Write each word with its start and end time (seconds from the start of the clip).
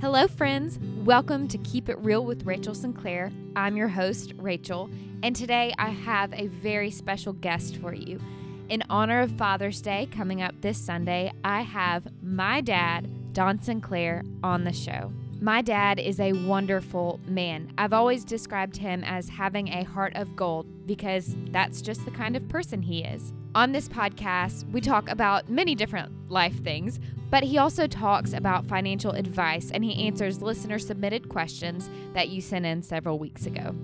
Hello, 0.00 0.28
friends. 0.28 0.78
Welcome 0.98 1.48
to 1.48 1.58
Keep 1.58 1.88
It 1.88 1.98
Real 1.98 2.24
with 2.24 2.46
Rachel 2.46 2.72
Sinclair. 2.72 3.32
I'm 3.56 3.76
your 3.76 3.88
host, 3.88 4.32
Rachel, 4.36 4.88
and 5.24 5.34
today 5.34 5.74
I 5.76 5.88
have 5.88 6.32
a 6.34 6.46
very 6.46 6.92
special 6.92 7.32
guest 7.32 7.78
for 7.78 7.92
you. 7.92 8.20
In 8.68 8.84
honor 8.88 9.22
of 9.22 9.32
Father's 9.32 9.82
Day 9.82 10.08
coming 10.12 10.40
up 10.40 10.54
this 10.60 10.78
Sunday, 10.78 11.32
I 11.42 11.62
have 11.62 12.06
my 12.22 12.60
dad, 12.60 13.32
Don 13.32 13.60
Sinclair, 13.60 14.22
on 14.44 14.62
the 14.62 14.72
show. 14.72 15.12
My 15.40 15.62
dad 15.62 16.00
is 16.00 16.18
a 16.18 16.32
wonderful 16.32 17.20
man. 17.24 17.72
I've 17.78 17.92
always 17.92 18.24
described 18.24 18.76
him 18.76 19.04
as 19.04 19.28
having 19.28 19.68
a 19.68 19.84
heart 19.84 20.12
of 20.16 20.34
gold 20.34 20.66
because 20.84 21.36
that's 21.52 21.80
just 21.80 22.04
the 22.04 22.10
kind 22.10 22.34
of 22.34 22.48
person 22.48 22.82
he 22.82 23.04
is. 23.04 23.32
On 23.54 23.70
this 23.70 23.88
podcast, 23.88 24.68
we 24.72 24.80
talk 24.80 25.08
about 25.08 25.48
many 25.48 25.76
different 25.76 26.10
life 26.28 26.60
things, 26.64 26.98
but 27.30 27.44
he 27.44 27.56
also 27.56 27.86
talks 27.86 28.32
about 28.32 28.66
financial 28.66 29.12
advice 29.12 29.70
and 29.70 29.84
he 29.84 30.08
answers 30.08 30.42
listener 30.42 30.80
submitted 30.80 31.28
questions 31.28 31.88
that 32.14 32.30
you 32.30 32.40
sent 32.40 32.66
in 32.66 32.82
several 32.82 33.20
weeks 33.20 33.46
ago. 33.46 33.76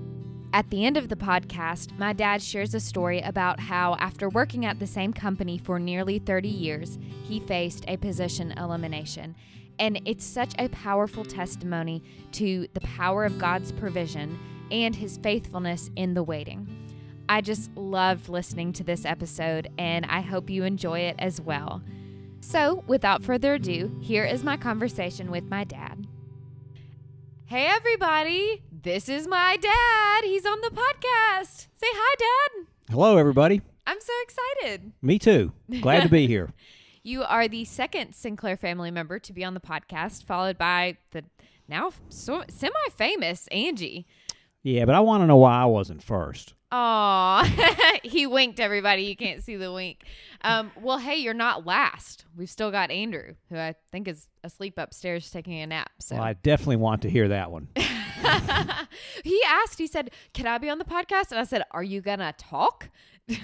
At 0.53 0.71
the 0.71 0.85
end 0.85 0.97
of 0.97 1.09
the 1.09 1.17
podcast, 1.17 1.97
my 1.99 2.13
dad 2.13 2.43
shares 2.43 2.75
a 2.75 2.81
story 2.81 3.21
about 3.21 3.61
how, 3.61 3.95
after 4.01 4.29
working 4.29 4.67
at 4.67 4.81
the 4.81 4.87
same 4.89 5.13
company 5.13 5.59
for 5.59 5.79
nearly 5.79 6.19
30 6.19 6.49
years, 6.49 6.99
he 7.23 7.39
faced 7.39 7.85
a 7.87 7.97
position 7.97 8.53
elimination. 8.53 9.37
And 9.79 10.01
it's 10.05 10.25
such 10.25 10.55
a 10.59 10.69
powerful 10.69 11.25
testimony 11.25 12.03
to 12.33 12.69
the 12.75 12.81
power 12.81 13.25
of 13.25 13.39
God's 13.39 13.73
provision 13.73 14.39
and 14.71 14.95
his 14.95 15.19
faithfulness 15.19 15.91
in 15.97 16.15
the 16.15 16.23
waiting. 16.23 16.69
I 17.29 17.41
just 17.41 17.75
loved 17.77 18.29
listening 18.29 18.73
to 18.75 18.85
this 18.85 19.05
episode, 19.05 19.69
and 19.79 20.05
I 20.07 20.21
hope 20.21 20.51
you 20.51 20.65
enjoy 20.65 21.01
it 21.01 21.17
as 21.19 21.41
well. 21.41 21.83
So, 22.41 22.85
without 22.87 23.25
further 23.25 23.55
ado, 23.55 23.99
here 24.03 24.25
is 24.25 24.45
my 24.45 24.57
conversation 24.59 25.31
with 25.31 25.45
my 25.45 25.65
dad. 25.65 26.07
Hey, 27.47 27.67
everybody, 27.67 28.63
this 28.71 29.09
is 29.09 29.27
my 29.27 29.57
dad. 29.57 30.25
He's 30.25 30.45
on 30.45 30.61
the 30.61 30.69
podcast. 30.69 31.69
Say 31.77 31.87
hi, 31.91 32.17
Dad. 32.19 32.67
Hello, 32.91 33.17
everybody. 33.17 33.63
I'm 33.87 34.01
so 34.01 34.13
excited. 34.23 34.93
Me 35.01 35.19
too. 35.19 35.53
Glad 35.81 36.03
to 36.03 36.09
be 36.09 36.27
here. 36.29 36.53
You 37.07 37.23
are 37.23 37.49
the 37.49 37.67
second 37.67 38.15
Sinclair 38.15 38.57
family 38.57 38.91
member 38.91 39.19
to 39.19 39.33
be 39.35 39.45
on 39.45 39.53
the 39.53 39.61
podcast, 39.61 40.25
followed 40.25 40.57
by 40.57 40.97
the 41.11 41.23
now 41.69 41.91
so, 42.09 42.45
semi 42.49 42.73
famous 42.97 43.47
Angie. 43.49 44.07
Yeah, 44.63 44.87
but 44.87 44.95
I 44.95 45.01
want 45.01 45.23
to 45.23 45.27
know 45.27 45.37
why 45.37 45.61
I 45.61 45.67
wasn't 45.67 46.03
first. 46.03 46.55
Aw, 46.73 47.99
he 48.03 48.27
winked, 48.27 48.59
everybody. 48.59 49.03
You 49.03 49.17
can't 49.17 49.45
see 49.45 49.57
the 49.57 49.71
wink. 49.71 50.05
Um, 50.41 50.73
well, 50.81 50.97
hey, 50.97 51.17
you're 51.17 51.35
not 51.35 51.67
last. 51.67 52.25
We've 52.35 52.49
still 52.49 52.71
got 52.71 52.91
Andrew, 52.91 53.35
who 53.51 53.59
I 53.59 53.75
think 53.93 54.09
is 54.09 54.27
asleep 54.43 54.79
upstairs 54.79 55.31
taking 55.31 55.61
a 55.61 55.67
nap. 55.67 55.91
So 56.01 56.17
Well, 56.17 56.25
I 56.25 56.33
definitely 56.33 56.77
want 56.77 57.03
to 57.03 57.11
hear 57.11 57.29
that 57.29 57.51
one. 57.51 57.69
he 59.25 59.43
asked, 59.47 59.79
he 59.79 59.87
said, 59.87 60.11
Can 60.33 60.47
I 60.47 60.57
be 60.57 60.71
on 60.71 60.79
the 60.79 60.85
podcast? 60.85 61.31
And 61.31 61.39
I 61.39 61.45
said, 61.45 61.65
Are 61.71 61.83
you 61.83 62.01
going 62.01 62.21
to 62.21 62.33
talk? 62.39 62.89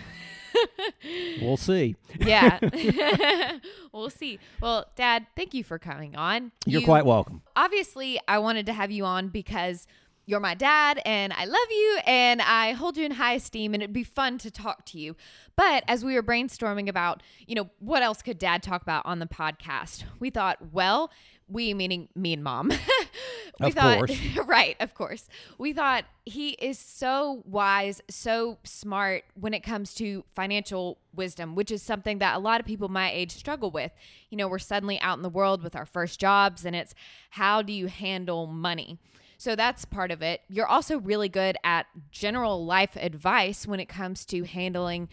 We'll 1.41 1.57
see. 1.57 1.97
yeah. 2.19 2.59
we'll 3.93 4.11
see. 4.11 4.39
Well, 4.61 4.85
Dad, 4.97 5.27
thank 5.37 5.55
you 5.55 5.65
for 5.65 5.79
coming 5.79 6.17
on. 6.17 6.53
You're 6.67 6.81
You- 6.81 6.87
quite 6.87 7.07
welcome. 7.07 7.43
obviously 7.57 8.19
I 8.29 8.39
wanted 8.39 8.67
to 8.67 8.73
have 8.73 8.91
you 8.91 9.05
on 9.05 9.29
because 9.29 9.87
you're 10.31 10.41
my 10.41 10.55
dad 10.55 11.03
and 11.05 11.33
I 11.33 11.45
love 11.45 11.71
you 11.71 11.99
and 12.07 12.41
I 12.41 12.73
hold 12.73 12.97
you 12.97 13.05
in 13.05 13.11
high 13.11 13.35
esteem 13.35 13.75
and 13.75 13.83
it'd 13.83 13.93
be 13.93 14.05
fun 14.05 14.39
to 14.39 14.51
talk 14.51 14.87
to 14.87 14.99
you. 14.99 15.17
But 15.57 15.83
as 15.89 16.05
we 16.05 16.15
were 16.15 16.23
brainstorming 16.23 16.89
about, 16.89 17.23
you 17.49 17.57
know, 17.57 17.69
what 17.81 18.05
else 18.05 18.23
could 18.23 18.39
dad 18.39 18.63
talk 18.63 18.81
about 18.81 19.05
on 19.05 19.19
the 19.19 19.27
podcast, 19.27 20.05
we 20.21 20.31
thought, 20.31 20.59
well, 20.73 21.11
we 21.49 21.75
meaning 21.75 22.09
me 22.15 22.33
and 22.33 22.45
mom. 22.45 22.69
we 23.61 23.67
Of 23.67 23.75
thought, 23.75 23.99
course. 23.99 24.19
right, 24.47 24.77
of 24.79 24.95
course. 24.95 25.29
We 25.59 25.73
thought 25.73 26.05
he 26.25 26.51
is 26.51 26.79
so 26.79 27.43
wise, 27.45 28.01
so 28.09 28.59
smart 28.63 29.25
when 29.35 29.53
it 29.53 29.65
comes 29.65 29.95
to 29.95 30.25
financial 30.33 30.99
wisdom, 31.13 31.57
which 31.57 31.73
is 31.73 31.83
something 31.83 32.21
that 32.21 32.37
a 32.37 32.39
lot 32.39 32.61
of 32.61 32.67
people 32.67 32.89
my 32.89 33.11
age 33.11 33.33
struggle 33.33 33.73
with. 33.73 33.91
You 34.31 34.39
know, 34.39 34.47
we're 34.47 34.61
suddenly 34.61 35.01
out 35.01 35.17
in 35.17 35.23
the 35.23 35.29
world 35.29 35.65
with 35.65 35.75
our 35.75 35.87
first 35.87 36.21
jobs, 36.21 36.65
and 36.65 36.77
it's 36.77 36.95
how 37.31 37.63
do 37.63 37.73
you 37.73 37.89
handle 37.89 38.47
money? 38.47 39.01
So 39.41 39.57
that's 39.57 39.87
part 39.87 40.11
of 40.11 40.21
it. 40.21 40.43
You're 40.51 40.67
also 40.67 40.99
really 40.99 41.31
good 41.31 41.57
at 41.65 41.87
general 42.11 42.63
life 42.67 42.95
advice 42.95 43.67
when 43.67 43.81
it 43.81 43.89
comes 43.89 44.27
to 44.27 44.45
handling 44.45 45.09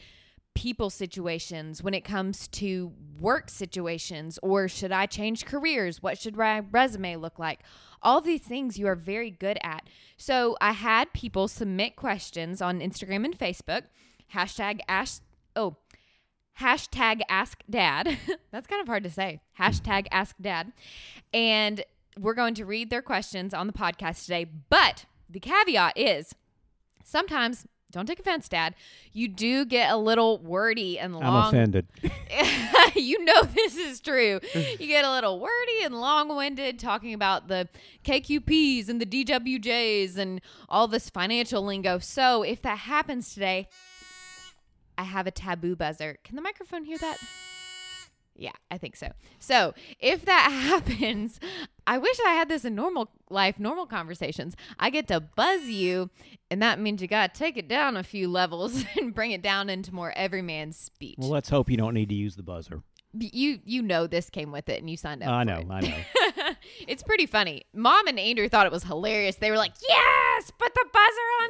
people 0.53 0.89
situations, 0.89 1.81
when 1.81 1.93
it 1.93 2.03
comes 2.03 2.49
to 2.49 2.91
work 3.21 3.49
situations, 3.49 4.37
or 4.43 4.67
should 4.67 4.91
I 4.91 5.05
change 5.05 5.45
careers? 5.45 6.03
What 6.03 6.17
should 6.17 6.35
my 6.35 6.59
resume 6.59 7.15
look 7.15 7.39
like? 7.39 7.61
All 8.01 8.19
these 8.19 8.41
things 8.41 8.77
you 8.77 8.87
are 8.87 8.95
very 8.95 9.31
good 9.31 9.59
at. 9.63 9.87
So 10.17 10.57
I 10.59 10.73
had 10.73 11.13
people 11.13 11.47
submit 11.47 11.95
questions 11.95 12.61
on 12.61 12.81
Instagram 12.81 13.23
and 13.23 13.39
Facebook. 13.39 13.83
Hashtag 14.33 14.81
ask 14.89 15.23
oh 15.55 15.77
hashtag 16.59 17.21
ask 17.29 17.63
dad. 17.69 18.17
That's 18.51 18.67
kind 18.67 18.81
of 18.81 18.87
hard 18.87 19.03
to 19.05 19.09
say. 19.09 19.39
Hashtag 19.57 20.07
ask 20.11 20.35
dad. 20.41 20.73
And 21.33 21.85
we're 22.19 22.33
going 22.33 22.53
to 22.55 22.65
read 22.65 22.89
their 22.89 23.01
questions 23.01 23.53
on 23.53 23.67
the 23.67 23.73
podcast 23.73 24.23
today. 24.23 24.45
But 24.69 25.05
the 25.29 25.39
caveat 25.39 25.97
is 25.97 26.33
sometimes, 27.03 27.65
don't 27.91 28.05
take 28.05 28.19
offense, 28.19 28.49
Dad, 28.49 28.75
you 29.13 29.27
do 29.27 29.65
get 29.65 29.91
a 29.91 29.97
little 29.97 30.39
wordy 30.39 30.99
and 30.99 31.15
I'm 31.15 31.21
long. 31.21 31.47
offended. 31.49 31.87
you 32.95 33.23
know 33.23 33.43
this 33.43 33.75
is 33.77 33.99
true. 33.99 34.39
You 34.53 34.87
get 34.87 35.05
a 35.05 35.11
little 35.11 35.39
wordy 35.39 35.83
and 35.83 35.99
long-winded 35.99 36.79
talking 36.79 37.13
about 37.13 37.47
the 37.47 37.67
KQPs 38.03 38.89
and 38.89 39.01
the 39.01 39.05
DWJs 39.05 40.17
and 40.17 40.41
all 40.69 40.87
this 40.87 41.09
financial 41.09 41.63
lingo. 41.63 41.99
So 41.99 42.43
if 42.43 42.61
that 42.63 42.79
happens 42.79 43.33
today, 43.33 43.67
I 44.97 45.03
have 45.03 45.27
a 45.27 45.31
taboo 45.31 45.75
buzzer. 45.75 46.17
Can 46.23 46.35
the 46.35 46.41
microphone 46.41 46.83
hear 46.83 46.97
that? 46.97 47.17
Yeah, 48.37 48.51
I 48.69 48.77
think 48.77 48.95
so. 48.95 49.09
So 49.39 49.73
if 49.99 50.25
that 50.25 50.49
happens, 50.51 51.39
I 51.87 51.97
wish 51.97 52.17
I 52.25 52.31
had 52.31 52.49
this 52.49 52.65
in 52.65 52.75
normal 52.75 53.09
life, 53.29 53.59
normal 53.59 53.87
conversations. 53.87 54.55
I 54.79 54.89
get 54.91 55.07
to 55.07 55.19
buzz 55.19 55.63
you, 55.65 56.09
and 56.51 56.61
that 56.61 56.79
means 56.79 57.01
you 57.01 57.07
got 57.07 57.33
to 57.33 57.39
take 57.39 57.57
it 57.57 57.67
down 57.67 57.97
a 57.97 58.03
few 58.03 58.29
levels 58.29 58.85
and 58.97 59.13
bring 59.13 59.31
it 59.31 59.41
down 59.41 59.69
into 59.69 59.93
more 59.93 60.13
everyman 60.15 60.71
speech. 60.71 61.15
Well, 61.17 61.29
let's 61.29 61.49
hope 61.49 61.69
you 61.69 61.77
don't 61.77 61.95
need 61.95 62.09
to 62.09 62.15
use 62.15 62.35
the 62.35 62.43
buzzer. 62.43 62.83
You 63.13 63.59
you 63.65 63.81
know 63.81 64.05
this 64.05 64.29
came 64.29 64.51
with 64.51 64.69
it 64.69 64.79
and 64.79 64.89
you 64.89 64.97
signed 64.97 65.23
up. 65.23 65.29
I 65.29 65.41
for 65.41 65.45
know, 65.45 65.57
it. 65.59 65.67
I 65.71 65.79
know. 65.79 66.53
it's 66.87 67.01
pretty 67.01 67.25
funny. 67.25 67.65
Mom 67.73 68.05
and 68.05 68.19
Andrew 68.19 68.47
thought 68.47 68.67
it 68.67 68.71
was 68.71 68.83
hilarious. 68.83 69.37
They 69.37 69.49
were 69.49 69.57
like, 69.57 69.71
"Yes, 69.87 70.51
put 70.51 70.73
the 70.75 70.85
buzzer 70.93 71.27
on 71.41 71.49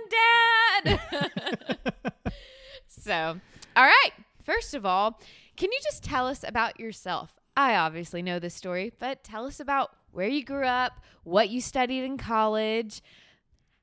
Dad." 0.94 2.34
so, 2.88 3.40
all 3.76 3.84
right. 3.84 4.12
First 4.46 4.76
of 4.76 4.86
all, 4.86 5.20
can 5.58 5.72
you 5.72 5.80
just 5.84 6.04
tell 6.04 6.28
us 6.28 6.44
about 6.48 6.80
yourself? 6.80 7.36
I 7.56 7.76
obviously 7.76 8.22
know 8.22 8.40
this 8.40 8.54
story, 8.54 8.94
but 9.00 9.24
tell 9.24 9.46
us 9.46 9.60
about 9.60 9.92
where 10.12 10.28
you 10.28 10.44
grew 10.44 10.66
up, 10.66 11.02
what 11.24 11.50
you 11.50 11.60
studied 11.60 12.04
in 12.04 12.18
college, 12.18 13.02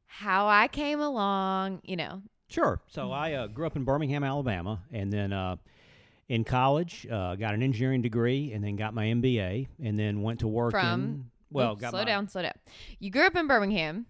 how 0.07 0.47
I 0.47 0.69
came 0.69 1.01
along. 1.01 1.81
You 1.85 1.97
know, 1.97 2.23
Sure. 2.49 2.81
So 2.87 3.11
I 3.11 3.33
uh, 3.33 3.47
grew 3.49 3.67
up 3.67 3.75
in 3.75 3.83
Birmingham, 3.85 4.23
Alabama, 4.23 4.81
and 4.93 5.13
then 5.13 5.33
uh, 5.33 5.57
in 6.29 6.45
college 6.45 7.07
uh, 7.11 7.35
got 7.35 7.55
an 7.55 7.63
engineering 7.63 8.01
degree, 8.01 8.53
and 8.53 8.63
then 8.63 8.77
got 8.77 8.95
my 8.95 9.07
MBA, 9.07 9.67
and 9.83 9.99
then 9.99 10.23
went 10.23 10.41
to 10.41 10.49
work 10.49 10.71
From- 10.71 11.03
in. 11.03 11.31
Well, 11.51 11.77
got 11.77 11.91
slow 11.91 12.01
my, 12.01 12.05
down, 12.05 12.29
slow 12.29 12.43
down. 12.43 12.53
You 12.99 13.11
grew 13.13 13.27
up 13.27 13.37
in 13.37 13.47
Birmingham. 13.47 14.07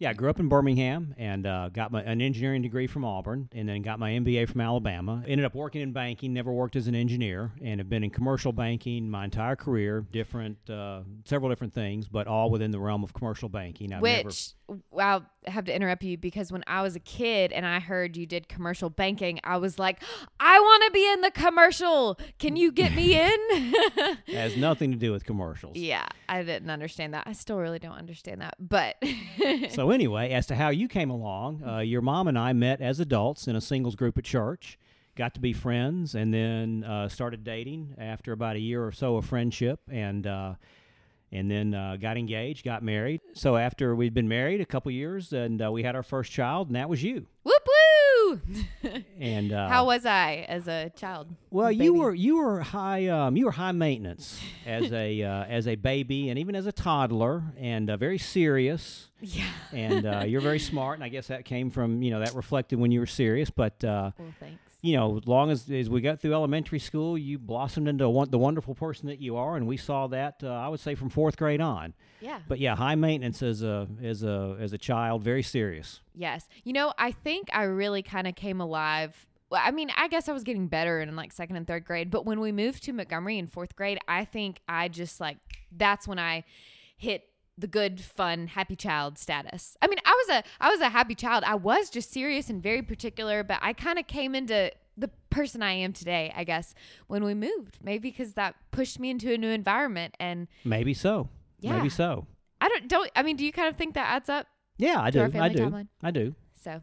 Yeah, 0.00 0.08
I 0.10 0.12
grew 0.14 0.30
up 0.30 0.40
in 0.40 0.48
Birmingham 0.48 1.14
and 1.18 1.46
uh, 1.46 1.68
got 1.68 1.92
my, 1.92 2.00
an 2.02 2.22
engineering 2.22 2.62
degree 2.62 2.86
from 2.86 3.04
Auburn, 3.04 3.50
and 3.52 3.68
then 3.68 3.82
got 3.82 3.98
my 3.98 4.12
MBA 4.12 4.48
from 4.48 4.62
Alabama. 4.62 5.22
Ended 5.28 5.44
up 5.44 5.54
working 5.54 5.82
in 5.82 5.92
banking, 5.92 6.32
never 6.32 6.50
worked 6.50 6.74
as 6.74 6.86
an 6.86 6.94
engineer, 6.94 7.52
and 7.62 7.78
have 7.80 7.90
been 7.90 8.02
in 8.02 8.08
commercial 8.08 8.50
banking 8.50 9.10
my 9.10 9.26
entire 9.26 9.56
career. 9.56 10.00
Different, 10.10 10.56
uh, 10.70 11.02
several 11.26 11.50
different 11.50 11.74
things, 11.74 12.08
but 12.08 12.26
all 12.26 12.48
within 12.50 12.70
the 12.70 12.80
realm 12.80 13.04
of 13.04 13.12
commercial 13.12 13.50
banking. 13.50 13.92
I've 13.92 14.02
never- 14.02 14.28
Which 14.28 14.54
I'll 14.96 15.26
have 15.46 15.64
to 15.64 15.74
interrupt 15.74 16.02
you 16.04 16.16
because 16.16 16.52
when 16.52 16.62
I 16.66 16.80
was 16.82 16.94
a 16.94 17.00
kid 17.00 17.50
and 17.52 17.66
I 17.66 17.80
heard 17.80 18.16
you 18.16 18.24
did 18.24 18.48
commercial 18.48 18.88
banking, 18.88 19.40
I 19.42 19.56
was 19.58 19.78
like, 19.78 20.00
I 20.38 20.60
want 20.60 20.84
to 20.84 20.90
be 20.92 21.12
in 21.12 21.20
the 21.22 21.30
commercial. 21.32 22.18
Can 22.38 22.56
you 22.56 22.70
get 22.72 22.94
me 22.94 23.20
in? 23.20 24.16
has 24.28 24.56
nothing 24.56 24.92
to 24.92 24.96
do 24.96 25.12
with 25.12 25.26
commercials. 25.26 25.76
yeah, 25.76 26.06
I 26.28 26.42
didn't 26.42 26.70
understand 26.70 27.12
that. 27.14 27.24
I 27.26 27.32
still 27.32 27.58
really 27.58 27.80
don't 27.80 27.98
understand 27.98 28.40
that. 28.40 28.54
But 28.60 28.96
So 29.70 29.89
anyway, 29.90 30.30
as 30.30 30.46
to 30.46 30.56
how 30.56 30.68
you 30.70 30.88
came 30.88 31.10
along, 31.10 31.62
uh, 31.66 31.78
your 31.78 32.02
mom 32.02 32.28
and 32.28 32.38
I 32.38 32.52
met 32.52 32.80
as 32.80 33.00
adults 33.00 33.46
in 33.46 33.56
a 33.56 33.60
singles 33.60 33.94
group 33.94 34.18
at 34.18 34.24
church. 34.24 34.78
Got 35.16 35.34
to 35.34 35.40
be 35.40 35.52
friends, 35.52 36.14
and 36.14 36.32
then 36.32 36.84
uh, 36.84 37.08
started 37.08 37.44
dating 37.44 37.94
after 37.98 38.32
about 38.32 38.56
a 38.56 38.60
year 38.60 38.84
or 38.84 38.92
so 38.92 39.16
of 39.16 39.26
friendship, 39.26 39.80
and 39.90 40.26
uh, 40.26 40.54
and 41.32 41.50
then 41.50 41.74
uh, 41.74 41.96
got 42.00 42.16
engaged, 42.16 42.64
got 42.64 42.82
married. 42.82 43.20
So 43.34 43.56
after 43.56 43.94
we'd 43.94 44.14
been 44.14 44.28
married 44.28 44.60
a 44.60 44.66
couple 44.66 44.90
years, 44.92 45.32
and 45.32 45.62
uh, 45.62 45.70
we 45.70 45.82
had 45.82 45.94
our 45.94 46.02
first 46.02 46.32
child, 46.32 46.68
and 46.68 46.76
that 46.76 46.88
was 46.88 47.02
you. 47.02 47.26
whoop 47.42 47.62
woo! 47.66 47.79
Woo! 48.30 48.40
And 49.20 49.52
uh, 49.52 49.68
How 49.68 49.84
was 49.86 50.06
I 50.06 50.46
as 50.48 50.68
a 50.68 50.90
child? 50.96 51.28
well, 51.50 51.70
you 51.72 51.94
were 51.94 52.14
you 52.14 52.36
were 52.38 52.60
high 52.60 53.06
um, 53.08 53.36
you 53.36 53.44
were 53.46 53.50
high 53.52 53.72
maintenance 53.72 54.40
as 54.66 54.92
a 54.92 55.22
uh, 55.32 55.44
as 55.44 55.66
a 55.66 55.74
baby 55.76 56.28
and 56.30 56.38
even 56.38 56.54
as 56.54 56.66
a 56.66 56.72
toddler 56.72 57.42
and 57.58 57.90
uh, 57.90 57.96
very 57.96 58.18
serious 58.18 59.08
Yeah. 59.20 59.44
and 59.72 60.06
uh, 60.06 60.24
you're 60.26 60.40
very 60.40 60.58
smart 60.58 60.96
and 60.96 61.04
I 61.04 61.08
guess 61.08 61.26
that 61.28 61.44
came 61.44 61.70
from 61.70 62.02
you 62.02 62.10
know 62.10 62.20
that 62.20 62.34
reflected 62.34 62.78
when 62.78 62.90
you 62.90 63.00
were 63.00 63.06
serious 63.06 63.50
but 63.50 63.82
uh, 63.84 64.12
Well, 64.18 64.28
thanks. 64.38 64.60
You 64.82 64.96
know 64.96 65.18
as 65.18 65.26
long 65.26 65.50
as 65.50 65.68
as 65.70 65.88
we 65.90 66.00
got 66.00 66.20
through 66.20 66.32
elementary 66.32 66.78
school 66.78 67.18
you 67.18 67.38
blossomed 67.38 67.86
into 67.88 68.08
one, 68.08 68.30
the 68.30 68.38
wonderful 68.38 68.74
person 68.74 69.08
that 69.08 69.20
you 69.20 69.36
are 69.36 69.56
and 69.56 69.66
we 69.66 69.76
saw 69.76 70.06
that 70.06 70.40
uh, 70.42 70.48
I 70.48 70.68
would 70.68 70.80
say 70.80 70.94
from 70.94 71.10
fourth 71.10 71.36
grade 71.36 71.60
on 71.60 71.92
Yeah. 72.20 72.40
but 72.48 72.58
yeah 72.58 72.74
high 72.76 72.94
maintenance 72.94 73.42
as 73.42 73.62
a 73.62 73.86
as 74.02 74.22
a 74.22 74.56
as 74.60 74.72
a 74.72 74.78
child 74.78 75.22
very 75.22 75.42
serious 75.42 76.00
Yes. 76.14 76.48
You 76.64 76.74
know, 76.74 76.92
I 76.98 77.12
think 77.12 77.48
I 77.52 77.62
really 77.62 78.02
kind 78.02 78.26
of 78.26 78.34
came 78.34 78.60
alive. 78.60 79.26
Well, 79.50 79.62
I 79.64 79.70
mean, 79.70 79.90
I 79.96 80.06
guess 80.08 80.28
I 80.28 80.32
was 80.32 80.42
getting 80.44 80.66
better 80.66 81.00
in 81.00 81.16
like 81.16 81.32
second 81.32 81.56
and 81.56 81.66
third 81.66 81.84
grade, 81.86 82.10
but 82.10 82.26
when 82.26 82.40
we 82.40 82.52
moved 82.52 82.82
to 82.84 82.92
Montgomery 82.92 83.38
in 83.38 83.46
fourth 83.46 83.74
grade, 83.74 83.98
I 84.06 84.26
think 84.26 84.60
I 84.68 84.88
just 84.88 85.18
like 85.20 85.38
that's 85.74 86.06
when 86.06 86.18
I 86.18 86.44
hit 86.98 87.22
the 87.60 87.66
good, 87.66 88.00
fun, 88.00 88.46
happy 88.48 88.76
child 88.76 89.18
status. 89.18 89.76
I 89.82 89.86
mean, 89.86 89.98
I 90.04 90.24
was 90.26 90.36
a 90.38 90.44
I 90.60 90.70
was 90.70 90.80
a 90.80 90.88
happy 90.88 91.14
child. 91.14 91.44
I 91.46 91.54
was 91.54 91.90
just 91.90 92.12
serious 92.12 92.48
and 92.50 92.62
very 92.62 92.82
particular, 92.82 93.42
but 93.42 93.58
I 93.62 93.72
kind 93.72 93.98
of 93.98 94.06
came 94.06 94.34
into 94.34 94.70
the 94.96 95.10
person 95.30 95.62
I 95.62 95.72
am 95.72 95.92
today, 95.92 96.32
I 96.36 96.44
guess, 96.44 96.74
when 97.06 97.24
we 97.24 97.34
moved. 97.34 97.78
Maybe 97.82 98.10
because 98.10 98.34
that 98.34 98.54
pushed 98.70 98.98
me 98.98 99.10
into 99.10 99.32
a 99.32 99.38
new 99.38 99.48
environment 99.50 100.14
and 100.20 100.48
maybe 100.64 100.94
so 100.94 101.28
Yeah. 101.60 101.76
maybe 101.76 101.88
so 101.88 102.26
I 102.60 102.68
don't 102.68 102.88
don't 102.88 103.10
I 103.14 103.22
mean, 103.22 103.36
do 103.36 103.44
you 103.44 103.52
kind 103.52 103.68
of 103.68 103.76
think 103.76 103.94
that 103.94 104.08
adds 104.14 104.28
up? 104.28 104.46
yeah 104.78 105.00
I 105.00 105.10
do 105.10 105.20
our 105.20 105.26
I 105.34 105.48
do 105.50 105.58
timeline. 105.66 105.88
I 106.02 106.10
do 106.10 106.34
So, 106.62 106.82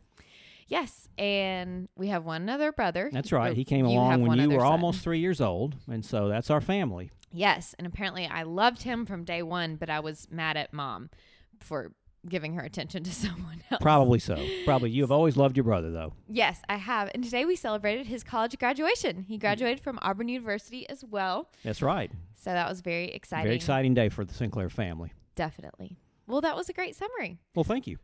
yes, 0.67 1.07
and 1.17 1.87
we 1.95 2.07
have 2.09 2.23
one 2.25 2.49
other 2.49 2.71
brother. 2.71 3.09
That's 3.11 3.31
right. 3.31 3.51
Oh, 3.51 3.55
he 3.55 3.63
came 3.65 3.85
you 3.85 3.91
along 3.97 4.21
when 4.21 4.39
you 4.39 4.49
were 4.51 4.59
son. 4.59 4.71
almost 4.71 5.01
three 5.01 5.19
years 5.19 5.41
old, 5.41 5.75
and 5.87 6.03
so 6.05 6.27
that's 6.27 6.49
our 6.49 6.61
family. 6.61 7.11
Yes, 7.37 7.75
and 7.77 7.85
apparently 7.85 8.25
I 8.25 8.41
loved 8.41 8.81
him 8.81 9.05
from 9.05 9.23
day 9.23 9.43
one, 9.43 9.75
but 9.75 9.91
I 9.91 9.99
was 9.99 10.27
mad 10.31 10.57
at 10.57 10.73
mom 10.73 11.11
for 11.59 11.91
giving 12.27 12.55
her 12.55 12.63
attention 12.63 13.03
to 13.03 13.13
someone 13.13 13.61
else. 13.69 13.79
Probably 13.79 14.17
so. 14.17 14.43
Probably 14.65 14.89
you 14.89 15.03
have 15.03 15.11
always 15.11 15.37
loved 15.37 15.55
your 15.55 15.63
brother, 15.63 15.91
though. 15.91 16.13
Yes, 16.27 16.61
I 16.67 16.77
have. 16.77 17.11
And 17.13 17.23
today 17.23 17.45
we 17.45 17.55
celebrated 17.55 18.07
his 18.07 18.23
college 18.23 18.57
graduation. 18.57 19.21
He 19.21 19.37
mm. 19.37 19.41
graduated 19.41 19.83
from 19.83 19.99
Auburn 20.01 20.29
University 20.29 20.89
as 20.89 21.05
well. 21.05 21.51
That's 21.63 21.83
right. 21.83 22.11
So 22.33 22.49
that 22.49 22.67
was 22.67 22.81
very 22.81 23.09
exciting. 23.09 23.45
Very 23.45 23.55
exciting 23.55 23.93
day 23.93 24.09
for 24.09 24.25
the 24.25 24.33
Sinclair 24.33 24.69
family. 24.71 25.13
Definitely. 25.35 25.95
Well, 26.25 26.41
that 26.41 26.55
was 26.55 26.69
a 26.69 26.73
great 26.73 26.95
summary. 26.95 27.37
Well, 27.53 27.63
thank 27.63 27.85
you. 27.85 27.99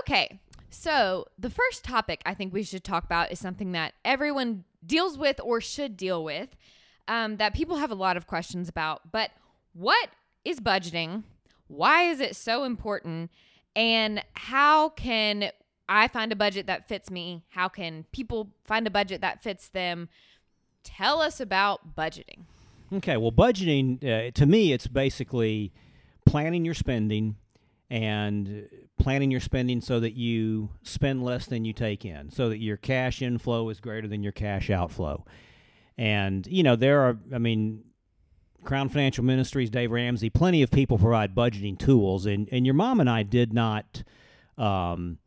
Okay. 0.00 0.38
So, 0.68 1.24
the 1.38 1.50
first 1.50 1.82
topic 1.82 2.20
I 2.26 2.34
think 2.34 2.52
we 2.52 2.62
should 2.62 2.84
talk 2.84 3.04
about 3.04 3.32
is 3.32 3.40
something 3.40 3.72
that 3.72 3.94
everyone 4.04 4.64
deals 4.86 5.16
with 5.18 5.40
or 5.42 5.60
should 5.62 5.96
deal 5.96 6.22
with 6.22 6.50
um, 7.10 7.38
that 7.38 7.52
people 7.52 7.76
have 7.76 7.90
a 7.90 7.94
lot 7.94 8.16
of 8.16 8.26
questions 8.28 8.68
about. 8.68 9.10
But 9.10 9.32
what 9.74 10.10
is 10.44 10.60
budgeting? 10.60 11.24
Why 11.66 12.04
is 12.04 12.20
it 12.20 12.36
so 12.36 12.62
important? 12.64 13.30
And 13.74 14.24
how 14.34 14.90
can 14.90 15.50
I 15.88 16.06
find 16.06 16.30
a 16.30 16.36
budget 16.36 16.66
that 16.68 16.88
fits 16.88 17.10
me? 17.10 17.42
How 17.48 17.68
can 17.68 18.06
people 18.12 18.50
find 18.64 18.86
a 18.86 18.90
budget 18.90 19.20
that 19.22 19.42
fits 19.42 19.68
them? 19.68 20.08
Tell 20.84 21.20
us 21.20 21.40
about 21.40 21.96
budgeting. 21.96 22.44
Okay. 22.92 23.16
Well, 23.16 23.32
budgeting 23.32 24.02
uh, 24.04 24.30
to 24.30 24.46
me, 24.46 24.72
it's 24.72 24.86
basically 24.86 25.72
planning 26.24 26.64
your 26.64 26.74
spending 26.74 27.36
and 27.90 28.68
planning 29.00 29.32
your 29.32 29.40
spending 29.40 29.80
so 29.80 29.98
that 29.98 30.14
you 30.14 30.70
spend 30.84 31.24
less 31.24 31.46
than 31.46 31.64
you 31.64 31.72
take 31.72 32.04
in, 32.04 32.30
so 32.30 32.48
that 32.48 32.58
your 32.58 32.76
cash 32.76 33.20
inflow 33.20 33.68
is 33.68 33.80
greater 33.80 34.06
than 34.06 34.22
your 34.22 34.32
cash 34.32 34.70
outflow. 34.70 35.24
And 36.00 36.46
you 36.46 36.62
know 36.62 36.76
there 36.76 37.02
are, 37.02 37.18
I 37.30 37.36
mean, 37.36 37.84
Crown 38.64 38.88
Financial 38.88 39.22
Ministries, 39.22 39.68
Dave 39.68 39.90
Ramsey, 39.90 40.30
plenty 40.30 40.62
of 40.62 40.70
people 40.70 40.96
provide 40.96 41.34
budgeting 41.34 41.78
tools, 41.78 42.24
and 42.24 42.48
and 42.50 42.64
your 42.64 42.74
mom 42.74 43.00
and 43.00 43.10
I 43.10 43.22
did 43.22 43.52
not, 43.52 44.02
um, 44.56 45.18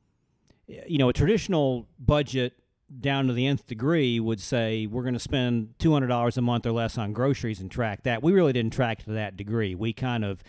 you 0.65 0.97
know, 0.97 1.09
a 1.09 1.13
traditional 1.13 1.87
budget 1.99 2.53
down 2.99 3.27
to 3.27 3.33
the 3.33 3.45
nth 3.45 3.67
degree 3.67 4.19
would 4.19 4.39
say 4.39 4.87
we're 4.87 5.03
going 5.03 5.13
to 5.13 5.19
spend 5.19 5.75
two 5.77 5.93
hundred 5.93 6.07
dollars 6.07 6.39
a 6.39 6.41
month 6.41 6.65
or 6.65 6.71
less 6.71 6.97
on 6.97 7.13
groceries 7.13 7.59
and 7.59 7.69
track 7.69 8.01
that. 8.01 8.23
We 8.23 8.33
really 8.33 8.53
didn't 8.53 8.73
track 8.73 9.03
to 9.03 9.11
that 9.11 9.37
degree. 9.37 9.75
We 9.75 9.93
kind 9.93 10.25
of 10.25 10.43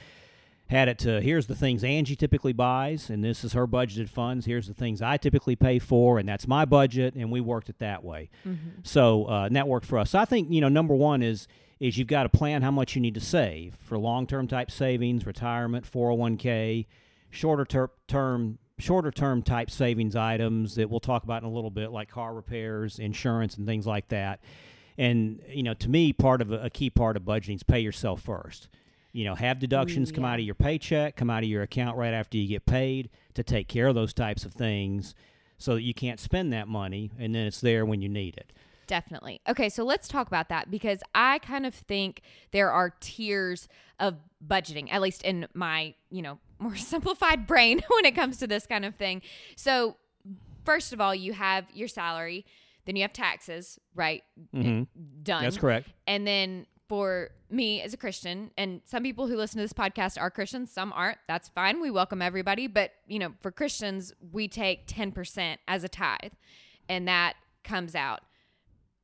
had 0.68 0.88
it 0.88 0.98
to 1.00 1.20
here's 1.20 1.46
the 1.46 1.54
things 1.54 1.84
Angie 1.84 2.16
typically 2.16 2.52
buys, 2.54 3.10
and 3.10 3.22
this 3.22 3.44
is 3.44 3.52
her 3.52 3.66
budgeted 3.66 4.08
funds. 4.08 4.46
Here's 4.46 4.66
the 4.66 4.74
things 4.74 5.02
I 5.02 5.16
typically 5.18 5.56
pay 5.56 5.78
for, 5.78 6.18
and 6.18 6.28
that's 6.28 6.46
my 6.48 6.64
budget, 6.64 7.14
and 7.14 7.30
we 7.30 7.40
worked 7.40 7.68
it 7.68 7.78
that 7.80 8.02
way. 8.02 8.30
So 8.82 9.28
uh, 9.28 9.44
and 9.46 9.56
that 9.56 9.68
worked 9.68 9.86
for 9.86 9.98
us. 9.98 10.10
So 10.10 10.18
I 10.18 10.24
think 10.24 10.50
you 10.50 10.60
know 10.60 10.68
number 10.68 10.94
one 10.94 11.22
is 11.22 11.46
is 11.80 11.98
you've 11.98 12.08
got 12.08 12.22
to 12.22 12.28
plan 12.30 12.62
how 12.62 12.70
much 12.70 12.94
you 12.94 13.02
need 13.02 13.14
to 13.14 13.20
save 13.20 13.76
for 13.80 13.98
long 13.98 14.26
term 14.26 14.48
type 14.48 14.70
savings, 14.70 15.26
retirement, 15.26 15.84
four 15.84 16.08
hundred 16.08 16.20
one 16.20 16.36
k, 16.38 16.86
shorter 17.30 17.64
ter- 17.64 17.90
term 18.08 18.58
shorter 18.78 19.10
term 19.10 19.42
type 19.42 19.70
savings 19.70 20.16
items 20.16 20.76
that 20.76 20.88
we'll 20.88 21.00
talk 21.00 21.24
about 21.24 21.42
in 21.42 21.48
a 21.48 21.52
little 21.52 21.70
bit, 21.70 21.90
like 21.90 22.08
car 22.08 22.32
repairs, 22.34 22.98
insurance, 22.98 23.56
and 23.56 23.66
things 23.66 23.86
like 23.86 24.08
that. 24.08 24.40
And 24.96 25.42
you 25.48 25.62
know, 25.62 25.74
to 25.74 25.90
me, 25.90 26.12
part 26.12 26.40
of 26.40 26.52
a, 26.52 26.64
a 26.64 26.70
key 26.70 26.88
part 26.88 27.16
of 27.16 27.24
budgeting 27.24 27.56
is 27.56 27.62
pay 27.62 27.80
yourself 27.80 28.22
first. 28.22 28.68
You 29.14 29.24
know, 29.24 29.34
have 29.36 29.60
deductions 29.60 30.10
come 30.12 30.24
yeah. 30.24 30.32
out 30.32 30.38
of 30.40 30.44
your 30.44 30.56
paycheck, 30.56 31.16
come 31.16 31.30
out 31.30 31.44
of 31.44 31.48
your 31.48 31.62
account 31.62 31.96
right 31.96 32.12
after 32.12 32.36
you 32.36 32.48
get 32.48 32.66
paid 32.66 33.08
to 33.34 33.42
take 33.42 33.68
care 33.68 33.86
of 33.86 33.94
those 33.94 34.12
types 34.12 34.44
of 34.44 34.52
things, 34.52 35.14
so 35.56 35.74
that 35.74 35.82
you 35.82 35.94
can't 35.94 36.18
spend 36.18 36.52
that 36.52 36.68
money 36.68 37.12
and 37.18 37.34
then 37.34 37.46
it's 37.46 37.60
there 37.60 37.86
when 37.86 38.02
you 38.02 38.08
need 38.08 38.36
it. 38.36 38.52
Definitely. 38.86 39.40
Okay, 39.48 39.68
so 39.68 39.84
let's 39.84 40.08
talk 40.08 40.26
about 40.26 40.48
that 40.48 40.70
because 40.70 41.00
I 41.14 41.38
kind 41.38 41.64
of 41.64 41.74
think 41.74 42.22
there 42.50 42.70
are 42.70 42.90
tiers 43.00 43.68
of 44.00 44.16
budgeting, 44.46 44.92
at 44.92 45.00
least 45.00 45.22
in 45.22 45.46
my, 45.54 45.94
you 46.10 46.22
know, 46.22 46.38
more 46.58 46.76
simplified 46.76 47.46
brain 47.46 47.80
when 47.88 48.04
it 48.04 48.14
comes 48.14 48.38
to 48.38 48.46
this 48.46 48.66
kind 48.66 48.84
of 48.84 48.96
thing. 48.96 49.22
So, 49.56 49.96
first 50.64 50.92
of 50.92 51.00
all, 51.00 51.14
you 51.14 51.32
have 51.32 51.66
your 51.72 51.88
salary, 51.88 52.46
then 52.84 52.96
you 52.96 53.02
have 53.02 53.12
taxes, 53.12 53.78
right? 53.94 54.22
Mm-hmm. 54.54 54.82
Done. 55.22 55.42
That's 55.42 55.56
correct. 55.56 55.88
And 56.06 56.26
then 56.26 56.66
for 56.88 57.30
me 57.50 57.80
as 57.80 57.94
a 57.94 57.96
Christian, 57.96 58.50
and 58.58 58.80
some 58.84 59.02
people 59.02 59.26
who 59.26 59.36
listen 59.36 59.58
to 59.58 59.64
this 59.64 59.72
podcast 59.72 60.20
are 60.20 60.30
Christians, 60.30 60.70
some 60.70 60.92
aren't. 60.92 61.18
That's 61.28 61.48
fine. 61.48 61.80
We 61.80 61.90
welcome 61.90 62.20
everybody. 62.20 62.66
But, 62.66 62.92
you 63.06 63.18
know, 63.18 63.32
for 63.40 63.50
Christians, 63.50 64.12
we 64.32 64.48
take 64.48 64.86
10% 64.86 65.56
as 65.66 65.84
a 65.84 65.88
tithe, 65.88 66.32
and 66.88 67.08
that 67.08 67.34
comes 67.62 67.94
out. 67.94 68.20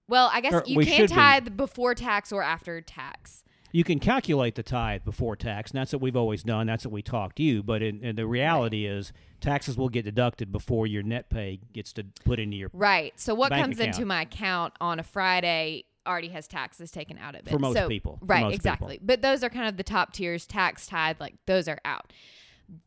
Well, 0.08 0.28
I 0.32 0.40
guess 0.40 0.52
Or 0.52 0.62
you 0.66 0.78
can 0.80 0.96
should 0.96 1.10
be. 1.10 1.14
tithe 1.14 1.56
before 1.56 1.94
tax 1.94 2.32
or 2.32 2.42
after 2.42 2.80
tax. 2.80 3.44
You 3.72 3.84
can 3.84 4.00
calculate 4.00 4.56
the 4.56 4.64
tithe 4.64 5.04
before 5.04 5.36
tax, 5.36 5.70
and 5.70 5.78
that's 5.78 5.92
what 5.92 6.02
we've 6.02 6.16
always 6.16 6.42
done. 6.42 6.66
That's 6.66 6.84
what 6.84 6.92
we 6.92 7.02
talked 7.02 7.36
to 7.36 7.44
you. 7.44 7.62
But 7.62 7.82
in, 7.82 8.02
in 8.02 8.16
the 8.16 8.26
reality 8.26 8.84
is, 8.84 9.12
taxes 9.40 9.76
will 9.76 9.88
get 9.88 10.04
deducted 10.04 10.50
before 10.50 10.88
your 10.88 11.04
net 11.04 11.30
pay 11.30 11.60
gets 11.72 11.92
to 11.92 12.04
put 12.24 12.40
into 12.40 12.56
your. 12.56 12.70
Right. 12.72 13.12
So 13.18 13.32
what 13.32 13.52
comes 13.52 13.78
account. 13.78 13.94
into 13.94 14.06
my 14.06 14.22
account 14.22 14.74
on 14.80 14.98
a 14.98 15.04
Friday 15.04 15.84
already 16.10 16.28
has 16.28 16.46
taxes 16.48 16.90
taken 16.90 17.16
out 17.18 17.34
of 17.34 17.46
it. 17.46 17.50
For 17.50 17.58
most 17.58 17.76
So- 17.76 17.88
people. 17.88 18.18
Right, 18.20 18.40
most 18.42 18.50
people. 18.52 18.54
exactly. 18.56 18.98
But 19.02 19.22
those 19.22 19.42
are 19.44 19.48
kind 19.48 19.68
of 19.68 19.76
the 19.76 19.82
top 19.84 20.12
tiers, 20.12 20.46
tax, 20.46 20.86
tithe, 20.86 21.16
like 21.20 21.34
those 21.46 21.68
are 21.68 21.78
out. 21.84 22.12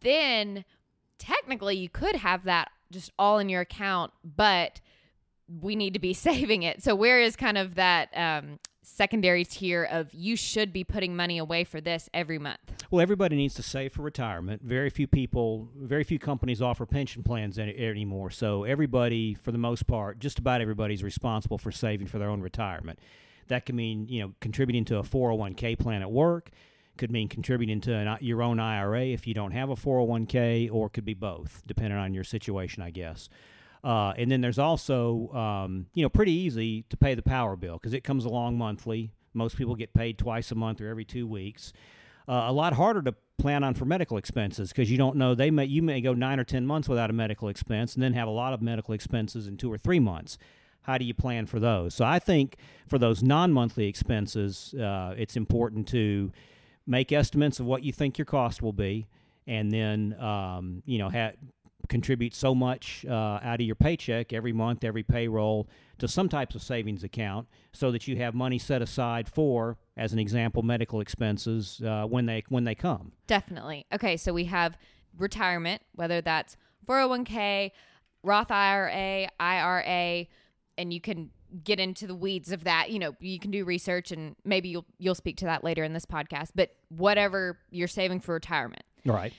Then 0.01 0.65
technically 1.17 1.77
you 1.77 1.89
could 1.89 2.17
have 2.17 2.43
that 2.43 2.69
just 2.91 3.11
all 3.17 3.39
in 3.39 3.49
your 3.49 3.61
account, 3.61 4.11
but 4.23 4.81
we 5.61 5.75
need 5.75 5.93
to 5.93 5.99
be 5.99 6.13
saving 6.27 6.63
it. 6.63 6.83
So 6.83 6.93
where 6.95 7.19
is 7.21 7.35
kind 7.35 7.57
of 7.57 7.75
that 7.75 8.09
um, 8.15 8.59
secondary 8.83 9.45
tier 9.45 9.83
of 9.83 10.13
you 10.13 10.35
should 10.35 10.71
be 10.71 10.83
putting 10.83 11.15
money 11.15 11.37
away 11.37 11.63
for 11.63 11.81
this 11.81 12.09
every 12.13 12.37
month? 12.37 12.59
Well, 12.91 13.01
everybody 13.01 13.35
needs 13.35 13.55
to 13.55 13.63
save 13.63 13.93
for 13.93 14.01
retirement. 14.01 14.61
Very 14.61 14.89
few 14.89 15.07
people, 15.07 15.69
very 15.75 16.03
few 16.03 16.19
companies 16.19 16.61
offer 16.61 16.85
pension 16.85 17.23
plans 17.23 17.57
any, 17.57 17.75
anymore. 17.77 18.29
So 18.29 18.63
everybody, 18.63 19.33
for 19.33 19.51
the 19.51 19.57
most 19.57 19.87
part, 19.87 20.19
just 20.19 20.39
about 20.39 20.61
everybody's 20.61 21.03
responsible 21.03 21.57
for 21.57 21.71
saving 21.71 22.07
for 22.07 22.19
their 22.19 22.29
own 22.29 22.41
retirement. 22.41 22.99
That 23.47 23.65
can 23.65 23.75
mean 23.75 24.07
you 24.07 24.21
know 24.21 24.33
contributing 24.39 24.85
to 24.85 24.97
a 24.97 25.03
401k 25.03 25.77
plan 25.79 26.01
at 26.01 26.11
work. 26.11 26.51
Could 26.95 27.11
mean 27.11 27.27
contributing 27.27 27.81
to 27.81 27.93
an, 27.93 28.17
your 28.21 28.43
own 28.43 28.59
IRA 28.59 29.05
if 29.05 29.25
you 29.25 29.33
don't 29.33 29.51
have 29.51 29.69
a 29.69 29.75
401k, 29.75 30.71
or 30.71 30.89
could 30.89 31.05
be 31.05 31.15
both, 31.15 31.63
depending 31.65 31.97
on 31.97 32.13
your 32.13 32.23
situation, 32.23 32.83
I 32.83 32.91
guess. 32.91 33.29
Uh, 33.83 34.13
and 34.17 34.31
then 34.31 34.41
there's 34.41 34.59
also, 34.59 35.29
um, 35.33 35.87
you 35.93 36.03
know, 36.03 36.09
pretty 36.09 36.31
easy 36.31 36.83
to 36.89 36.95
pay 36.95 37.15
the 37.15 37.21
power 37.21 37.55
bill 37.55 37.73
because 37.73 37.93
it 37.93 38.03
comes 38.03 38.23
along 38.23 38.57
monthly. 38.57 39.11
Most 39.33 39.57
people 39.57 39.75
get 39.75 39.93
paid 39.93 40.17
twice 40.17 40.51
a 40.51 40.55
month 40.55 40.79
or 40.79 40.87
every 40.87 41.05
two 41.05 41.27
weeks. 41.27 41.73
Uh, 42.27 42.45
a 42.45 42.53
lot 42.53 42.73
harder 42.73 43.01
to 43.01 43.13
plan 43.37 43.63
on 43.63 43.73
for 43.73 43.83
medical 43.83 44.15
expenses 44.15 44.69
because 44.69 44.89
you 44.89 44.97
don't 44.97 45.17
know 45.17 45.35
they 45.35 45.51
may 45.51 45.65
you 45.65 45.81
may 45.81 45.99
go 45.99 46.13
nine 46.13 46.39
or 46.39 46.45
ten 46.45 46.65
months 46.65 46.87
without 46.87 47.09
a 47.09 47.13
medical 47.13 47.49
expense 47.49 47.95
and 47.95 48.03
then 48.03 48.13
have 48.13 48.27
a 48.27 48.31
lot 48.31 48.53
of 48.53 48.61
medical 48.61 48.93
expenses 48.93 49.47
in 49.47 49.57
two 49.57 49.71
or 49.71 49.77
three 49.77 49.99
months. 49.99 50.37
How 50.83 50.97
do 50.97 51.03
you 51.03 51.13
plan 51.13 51.45
for 51.45 51.59
those? 51.59 51.93
So 51.95 52.05
I 52.05 52.19
think 52.19 52.55
for 52.87 52.97
those 52.97 53.23
non-monthly 53.23 53.87
expenses, 53.87 54.73
uh, 54.73 55.13
it's 55.17 55.35
important 55.35 55.87
to 55.89 56.31
make 56.85 57.11
estimates 57.11 57.59
of 57.59 57.65
what 57.65 57.83
you 57.83 57.91
think 57.91 58.17
your 58.17 58.25
cost 58.25 58.61
will 58.61 58.73
be, 58.73 59.07
and 59.47 59.71
then 59.71 60.15
um, 60.19 60.83
you 60.85 60.99
know 60.99 61.09
ha- 61.09 61.33
contribute 61.89 62.33
so 62.33 62.55
much 62.55 63.05
uh, 63.07 63.39
out 63.43 63.59
of 63.59 63.61
your 63.61 63.75
paycheck 63.75 64.33
every 64.33 64.53
month, 64.53 64.83
every 64.83 65.03
payroll 65.03 65.67
to 65.99 66.07
some 66.07 66.29
types 66.29 66.55
of 66.55 66.61
savings 66.61 67.03
account 67.03 67.47
so 67.71 67.91
that 67.91 68.07
you 68.07 68.17
have 68.17 68.33
money 68.33 68.57
set 68.57 68.81
aside 68.81 69.27
for, 69.27 69.77
as 69.97 70.13
an 70.13 70.19
example, 70.19 70.63
medical 70.63 70.99
expenses 70.99 71.81
uh, 71.85 72.05
when 72.05 72.25
they 72.25 72.43
when 72.49 72.63
they 72.63 72.75
come. 72.75 73.11
Definitely. 73.27 73.85
Okay, 73.93 74.17
so 74.17 74.33
we 74.33 74.45
have 74.45 74.77
retirement, 75.17 75.81
whether 75.95 76.21
that's 76.21 76.57
401k, 76.87 77.71
Roth 78.23 78.51
IRA, 78.51 79.27
IRA, 79.39 80.25
and 80.77 80.93
you 80.93 81.01
can 81.01 81.29
get 81.63 81.79
into 81.79 82.07
the 82.07 82.15
weeds 82.15 82.51
of 82.51 82.63
that. 82.63 82.89
You 82.89 82.99
know, 82.99 83.15
you 83.19 83.39
can 83.39 83.51
do 83.51 83.63
research 83.63 84.11
and 84.11 84.35
maybe 84.43 84.69
you'll 84.69 84.85
you'll 84.97 85.15
speak 85.15 85.37
to 85.37 85.45
that 85.45 85.63
later 85.63 85.83
in 85.83 85.93
this 85.93 86.05
podcast, 86.05 86.51
but 86.55 86.75
whatever 86.89 87.59
you're 87.69 87.87
saving 87.87 88.21
for 88.21 88.33
retirement. 88.33 88.83
Right 89.05 89.33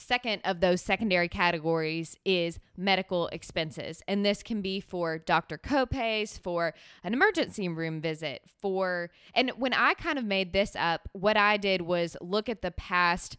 second 0.00 0.40
of 0.44 0.60
those 0.60 0.80
secondary 0.80 1.28
categories 1.28 2.16
is 2.24 2.58
medical 2.76 3.28
expenses. 3.28 4.02
And 4.08 4.24
this 4.24 4.42
can 4.42 4.62
be 4.62 4.80
for 4.80 5.18
doctor 5.18 5.58
copays, 5.58 6.38
for 6.38 6.74
an 7.04 7.12
emergency 7.12 7.68
room 7.68 8.00
visit, 8.00 8.42
for, 8.60 9.10
and 9.34 9.50
when 9.50 9.74
I 9.74 9.94
kind 9.94 10.18
of 10.18 10.24
made 10.24 10.52
this 10.52 10.74
up, 10.76 11.08
what 11.12 11.36
I 11.36 11.56
did 11.56 11.82
was 11.82 12.16
look 12.20 12.48
at 12.48 12.62
the 12.62 12.70
past 12.70 13.36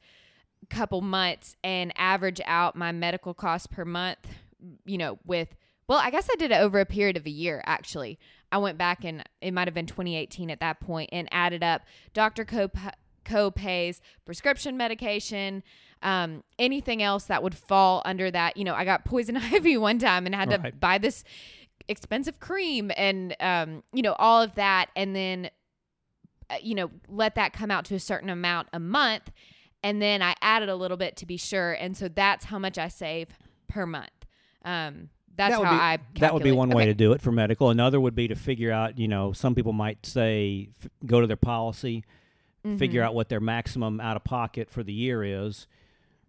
couple 0.69 1.01
months 1.01 1.55
and 1.63 1.91
average 1.97 2.39
out 2.45 2.75
my 2.75 2.91
medical 2.91 3.33
costs 3.33 3.67
per 3.67 3.83
month, 3.83 4.27
you 4.85 4.97
know, 4.97 5.17
with, 5.25 5.55
well, 5.87 5.99
I 5.99 6.11
guess 6.11 6.29
I 6.31 6.35
did 6.35 6.51
it 6.51 6.61
over 6.61 6.79
a 6.79 6.85
period 6.85 7.17
of 7.17 7.25
a 7.25 7.31
year 7.31 7.63
actually. 7.65 8.19
I 8.51 8.59
went 8.59 8.77
back 8.77 9.03
and 9.03 9.23
it 9.41 9.53
might 9.53 9.67
have 9.67 9.73
been 9.73 9.87
2018 9.87 10.51
at 10.51 10.59
that 10.59 10.79
point 10.79 11.09
and 11.11 11.27
added 11.31 11.63
up 11.63 11.81
doctor 12.13 12.45
copay 12.45 12.91
co-pays, 13.25 14.01
prescription 14.25 14.77
medication, 14.77 15.63
um, 16.03 16.43
anything 16.57 17.03
else 17.03 17.25
that 17.25 17.43
would 17.43 17.55
fall 17.55 18.01
under 18.05 18.31
that. 18.31 18.57
You 18.57 18.63
know, 18.63 18.73
I 18.73 18.85
got 18.85 19.05
poison 19.05 19.37
ivy 19.53 19.77
one 19.77 19.99
time 19.99 20.25
and 20.25 20.35
had 20.35 20.49
right. 20.49 20.63
to 20.63 20.71
buy 20.73 20.97
this 20.97 21.23
expensive 21.87 22.39
cream 22.39 22.91
and 22.95 23.35
um, 23.39 23.83
you 23.93 24.01
know 24.01 24.13
all 24.13 24.41
of 24.41 24.55
that, 24.55 24.89
and 24.95 25.15
then 25.15 25.49
uh, 26.49 26.55
you 26.61 26.75
know 26.75 26.89
let 27.07 27.35
that 27.35 27.53
come 27.53 27.71
out 27.71 27.85
to 27.85 27.95
a 27.95 27.99
certain 27.99 28.29
amount 28.29 28.67
a 28.73 28.79
month, 28.79 29.31
and 29.83 30.01
then 30.01 30.21
I 30.21 30.35
added 30.41 30.69
a 30.69 30.75
little 30.75 30.97
bit 30.97 31.15
to 31.17 31.25
be 31.25 31.37
sure, 31.37 31.73
and 31.73 31.95
so 31.95 32.07
that's 32.07 32.45
how 32.45 32.59
much 32.59 32.77
I 32.77 32.87
save 32.87 33.29
per 33.67 33.85
month. 33.85 34.09
Um, 34.63 35.09
that's 35.35 35.57
that 35.57 35.63
how 35.63 35.71
be, 35.71 35.77
I. 35.77 35.97
Calculate. 35.97 36.19
That 36.21 36.33
would 36.33 36.43
be 36.43 36.51
one 36.51 36.69
okay. 36.69 36.77
way 36.77 36.85
to 36.85 36.93
do 36.93 37.13
it 37.13 37.21
for 37.21 37.31
medical. 37.31 37.69
Another 37.69 37.99
would 37.99 38.15
be 38.15 38.27
to 38.27 38.35
figure 38.35 38.71
out. 38.71 38.97
You 38.97 39.07
know, 39.07 39.33
some 39.33 39.55
people 39.55 39.73
might 39.73 40.05
say 40.05 40.69
f- 40.83 40.89
go 41.05 41.21
to 41.21 41.27
their 41.27 41.37
policy 41.37 42.03
mm-hmm. 42.65 42.77
figure 42.77 43.03
out 43.03 43.15
what 43.15 43.29
their 43.29 43.39
maximum 43.39 43.99
out 43.99 44.15
of 44.15 44.23
pocket 44.23 44.69
for 44.69 44.83
the 44.83 44.93
year 44.93 45.23
is, 45.23 45.67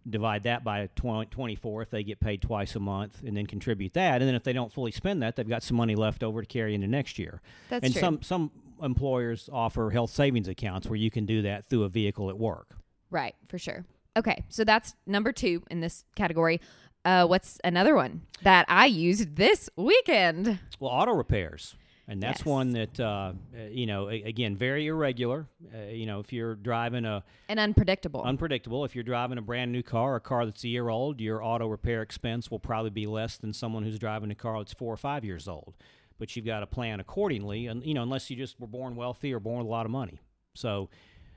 divide 0.08 0.42
that 0.44 0.64
by 0.64 0.88
20, 0.96 1.26
24 1.26 1.82
if 1.82 1.90
they 1.90 2.02
get 2.02 2.20
paid 2.20 2.42
twice 2.42 2.74
a 2.74 2.80
month, 2.80 3.22
and 3.24 3.36
then 3.36 3.46
contribute 3.46 3.94
that. 3.94 4.20
And 4.20 4.28
then 4.28 4.34
if 4.34 4.42
they 4.42 4.52
don't 4.52 4.72
fully 4.72 4.90
spend 4.90 5.22
that, 5.22 5.36
they've 5.36 5.48
got 5.48 5.62
some 5.62 5.76
money 5.76 5.94
left 5.94 6.22
over 6.22 6.40
to 6.40 6.46
carry 6.46 6.74
into 6.74 6.86
next 6.86 7.18
year. 7.18 7.40
That's 7.68 7.84
and 7.84 7.92
true. 7.92 8.00
some 8.00 8.22
some 8.22 8.50
employers 8.82 9.48
offer 9.52 9.90
health 9.90 10.10
savings 10.10 10.48
accounts 10.48 10.88
where 10.88 10.96
you 10.96 11.10
can 11.10 11.24
do 11.24 11.42
that 11.42 11.66
through 11.66 11.84
a 11.84 11.88
vehicle 11.88 12.28
at 12.30 12.38
work. 12.38 12.76
Right, 13.10 13.34
for 13.48 13.58
sure. 13.58 13.84
Okay, 14.16 14.44
so 14.48 14.64
that's 14.64 14.94
number 15.06 15.32
two 15.32 15.62
in 15.70 15.80
this 15.80 16.04
category. 16.16 16.60
Uh, 17.04 17.26
what's 17.26 17.58
another 17.64 17.94
one 17.94 18.22
that 18.42 18.66
I 18.68 18.86
used 18.86 19.36
this 19.36 19.68
weekend? 19.76 20.58
Well, 20.78 20.90
auto 20.90 21.12
repairs 21.12 21.74
and 22.12 22.22
that's 22.22 22.40
yes. 22.40 22.46
one 22.46 22.72
that 22.72 23.00
uh, 23.00 23.04
uh 23.04 23.32
you 23.70 23.86
know 23.86 24.08
again 24.08 24.54
very 24.54 24.86
irregular. 24.86 25.46
Uh, 25.74 25.84
you 25.86 26.04
know 26.04 26.20
if 26.20 26.30
you're 26.30 26.54
driving 26.54 27.06
a 27.06 27.24
and 27.48 27.58
unpredictable. 27.58 28.22
Unpredictable. 28.22 28.84
If 28.84 28.94
you're 28.94 29.02
driving 29.02 29.38
a 29.38 29.42
brand 29.42 29.72
new 29.72 29.82
car 29.82 30.16
a 30.16 30.20
car 30.20 30.44
that's 30.44 30.62
a 30.62 30.68
year 30.68 30.90
old 30.90 31.20
your 31.20 31.42
auto 31.42 31.66
repair 31.66 32.02
expense 32.02 32.50
will 32.50 32.58
probably 32.58 32.90
be 32.90 33.06
less 33.06 33.38
than 33.38 33.54
someone 33.54 33.82
who's 33.82 33.98
driving 33.98 34.30
a 34.30 34.34
car 34.34 34.58
that's 34.58 34.74
four 34.74 34.92
or 34.92 34.98
five 34.98 35.24
years 35.24 35.48
old. 35.48 35.74
But 36.18 36.36
you've 36.36 36.44
got 36.44 36.60
to 36.60 36.66
plan 36.66 37.00
accordingly 37.00 37.66
and 37.66 37.84
you 37.84 37.94
know 37.94 38.02
unless 38.02 38.28
you 38.28 38.36
just 38.36 38.60
were 38.60 38.66
born 38.66 38.94
wealthy 38.94 39.32
or 39.32 39.40
born 39.40 39.58
with 39.58 39.66
a 39.66 39.70
lot 39.70 39.86
of 39.86 39.90
money. 39.90 40.20
So 40.54 40.90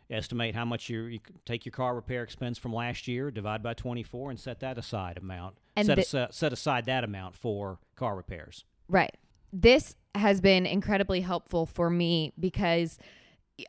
estimate 0.09 0.55
how 0.55 0.65
much 0.65 0.89
you, 0.89 1.03
you 1.03 1.19
take 1.45 1.65
your 1.65 1.71
car 1.71 1.95
repair 1.95 2.21
expense 2.21 2.57
from 2.57 2.73
last 2.73 3.07
year 3.07 3.31
divide 3.31 3.63
by 3.63 3.73
24 3.73 4.31
and 4.31 4.39
set 4.39 4.59
that 4.59 4.77
aside 4.77 5.17
amount. 5.17 5.55
And 5.77 5.87
set, 5.87 6.05
th- 6.05 6.31
set 6.31 6.51
aside 6.51 6.85
that 6.85 7.05
amount 7.05 7.35
for 7.35 7.79
car 7.95 8.17
repairs. 8.17 8.65
Right 8.89 9.15
this 9.61 9.95
has 10.13 10.41
been 10.41 10.65
incredibly 10.65 11.21
helpful 11.21 11.65
for 11.65 11.89
me 11.89 12.33
because 12.39 12.97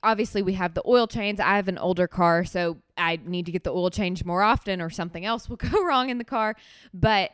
obviously 0.02 0.42
we 0.42 0.54
have 0.54 0.74
the 0.74 0.82
oil 0.86 1.06
change. 1.06 1.38
I 1.38 1.56
have 1.56 1.68
an 1.68 1.78
older 1.78 2.08
car, 2.08 2.44
so 2.44 2.78
I 2.96 3.20
need 3.24 3.46
to 3.46 3.52
get 3.52 3.64
the 3.64 3.72
oil 3.72 3.90
change 3.90 4.24
more 4.24 4.42
often 4.42 4.80
or 4.80 4.90
something 4.90 5.24
else 5.24 5.48
will 5.48 5.56
go 5.70 5.84
wrong 5.84 6.10
in 6.10 6.18
the 6.18 6.24
car. 6.24 6.56
But 6.92 7.30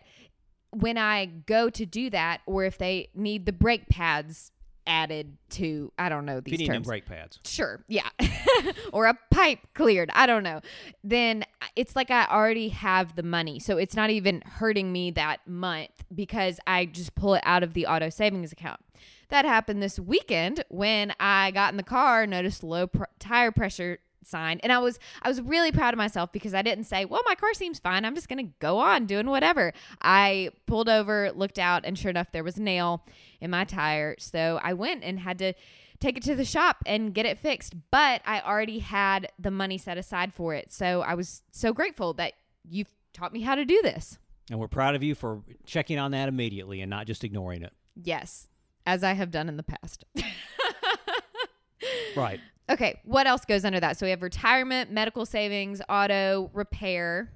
when 0.71 0.99
I 0.99 1.27
go 1.27 1.71
to 1.71 1.87
do 1.87 2.11
that, 2.11 2.41
or 2.47 2.65
if 2.65 2.79
they 2.79 3.09
need 3.15 3.47
the 3.47 3.53
brake 3.53 3.89
pads 3.89 4.52
added 4.87 5.37
to 5.51 5.93
I 5.99 6.09
don't 6.09 6.25
know 6.25 6.41
these 6.41 6.55
if 6.55 6.61
you 6.61 6.67
need 6.69 6.73
terms. 6.75 6.87
brake 6.87 7.07
pads. 7.07 7.39
Sure, 7.45 7.85
yeah, 7.89 8.09
or 8.93 9.07
a 9.07 9.19
pipe 9.31 9.61
cleared. 9.75 10.11
I 10.15 10.27
don't 10.27 10.43
know. 10.43 10.61
Then 11.05 11.45
uh, 11.61 11.67
it's 11.77 11.95
like 11.97 12.11
I 12.11 12.27
already 12.27 12.71
have 12.71 13.17
the 13.17 13.23
money, 13.23 13.59
so 13.59 13.77
it's 13.79 13.97
not 13.97 14.11
even 14.11 14.43
hurting 14.43 14.93
me 14.93 15.11
that 15.13 15.47
month 15.47 16.05
because 16.15 16.59
I 16.67 16.87
just 16.87 17.15
pull 17.15 17.35
it 17.35 17.43
out 17.45 17.63
of 17.63 17.75
the 17.75 17.87
auto 17.87 18.11
savings 18.11 18.53
account. 18.53 18.81
That 19.29 19.45
happened 19.45 19.83
this 19.83 19.99
weekend 19.99 20.63
when 20.69 21.15
I 21.19 21.53
got 21.53 21.73
in 21.73 21.79
the 21.79 21.83
car, 21.83 22.27
noticed 22.27 22.63
low 22.63 22.87
pr- 22.87 23.05
tire 23.19 23.51
pressure 23.51 23.99
sign. 24.27 24.61
And 24.63 24.73
i 24.73 24.79
was 24.79 24.99
i 25.23 25.29
was 25.29 25.41
really 25.41 25.73
proud 25.73 25.95
of 25.95 25.99
myself 25.99 26.33
because 26.33 26.55
i 26.55 26.63
didn't 26.63 26.85
say 26.85 27.05
well 27.05 27.23
my 27.27 27.35
car 27.35 27.55
seems 27.55 27.79
fine. 27.79 28.05
I'm 28.05 28.15
just 28.15 28.29
gonna 28.29 28.51
go 28.59 28.79
on 28.79 29.07
doing 29.07 29.27
whatever. 29.27 29.73
I 30.01 30.51
pulled 30.67 30.89
over 30.89 31.33
looked 31.33 31.59
out 31.59 31.85
and 31.85 31.99
sure 31.99 32.11
enough 32.11 32.33
there 32.33 32.45
was 32.45 32.57
a 32.57 32.63
nail 32.63 33.05
in 33.41 33.51
my 33.51 33.65
tire. 33.65 34.17
So 34.19 34.61
i 34.63 34.73
went 34.73 35.05
and 35.05 35.21
had 35.21 35.39
to 35.39 35.53
take 36.01 36.17
it 36.17 36.23
to 36.25 36.35
the 36.35 36.45
shop 36.45 36.79
and 36.85 37.15
get 37.15 37.27
it 37.27 37.39
fixed 37.39 37.75
but 37.91 38.23
i 38.27 38.41
already 38.41 38.81
had 38.81 39.31
the 39.39 39.51
money 39.51 39.79
set 39.79 39.99
aside 39.99 40.35
for 40.35 40.55
it. 40.55 40.73
So 40.73 41.03
i 41.03 41.15
was 41.15 41.43
so 41.53 41.73
grateful 41.73 42.13
that 42.15 42.35
you've 42.69 42.93
taught 43.13 43.33
me 43.33 43.43
how 43.43 43.55
to 43.55 43.65
do 43.65 43.81
this. 43.83 44.19
And 44.51 44.59
we're 44.59 44.69
proud 44.69 44.95
of 44.95 45.03
you 45.03 45.15
for 45.15 45.43
checking 45.65 45.99
on 45.99 46.11
that 46.13 46.29
immediately 46.29 46.81
and 46.81 46.91
not 46.91 47.07
just 47.07 47.25
ignoring 47.25 47.63
it. 47.63 47.73
Yes 48.03 48.49
as 48.87 49.05
i 49.05 49.13
have 49.13 49.31
done 49.31 49.49
in 49.49 49.57
the 49.57 49.63
past. 49.63 50.05
Right 52.15 52.41
Okay, 52.71 53.01
what 53.05 53.27
else 53.27 53.45
goes 53.45 53.65
under 53.65 53.81
that? 53.81 53.99
So 53.99 54.07
we 54.07 54.11
have 54.11 54.23
retirement, 54.23 54.91
medical 54.91 55.27
savings, 55.27 55.83
auto, 55.89 56.51
repair. 56.55 57.31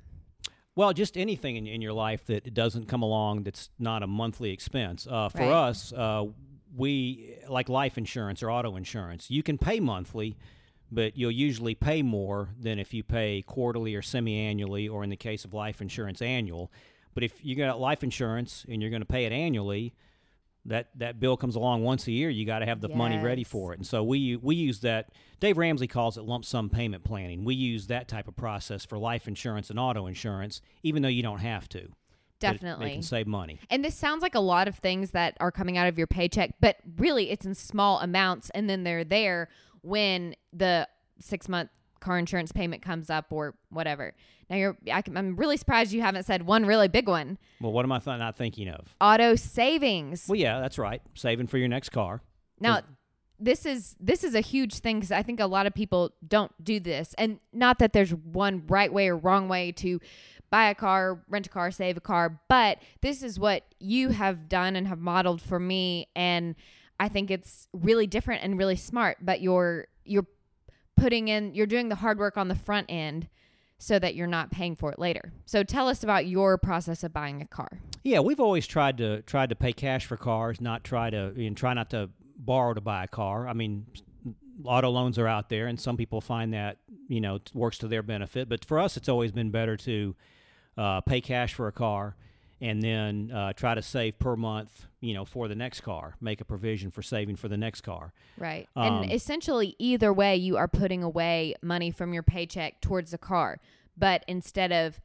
Well, 0.75 0.93
just 0.93 1.17
anything 1.17 1.57
in, 1.57 1.67
in 1.67 1.83
your 1.83 1.93
life 1.93 2.25
that 2.27 2.53
doesn't 2.55 2.87
come 2.87 3.03
along 3.03 3.43
that's 3.45 3.71
not 3.79 4.03
a 4.03 4.07
monthly 4.07 4.51
expense. 4.51 5.07
Uh, 5.11 5.29
for 5.29 5.39
Right. 5.41 5.51
us, 5.51 5.93
uh, 5.93 6.27
we 6.75 7.35
like 7.49 7.69
life 7.69 7.97
insurance 7.97 8.43
or 8.43 8.51
auto 8.51 8.77
insurance. 8.77 9.31
You 9.31 9.43
can 9.43 9.57
pay 9.57 9.81
monthly, 9.81 10.37
but 10.93 11.17
you'll 11.17 11.31
usually 11.31 11.75
pay 11.75 12.03
more 12.03 12.51
than 12.61 12.79
if 12.79 12.93
you 12.95 13.03
pay 13.03 13.43
quarterly 13.43 13.95
or 13.95 14.03
semi-annually, 14.03 14.87
or 14.87 15.03
in 15.03 15.11
the 15.11 15.17
case 15.17 15.45
of 15.45 15.55
life 15.55 15.81
insurance, 15.81 16.21
annual. 16.23 16.71
But 17.15 17.25
if 17.25 17.43
you 17.45 17.57
got 17.57 17.81
life 17.81 18.05
insurance 18.05 18.67
and 18.69 18.83
you're 18.83 18.91
going 18.91 19.03
to 19.03 19.07
pay 19.07 19.25
it 19.25 19.33
annually, 19.33 19.95
that 20.69 20.89
that 20.97 21.21
bill 21.21 21.37
comes 21.37 21.57
along 21.57 21.83
once 21.83 22.07
a 22.07 22.13
year. 22.13 22.29
You 22.31 22.45
got 22.45 22.61
to 22.61 22.67
have 22.67 22.81
the 22.81 22.89
money 22.89 23.19
ready 23.19 23.45
for 23.45 23.73
it. 23.73 23.79
And 23.79 23.87
so 23.87 24.03
we 24.03 24.37
we 24.37 24.55
use 24.57 24.81
that. 24.81 25.11
Dave 25.41 25.59
Ramsey 25.59 25.87
calls 25.87 26.17
it 26.17 26.23
lump 26.23 26.45
sum 26.45 26.69
payment 26.71 27.05
planning. 27.05 27.45
We 27.45 27.55
use 27.55 27.87
that 27.89 28.09
type 28.09 28.27
of 28.29 28.37
process 28.37 28.85
for 28.85 28.99
life 28.99 29.29
insurance 29.29 29.71
and 29.71 29.79
auto 29.79 30.07
insurance, 30.07 30.61
even 30.83 31.03
though 31.03 31.09
you 31.09 31.23
don't 31.23 31.41
have 31.41 31.69
to. 31.71 31.81
But 31.81 31.87
it- 31.87 31.93
Definitely. 32.61 32.87
they 32.87 32.93
can 32.95 33.03
save 33.03 33.27
money. 33.27 33.61
And 33.71 33.85
this 33.85 33.95
sounds 33.95 34.23
like 34.23 34.35
a 34.35 34.41
lot 34.41 34.69
of 34.69 34.77
things 34.77 35.13
that 35.13 35.37
are 35.41 35.51
coming 35.51 35.79
out 35.79 35.89
of 35.89 35.97
your 35.99 36.07
paycheck, 36.07 36.55
but 36.61 36.77
really 36.99 37.31
it's 37.31 37.47
in 37.47 37.55
small 37.55 37.99
amounts 38.01 38.51
and 38.51 38.69
then 38.69 38.85
they're 38.85 39.05
there 39.05 39.49
when 39.83 40.35
the 40.53 40.87
6 41.21 41.49
month 41.49 41.71
car 42.01 42.19
insurance 42.19 42.53
payment 42.53 42.83
comes 42.83 43.11
up 43.11 43.27
or 43.31 43.55
whatever. 43.71 44.15
Now 44.49 44.57
you're 44.57 44.77
I 44.93 45.03
can, 45.03 45.17
I'm 45.17 45.37
really 45.37 45.57
surprised 45.57 45.93
you 45.93 46.03
haven't 46.03 46.25
said 46.25 46.47
one 46.47 46.67
really 46.67 46.89
big 46.89 47.09
one. 47.09 47.39
Well, 47.61 47.73
what 47.73 47.85
am 47.85 47.93
I 47.93 47.99
th- 47.99 48.19
not 48.19 48.37
thinking 48.37 48.69
of? 48.69 48.95
Auto 49.01 49.35
savings. 49.35 50.27
Well, 50.29 50.39
yeah, 50.39 50.61
that's 50.61 50.79
right. 50.79 51.03
Saving 51.15 51.47
for 51.47 51.59
your 51.59 51.69
next 51.69 51.91
car. 51.91 52.23
Now, 52.61 52.81
this 53.39 53.67
is 53.67 53.97
this 54.01 54.25
is 54.25 54.35
a 54.35 54.41
huge 54.41 54.79
thing 54.79 54.97
because 54.99 55.13
I 55.13 55.23
think 55.23 55.41
a 55.41 55.47
lot 55.47 55.67
of 55.67 55.75
people 55.75 56.13
don't 56.27 56.53
do 56.63 56.81
this, 56.81 57.15
and 57.19 57.39
not 57.53 57.79
that 57.81 57.93
there's 57.93 58.15
one 58.15 58.65
right 58.67 58.93
way 58.93 59.09
or 59.09 59.17
wrong 59.17 59.49
way 59.49 59.73
to 59.73 60.01
buy 60.51 60.71
a 60.71 60.75
car, 60.75 61.23
rent 61.29 61.47
a 61.47 61.51
car, 61.51 61.71
save 61.71 61.97
a 61.97 62.01
car, 62.01 62.41
but 62.49 62.79
this 63.03 63.23
is 63.23 63.39
what 63.39 63.65
you 63.81 64.11
have 64.11 64.49
done 64.49 64.77
and 64.77 64.87
have 64.87 65.01
modeled 65.01 65.43
for 65.43 65.59
me, 65.59 66.09
and 66.15 66.55
I 66.99 67.09
think 67.09 67.31
it's 67.31 67.69
really 67.73 68.07
different 68.07 68.43
and 68.43 68.57
really 68.57 68.77
smart. 68.77 69.19
But 69.21 69.41
you're 69.41 69.89
you're 70.05 70.27
putting 70.97 71.29
in 71.29 71.55
you're 71.55 71.67
doing 71.67 71.89
the 71.89 71.97
hard 71.97 72.19
work 72.19 72.37
on 72.37 72.49
the 72.49 72.55
front 72.55 72.87
end 72.89 73.29
so 73.79 73.99
that 73.99 74.15
you're 74.15 74.27
not 74.27 74.51
paying 74.51 74.75
for 74.75 74.91
it 74.91 74.99
later. 74.99 75.33
So 75.45 75.63
tell 75.63 75.89
us 75.89 76.03
about 76.03 76.27
your 76.27 76.57
process 76.57 77.05
of 77.05 77.13
buying 77.13 77.43
a 77.43 77.47
car. 77.47 77.81
Yeah, 78.05 78.21
we've 78.21 78.41
always 78.41 78.67
tried 78.67 78.99
to 78.99 79.23
tried 79.23 79.51
to 79.51 79.57
pay 79.57 79.73
cash 79.73 80.07
for 80.07 80.17
cars, 80.17 80.61
not 80.61 80.85
try 80.85 81.11
to 81.11 81.35
and 81.37 81.57
try 81.57 81.75
not 81.75 81.91
to 81.91 82.11
borrow 82.39 82.75
to 82.75 82.81
buy 82.81 83.05
a 83.05 83.09
car. 83.09 83.49
I 83.49 83.53
mean, 83.53 83.87
auto 84.65 84.91
loans 84.91 85.19
are 85.19 85.27
out 85.27 85.49
there, 85.49 85.67
and 85.67 85.79
some 85.79 85.97
people 85.97 86.21
find 86.21 86.55
that 86.55 86.79
you 87.09 87.21
know 87.21 87.39
works 87.53 87.79
to 87.79 87.89
their 87.89 88.03
benefit. 88.03 88.49
But 88.49 88.65
for 88.65 88.79
us, 88.79 88.97
it's 88.97 89.09
always 89.09 89.33
been 89.33 89.51
better 89.51 89.77
to 89.79 90.15
uh, 90.79 91.01
pay 91.03 91.21
cash 91.21 91.55
for 91.55 91.69
a 91.69 91.73
car, 91.73 92.17
and 92.61 92.83
then 92.83 93.31
uh, 93.33 93.53
try 93.53 93.75
to 93.75 93.83
save 93.83 94.19
per 94.19 94.37
month, 94.37 94.87
you 95.01 95.13
know, 95.15 95.25
for 95.25 95.47
the 95.49 95.55
next 95.55 95.83
car. 95.83 96.17
Make 96.21 96.41
a 96.41 96.45
provision 96.45 96.91
for 96.91 97.03
saving 97.03 97.37
for 97.37 97.49
the 97.49 97.57
next 97.57 97.83
car. 97.83 98.13
Right. 98.39 98.69
Um, 98.75 99.03
and 99.03 99.13
essentially, 99.13 99.77
either 99.79 100.13
way, 100.13 100.37
you 100.37 100.57
are 100.57 100.69
putting 100.69 101.03
away 101.03 101.55
money 101.63 101.91
from 101.91 102.15
your 102.15 102.23
paycheck 102.23 102.81
towards 102.81 103.11
the 103.11 103.19
car. 103.19 103.59
But 103.97 104.25
instead 104.27 104.73
of 104.73 105.01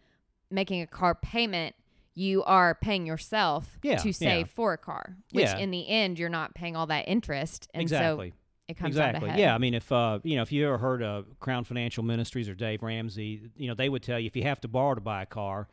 making 0.50 0.82
a 0.82 0.88
car 0.88 1.16
payment, 1.16 1.76
you 2.14 2.44
are 2.44 2.76
paying 2.76 3.06
yourself 3.06 3.78
Yeah, 3.84 3.98
to 3.98 4.10
yeah. 4.10 4.14
save 4.14 4.50
for 4.50 4.74
a 4.74 4.78
car, 4.78 5.16
which 5.32 5.46
Yeah. 5.46 5.58
in 5.58 5.72
the 5.72 5.88
end, 5.88 6.20
you're 6.20 6.30
not 6.30 6.54
paying 6.56 6.76
all 6.76 6.88
that 6.88 7.08
interest. 7.08 7.70
And 7.74 7.82
exactly. 7.82 8.32
so 8.32 8.36
it 8.68 8.78
comes 8.78 8.96
exactly. 8.96 9.30
Yeah, 9.38 9.56
I 9.56 9.58
mean, 9.58 9.74
if 9.74 9.92
uh, 9.92 10.20
you 10.24 10.36
know, 10.36 10.42
if 10.42 10.52
you 10.52 10.66
ever 10.68 10.78
heard 10.78 11.04
of 11.04 11.40
Crown 11.40 11.64
Financial 11.64 12.04
Ministries 12.04 12.48
or 12.50 12.54
Dave 12.54 12.84
Ramsey, 12.84 13.50
you 13.58 13.68
know, 13.68 13.74
they 13.76 13.90
would 13.90 14.04
tell 14.04 14.20
you 14.20 14.28
if 14.28 14.36
you 14.36 14.44
have 14.44 14.62
to 14.62 14.68
borrow 14.68 14.96
to 14.96 15.02
buy 15.02 15.22
a 15.24 15.26
car, 15.26 15.68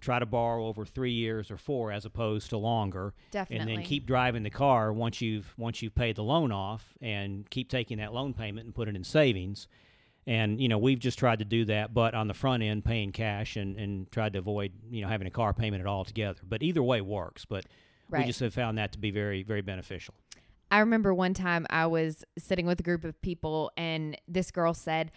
try 0.00 0.18
to 0.18 0.26
borrow 0.26 0.66
over 0.66 0.84
three 0.84 1.12
years 1.12 1.50
or 1.50 1.56
four 1.56 1.92
as 1.92 2.04
opposed 2.04 2.50
to 2.50 2.58
longer, 2.58 3.14
Definitely. 3.30 3.58
and 3.60 3.70
then 3.82 3.84
keep 3.86 4.06
driving 4.06 4.42
the 4.42 4.50
car 4.50 4.92
once 4.92 5.20
you've 5.20 5.54
once 5.58 5.82
you've 5.82 5.94
paid 5.94 6.16
the 6.16 6.22
loan 6.22 6.52
off, 6.52 6.94
and 7.00 7.48
keep 7.50 7.68
taking 7.68 7.98
that 7.98 8.12
loan 8.12 8.34
payment 8.34 8.66
and 8.66 8.74
put 8.74 8.88
it 8.88 8.96
in 8.96 9.04
savings. 9.04 9.68
And 10.28 10.60
you 10.60 10.68
know, 10.68 10.78
we've 10.78 10.98
just 10.98 11.18
tried 11.18 11.38
to 11.38 11.44
do 11.44 11.64
that, 11.66 11.94
but 11.94 12.14
on 12.14 12.26
the 12.26 12.34
front 12.34 12.62
end, 12.62 12.84
paying 12.84 13.12
cash 13.12 13.56
and, 13.56 13.76
and 13.76 14.10
tried 14.10 14.32
to 14.32 14.40
avoid 14.40 14.72
you 14.90 15.02
know 15.02 15.08
having 15.08 15.26
a 15.26 15.30
car 15.30 15.52
payment 15.54 15.80
at 15.80 15.86
all 15.86 16.04
together. 16.04 16.40
But 16.48 16.62
either 16.62 16.82
way 16.82 17.00
works. 17.00 17.44
But 17.44 17.64
Right. 18.08 18.20
we 18.20 18.26
just 18.26 18.38
have 18.38 18.54
found 18.54 18.78
that 18.78 18.92
to 18.92 18.98
be 18.98 19.10
very 19.10 19.42
very 19.42 19.62
beneficial. 19.62 20.14
I 20.70 20.80
remember 20.80 21.14
one 21.14 21.32
time 21.34 21.64
I 21.70 21.86
was 21.86 22.24
sitting 22.38 22.66
with 22.66 22.80
a 22.80 22.82
group 22.82 23.04
of 23.04 23.20
people 23.22 23.70
and 23.76 24.16
this 24.26 24.50
girl 24.50 24.74
said, 24.74 25.12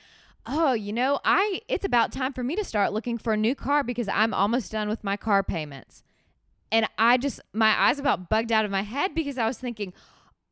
"Oh, 0.45 0.73
you 0.73 0.93
know, 0.93 1.19
I 1.23 1.61
it's 1.67 1.85
about 1.85 2.11
time 2.11 2.33
for 2.33 2.43
me 2.43 2.55
to 2.55 2.63
start 2.63 2.93
looking 2.93 3.17
for 3.17 3.33
a 3.33 3.37
new 3.37 3.55
car 3.55 3.83
because 3.83 4.07
I'm 4.07 4.33
almost 4.33 4.71
done 4.71 4.89
with 4.89 5.03
my 5.03 5.17
car 5.17 5.43
payments." 5.43 6.03
And 6.71 6.87
I 6.97 7.17
just 7.17 7.41
my 7.53 7.79
eyes 7.79 7.99
about 7.99 8.29
bugged 8.29 8.51
out 8.51 8.65
of 8.65 8.71
my 8.71 8.83
head 8.83 9.15
because 9.15 9.37
I 9.37 9.47
was 9.47 9.57
thinking, 9.57 9.93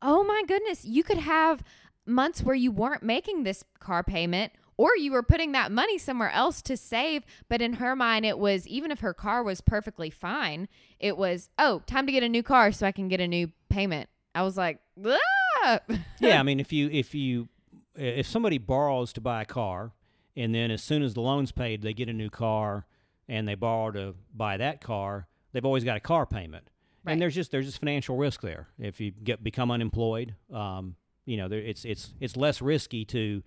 "Oh 0.02 0.24
my 0.24 0.42
goodness, 0.46 0.84
you 0.84 1.02
could 1.02 1.18
have 1.18 1.62
months 2.06 2.42
where 2.42 2.54
you 2.54 2.72
weren't 2.72 3.02
making 3.02 3.42
this 3.44 3.62
car 3.78 4.02
payment 4.02 4.52
or 4.76 4.96
you 4.96 5.12
were 5.12 5.22
putting 5.22 5.52
that 5.52 5.72
money 5.72 5.98
somewhere 5.98 6.30
else 6.30 6.62
to 6.62 6.76
save, 6.76 7.24
but 7.48 7.60
in 7.60 7.74
her 7.74 7.94
mind 7.96 8.24
it 8.24 8.38
was 8.38 8.66
even 8.66 8.90
if 8.90 9.00
her 9.00 9.12
car 9.12 9.42
was 9.42 9.60
perfectly 9.60 10.08
fine, 10.08 10.68
it 10.98 11.16
was, 11.16 11.50
"Oh, 11.58 11.82
time 11.86 12.06
to 12.06 12.12
get 12.12 12.22
a 12.22 12.28
new 12.28 12.42
car 12.42 12.72
so 12.72 12.86
I 12.86 12.92
can 12.92 13.08
get 13.08 13.20
a 13.20 13.28
new 13.28 13.50
payment." 13.68 14.08
I 14.34 14.42
was 14.42 14.56
like, 14.56 14.78
ah! 15.04 15.80
yeah, 16.20 16.38
I 16.38 16.42
mean, 16.44 16.60
if 16.60 16.72
you 16.72 16.88
if 16.90 17.14
you 17.14 17.48
if 17.98 18.26
somebody 18.26 18.58
borrows 18.58 19.12
to 19.14 19.20
buy 19.20 19.42
a 19.42 19.44
car, 19.44 19.92
and 20.36 20.54
then 20.54 20.70
as 20.70 20.82
soon 20.82 21.02
as 21.02 21.14
the 21.14 21.20
loan's 21.20 21.52
paid, 21.52 21.82
they 21.82 21.92
get 21.92 22.08
a 22.08 22.12
new 22.12 22.30
car, 22.30 22.86
and 23.28 23.46
they 23.46 23.54
borrow 23.54 23.90
to 23.92 24.14
buy 24.34 24.56
that 24.56 24.80
car, 24.80 25.26
they've 25.52 25.64
always 25.64 25.84
got 25.84 25.96
a 25.96 26.00
car 26.00 26.24
payment, 26.26 26.70
Right. 27.04 27.12
and 27.12 27.20
there's 27.22 27.34
just 27.34 27.50
there's 27.50 27.66
just 27.66 27.78
financial 27.80 28.16
risk 28.16 28.40
there. 28.40 28.68
If 28.78 29.00
you 29.00 29.10
get 29.10 29.42
become 29.42 29.70
unemployed, 29.70 30.34
um, 30.52 30.96
you 31.26 31.36
know, 31.36 31.48
there, 31.48 31.60
it's 31.60 31.84
it's 31.84 32.14
it's 32.20 32.36
less 32.36 32.62
risky 32.62 33.04
to 33.06 33.42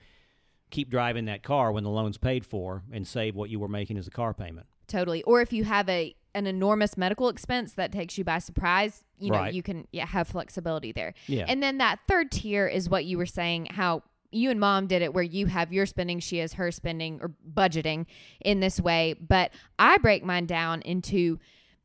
keep 0.69 0.89
driving 0.89 1.25
that 1.25 1.43
car 1.43 1.71
when 1.71 1.83
the 1.83 1.89
loan's 1.89 2.17
paid 2.17 2.45
for 2.45 2.83
and 2.91 3.05
save 3.07 3.35
what 3.35 3.49
you 3.49 3.59
were 3.59 3.67
making 3.67 3.97
as 3.97 4.07
a 4.07 4.11
car 4.11 4.33
payment. 4.33 4.67
totally. 4.87 5.21
Or 5.23 5.41
if 5.41 5.51
you 5.53 5.63
have 5.63 5.87
a 5.89 6.15
an 6.33 6.47
enormous 6.47 6.95
medical 6.97 7.27
expense 7.27 7.73
that 7.73 7.91
takes 7.91 8.17
you 8.17 8.23
by 8.23 8.39
surprise, 8.39 9.03
you 9.19 9.31
know, 9.31 9.37
Right. 9.39 9.53
you 9.53 9.61
can 9.63 9.85
yeah, 9.91 10.05
have 10.05 10.27
flexibility 10.29 10.91
there. 10.93 11.13
Yeah. 11.27 11.45
And 11.47 11.61
then 11.61 11.77
that 11.79 11.99
third 12.07 12.31
tier 12.31 12.67
is 12.67 12.89
what 12.89 13.03
you 13.03 13.17
were 13.17 13.25
saying 13.25 13.65
how 13.71 14.03
you 14.31 14.49
and 14.49 14.59
mom 14.59 14.87
did 14.87 15.01
it 15.01 15.13
where 15.13 15.23
you 15.23 15.45
have 15.47 15.73
your 15.73 15.85
spending, 15.85 16.19
she 16.19 16.37
has 16.37 16.53
her 16.53 16.71
spending 16.71 17.19
or 17.21 17.31
budgeting 17.53 18.05
in 18.39 18.59
this 18.59 18.79
way, 18.79 19.13
but 19.13 19.51
I 19.77 19.97
break 19.97 20.23
mine 20.23 20.45
down 20.45 20.81
into 20.81 21.39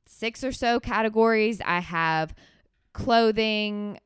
six 0.07 0.45
or 0.45 0.53
so 0.53 0.81
categories. 0.81 1.61
I 1.65 1.81
have 1.81 2.35
clothing, 2.93 3.99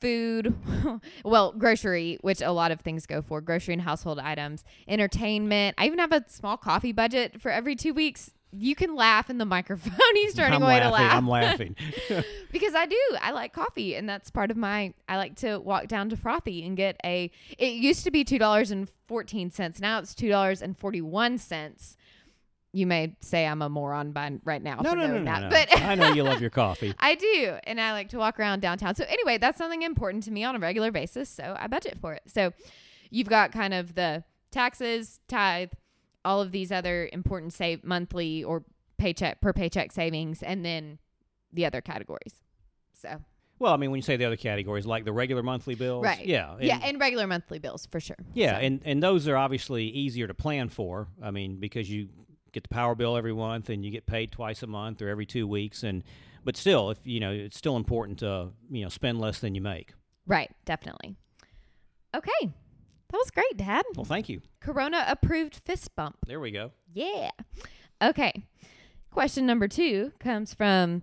food, 0.00 0.54
well, 1.24 1.52
grocery, 1.52 2.18
which 2.22 2.40
a 2.40 2.52
lot 2.52 2.70
of 2.70 2.80
things 2.80 3.06
go 3.06 3.22
for, 3.22 3.40
grocery 3.40 3.74
and 3.74 3.82
household 3.82 4.18
items, 4.18 4.64
entertainment. 4.88 5.74
I 5.78 5.86
even 5.86 5.98
have 5.98 6.12
a 6.12 6.24
small 6.28 6.56
coffee 6.56 6.92
budget 6.92 7.40
for 7.40 7.50
every 7.50 7.76
two 7.76 7.94
weeks. 7.94 8.32
You 8.58 8.74
can 8.74 8.94
laugh 8.94 9.30
in 9.30 9.38
the 9.38 9.44
microphone. 9.44 9.92
He's 10.14 10.34
turning 10.34 10.56
I'm 10.56 10.62
away 10.62 10.80
laughing. 10.80 10.88
to 10.88 11.02
laugh 11.02 11.14
I'm 11.14 11.28
laughing. 11.28 11.76
because 12.52 12.74
I 12.74 12.86
do. 12.86 13.00
I 13.20 13.32
like 13.32 13.52
coffee, 13.52 13.94
and 13.94 14.08
that's 14.08 14.30
part 14.30 14.50
of 14.50 14.56
my. 14.56 14.94
I 15.08 15.16
like 15.16 15.36
to 15.36 15.58
walk 15.58 15.88
down 15.88 16.08
to 16.10 16.16
Frothy 16.16 16.64
and 16.64 16.76
get 16.76 16.98
a. 17.04 17.30
It 17.58 17.74
used 17.74 18.04
to 18.04 18.10
be 18.10 18.24
two 18.24 18.38
dollars 18.38 18.70
and 18.70 18.88
fourteen 19.06 19.50
cents. 19.50 19.80
Now 19.80 19.98
it's 19.98 20.14
two 20.14 20.28
dollars 20.28 20.62
and 20.62 20.76
forty 20.76 21.00
one 21.00 21.38
cents. 21.38 21.96
You 22.72 22.86
may 22.86 23.16
say 23.20 23.46
I'm 23.46 23.62
a 23.62 23.70
moron 23.70 24.12
by 24.12 24.38
right 24.44 24.62
now 24.62 24.76
no, 24.82 24.90
for 24.90 24.96
no, 24.96 25.06
no, 25.06 25.18
no, 25.18 25.24
that, 25.24 25.42
no. 25.42 25.48
but 25.48 25.80
I 25.80 25.94
know 25.94 26.12
you 26.12 26.22
love 26.22 26.42
your 26.42 26.50
coffee. 26.50 26.92
I 26.98 27.14
do, 27.14 27.56
and 27.64 27.80
I 27.80 27.92
like 27.92 28.10
to 28.10 28.18
walk 28.18 28.38
around 28.38 28.60
downtown. 28.60 28.94
So 28.94 29.04
anyway, 29.08 29.38
that's 29.38 29.56
something 29.56 29.80
important 29.80 30.24
to 30.24 30.30
me 30.30 30.44
on 30.44 30.54
a 30.54 30.58
regular 30.58 30.90
basis. 30.90 31.30
So 31.30 31.56
I 31.58 31.68
budget 31.68 31.98
for 32.00 32.12
it. 32.12 32.22
So 32.26 32.52
you've 33.10 33.30
got 33.30 33.52
kind 33.52 33.72
of 33.72 33.94
the 33.94 34.24
taxes, 34.50 35.20
tithe, 35.28 35.70
all 36.26 36.42
of 36.42 36.50
these 36.52 36.70
other 36.70 37.08
important 37.12 37.52
save 37.54 37.82
monthly 37.84 38.44
or 38.44 38.64
paycheck 38.98 39.40
per 39.40 39.52
paycheck 39.52 39.92
savings, 39.92 40.42
and 40.42 40.64
then 40.64 40.98
the 41.52 41.64
other 41.64 41.80
categories. 41.80 42.42
So 42.92 43.22
Well, 43.58 43.72
I 43.72 43.76
mean, 43.78 43.90
when 43.90 43.98
you 43.98 44.02
say 44.02 44.16
the 44.16 44.24
other 44.26 44.36
categories, 44.36 44.84
like 44.84 45.04
the 45.06 45.12
regular 45.12 45.42
monthly 45.42 45.74
bills, 45.74 46.04
right, 46.04 46.26
Yeah, 46.26 46.56
yeah, 46.60 46.74
and- 46.76 46.84
and 46.84 47.00
regular 47.00 47.26
monthly 47.26 47.58
bills 47.58 47.86
for 47.86 48.00
sure. 48.00 48.16
Yeah, 48.34 48.56
So, 48.58 48.64
and 48.66 48.82
and 48.84 49.02
those 49.02 49.26
are 49.28 49.36
obviously 49.36 49.84
easier 49.86 50.26
to 50.26 50.34
plan 50.34 50.68
for. 50.68 51.08
I 51.22 51.30
mean, 51.30 51.56
because 51.60 51.88
you 51.88 52.08
get 52.52 52.62
the 52.64 52.68
power 52.70 52.94
bill 52.94 53.16
every 53.16 53.34
month 53.34 53.68
and 53.70 53.84
you 53.84 53.90
get 53.90 54.06
paid 54.06 54.32
twice 54.32 54.62
a 54.62 54.66
month 54.66 55.00
or 55.02 55.08
every 55.08 55.26
two 55.26 55.46
weeks, 55.46 55.82
and 55.82 56.02
but 56.44 56.56
still, 56.56 56.90
if 56.90 56.98
you 57.04 57.20
know, 57.20 57.32
it's 57.32 57.56
still 57.56 57.76
important 57.76 58.18
to 58.20 58.50
you 58.70 58.82
know 58.82 58.88
spend 58.90 59.20
less 59.20 59.38
than 59.40 59.54
you 59.54 59.60
make. 59.60 59.92
right, 60.26 60.50
definitely. 60.64 61.16
Okay, 62.14 62.52
that 63.10 63.18
was 63.18 63.30
great, 63.30 63.56
Dad. 63.56 63.84
Well, 63.94 64.04
thank 64.04 64.28
you. 64.28 64.40
Corona 64.60 65.04
approved 65.08 65.56
fist 65.64 65.94
bump. 65.94 66.16
There 66.26 66.40
we 66.40 66.50
go. 66.50 66.72
Yeah. 66.92 67.30
Okay. 68.02 68.44
Question 69.10 69.46
number 69.46 69.68
two 69.68 70.12
comes 70.18 70.52
from 70.52 71.02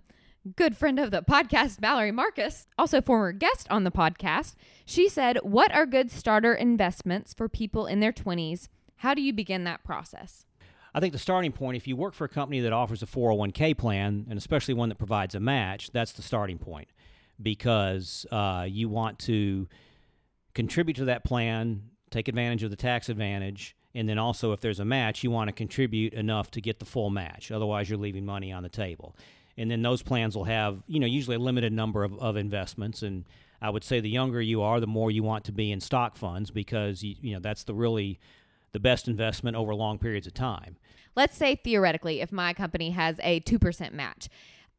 good 0.56 0.76
friend 0.76 0.98
of 0.98 1.10
the 1.10 1.22
podcast, 1.22 1.80
Mallory 1.80 2.12
Marcus, 2.12 2.66
also 2.78 3.00
former 3.00 3.32
guest 3.32 3.66
on 3.70 3.84
the 3.84 3.90
podcast. 3.90 4.54
She 4.84 5.08
said, 5.08 5.38
What 5.42 5.74
are 5.74 5.86
good 5.86 6.10
starter 6.10 6.54
investments 6.54 7.34
for 7.34 7.48
people 7.48 7.86
in 7.86 8.00
their 8.00 8.12
20s? 8.12 8.68
How 8.96 9.14
do 9.14 9.22
you 9.22 9.32
begin 9.32 9.64
that 9.64 9.84
process? 9.84 10.44
I 10.94 11.00
think 11.00 11.12
the 11.12 11.18
starting 11.18 11.50
point, 11.50 11.76
if 11.76 11.88
you 11.88 11.96
work 11.96 12.14
for 12.14 12.24
a 12.24 12.28
company 12.28 12.60
that 12.60 12.72
offers 12.72 13.02
a 13.02 13.06
401k 13.06 13.76
plan, 13.76 14.26
and 14.30 14.38
especially 14.38 14.74
one 14.74 14.90
that 14.90 14.98
provides 14.98 15.34
a 15.34 15.40
match, 15.40 15.90
that's 15.90 16.12
the 16.12 16.22
starting 16.22 16.58
point 16.58 16.88
because 17.42 18.24
uh, 18.30 18.64
you 18.68 18.88
want 18.88 19.18
to 19.18 19.66
contribute 20.54 20.94
to 20.94 21.06
that 21.06 21.24
plan, 21.24 21.90
take 22.14 22.28
advantage 22.28 22.62
of 22.62 22.70
the 22.70 22.76
tax 22.76 23.08
advantage, 23.08 23.76
and 23.94 24.08
then 24.08 24.18
also 24.18 24.52
if 24.52 24.60
there's 24.60 24.80
a 24.80 24.84
match, 24.84 25.22
you 25.22 25.30
want 25.30 25.48
to 25.48 25.52
contribute 25.52 26.14
enough 26.14 26.50
to 26.52 26.60
get 26.60 26.78
the 26.78 26.84
full 26.84 27.10
match. 27.10 27.50
Otherwise, 27.50 27.90
you're 27.90 27.98
leaving 27.98 28.24
money 28.24 28.52
on 28.52 28.62
the 28.62 28.68
table. 28.68 29.16
And 29.56 29.70
then 29.70 29.82
those 29.82 30.02
plans 30.02 30.36
will 30.36 30.44
have, 30.44 30.82
you 30.86 30.98
know, 30.98 31.06
usually 31.06 31.36
a 31.36 31.40
limited 31.40 31.72
number 31.72 32.02
of, 32.02 32.18
of 32.18 32.36
investments. 32.36 33.02
And 33.02 33.24
I 33.60 33.70
would 33.70 33.84
say 33.84 34.00
the 34.00 34.10
younger 34.10 34.40
you 34.40 34.62
are, 34.62 34.80
the 34.80 34.86
more 34.86 35.10
you 35.10 35.22
want 35.22 35.44
to 35.44 35.52
be 35.52 35.70
in 35.70 35.80
stock 35.80 36.16
funds 36.16 36.50
because, 36.50 37.02
you, 37.02 37.14
you 37.20 37.34
know, 37.34 37.40
that's 37.40 37.64
the 37.64 37.74
really 37.74 38.18
the 38.72 38.80
best 38.80 39.06
investment 39.06 39.56
over 39.56 39.74
long 39.74 39.98
periods 39.98 40.26
of 40.26 40.34
time. 40.34 40.76
Let's 41.14 41.36
say 41.36 41.54
theoretically, 41.54 42.20
if 42.20 42.32
my 42.32 42.52
company 42.52 42.90
has 42.90 43.20
a 43.22 43.40
2% 43.40 43.92
match, 43.92 44.28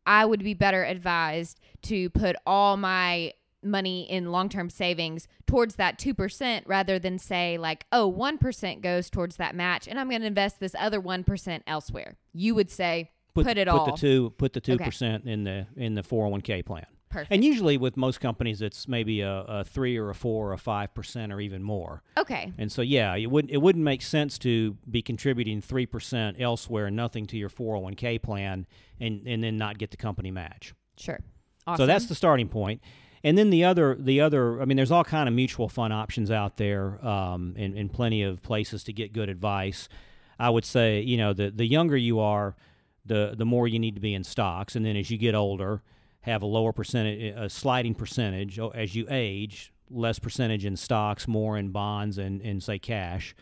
I 0.05 0.25
would 0.25 0.43
be 0.43 0.53
better 0.53 0.83
advised 0.83 1.61
to 1.83 2.09
put 2.09 2.35
all 2.45 2.75
my 2.75 3.31
money 3.65 4.09
in 4.09 4.31
long 4.31 4.47
term 4.49 4.69
savings 4.69 5.27
towards 5.47 5.75
that 5.75 5.97
2% 5.99 6.61
rather 6.65 6.99
than 6.99 7.17
say, 7.19 7.57
like, 7.57 7.85
oh, 7.91 8.11
1% 8.11 8.81
goes 8.81 9.09
towards 9.09 9.37
that 9.37 9.55
match 9.55 9.87
and 9.87 9.99
I'm 9.99 10.09
going 10.09 10.21
to 10.21 10.27
invest 10.27 10.59
this 10.59 10.75
other 10.77 11.01
1% 11.01 11.61
elsewhere. 11.67 12.17
You 12.33 12.55
would 12.55 12.69
say, 12.69 13.11
put, 13.33 13.47
it 13.47 13.55
put 13.55 13.67
all. 13.67 13.85
the 13.87 13.91
two 13.97 14.29
put 14.37 14.53
the 14.53 14.61
two 14.61 14.73
Okay. 14.73 14.85
percent 14.85 15.25
in 15.25 15.43
the 15.43 15.67
in 15.75 15.95
the 15.95 16.01
401k 16.03 16.65
plan. 16.65 16.85
Perfect. 17.09 17.31
And 17.31 17.45
usually 17.45 17.77
with 17.77 17.95
most 17.95 18.19
companies, 18.19 18.61
it's 18.61 18.89
maybe 18.89 19.21
a, 19.21 19.31
a 19.47 19.63
three 19.63 19.95
or 19.95 20.09
a 20.09 20.15
four 20.15 20.49
or 20.49 20.53
a 20.53 20.57
five 20.57 20.93
percent 20.93 21.31
or 21.31 21.39
even 21.39 21.63
more. 21.63 22.03
okay. 22.17 22.51
And 22.57 22.69
so 22.69 22.81
yeah, 22.81 23.15
it 23.15 23.27
wouldn't 23.31 23.51
it 23.53 23.57
wouldn't 23.57 23.83
make 23.85 24.01
sense 24.01 24.37
to 24.39 24.75
be 24.89 25.01
contributing 25.01 25.61
three 25.61 25.85
percent 25.85 26.37
elsewhere, 26.41 26.87
and 26.87 26.95
nothing 26.95 27.25
to 27.27 27.37
your 27.37 27.49
401k 27.49 28.21
plan, 28.21 28.65
and 28.99 29.25
and 29.25 29.41
then 29.43 29.57
not 29.57 29.77
get 29.77 29.91
the 29.91 29.97
company 29.97 30.29
match. 30.31 30.73
Sure. 30.97 31.19
Awesome. 31.67 31.83
So 31.83 31.85
that's 31.87 32.07
the 32.07 32.15
starting 32.15 32.49
point. 32.49 32.81
And 33.25 33.35
then 33.35 33.49
the 33.49 33.63
other, 33.63 33.95
the 33.99 34.21
other, 34.21 34.61
I 34.61 34.65
mean, 34.65 34.77
there's 34.77 34.91
all 34.91 35.03
kind 35.03 35.27
of 35.27 35.33
mutual 35.33 35.67
fund 35.67 35.91
options 35.91 36.29
out 36.29 36.57
there, 36.57 37.03
um, 37.03 37.55
and, 37.57 37.75
and 37.75 37.91
plenty 37.91 38.21
of 38.21 38.43
places 38.43 38.83
to 38.83 38.93
get 38.93 39.13
good 39.13 39.29
advice. 39.29 39.89
I 40.37 40.51
would 40.51 40.63
say, 40.63 41.01
you 41.01 41.17
know, 41.17 41.33
the 41.33 41.49
the 41.49 41.65
younger 41.65 41.97
you 41.97 42.19
are, 42.19 42.55
the 43.03 43.33
the 43.35 43.43
more 43.43 43.67
you 43.67 43.79
need 43.79 43.95
to 43.95 43.99
be 43.99 44.13
in 44.13 44.23
stocks, 44.23 44.75
and 44.75 44.85
then 44.85 44.95
as 44.95 45.09
you 45.09 45.17
get 45.17 45.33
older, 45.33 45.81
have 46.21 46.43
a 46.43 46.45
lower 46.45 46.71
percentage, 46.71 47.33
a 47.35 47.49
sliding 47.49 47.95
percentage. 47.95 48.59
Oh, 48.59 48.69
As 48.69 48.93
you 48.93 49.07
age, 49.09 49.73
less 49.89 50.19
percentage 50.19 50.63
in 50.63 50.75
stocks, 50.75 51.27
more 51.27 51.57
in 51.57 51.69
bonds 51.69 52.19
and 52.19 52.41
and 52.41 52.61
say 52.61 52.77
cash. 52.77 53.35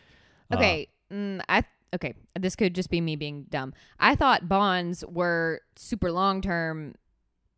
Uh, 0.50 0.56
Okay. 0.56 0.88
Mm, 1.12 1.42
I 1.50 1.66
okay, 1.94 2.14
this 2.40 2.56
could 2.56 2.74
just 2.74 2.90
be 2.90 3.02
me 3.02 3.18
being 3.18 3.48
dumb. 3.50 3.74
I 4.00 4.16
thought 4.16 4.48
bonds 4.48 5.04
were 5.06 5.60
super 5.76 6.10
long 6.10 6.40
term, 6.42 6.96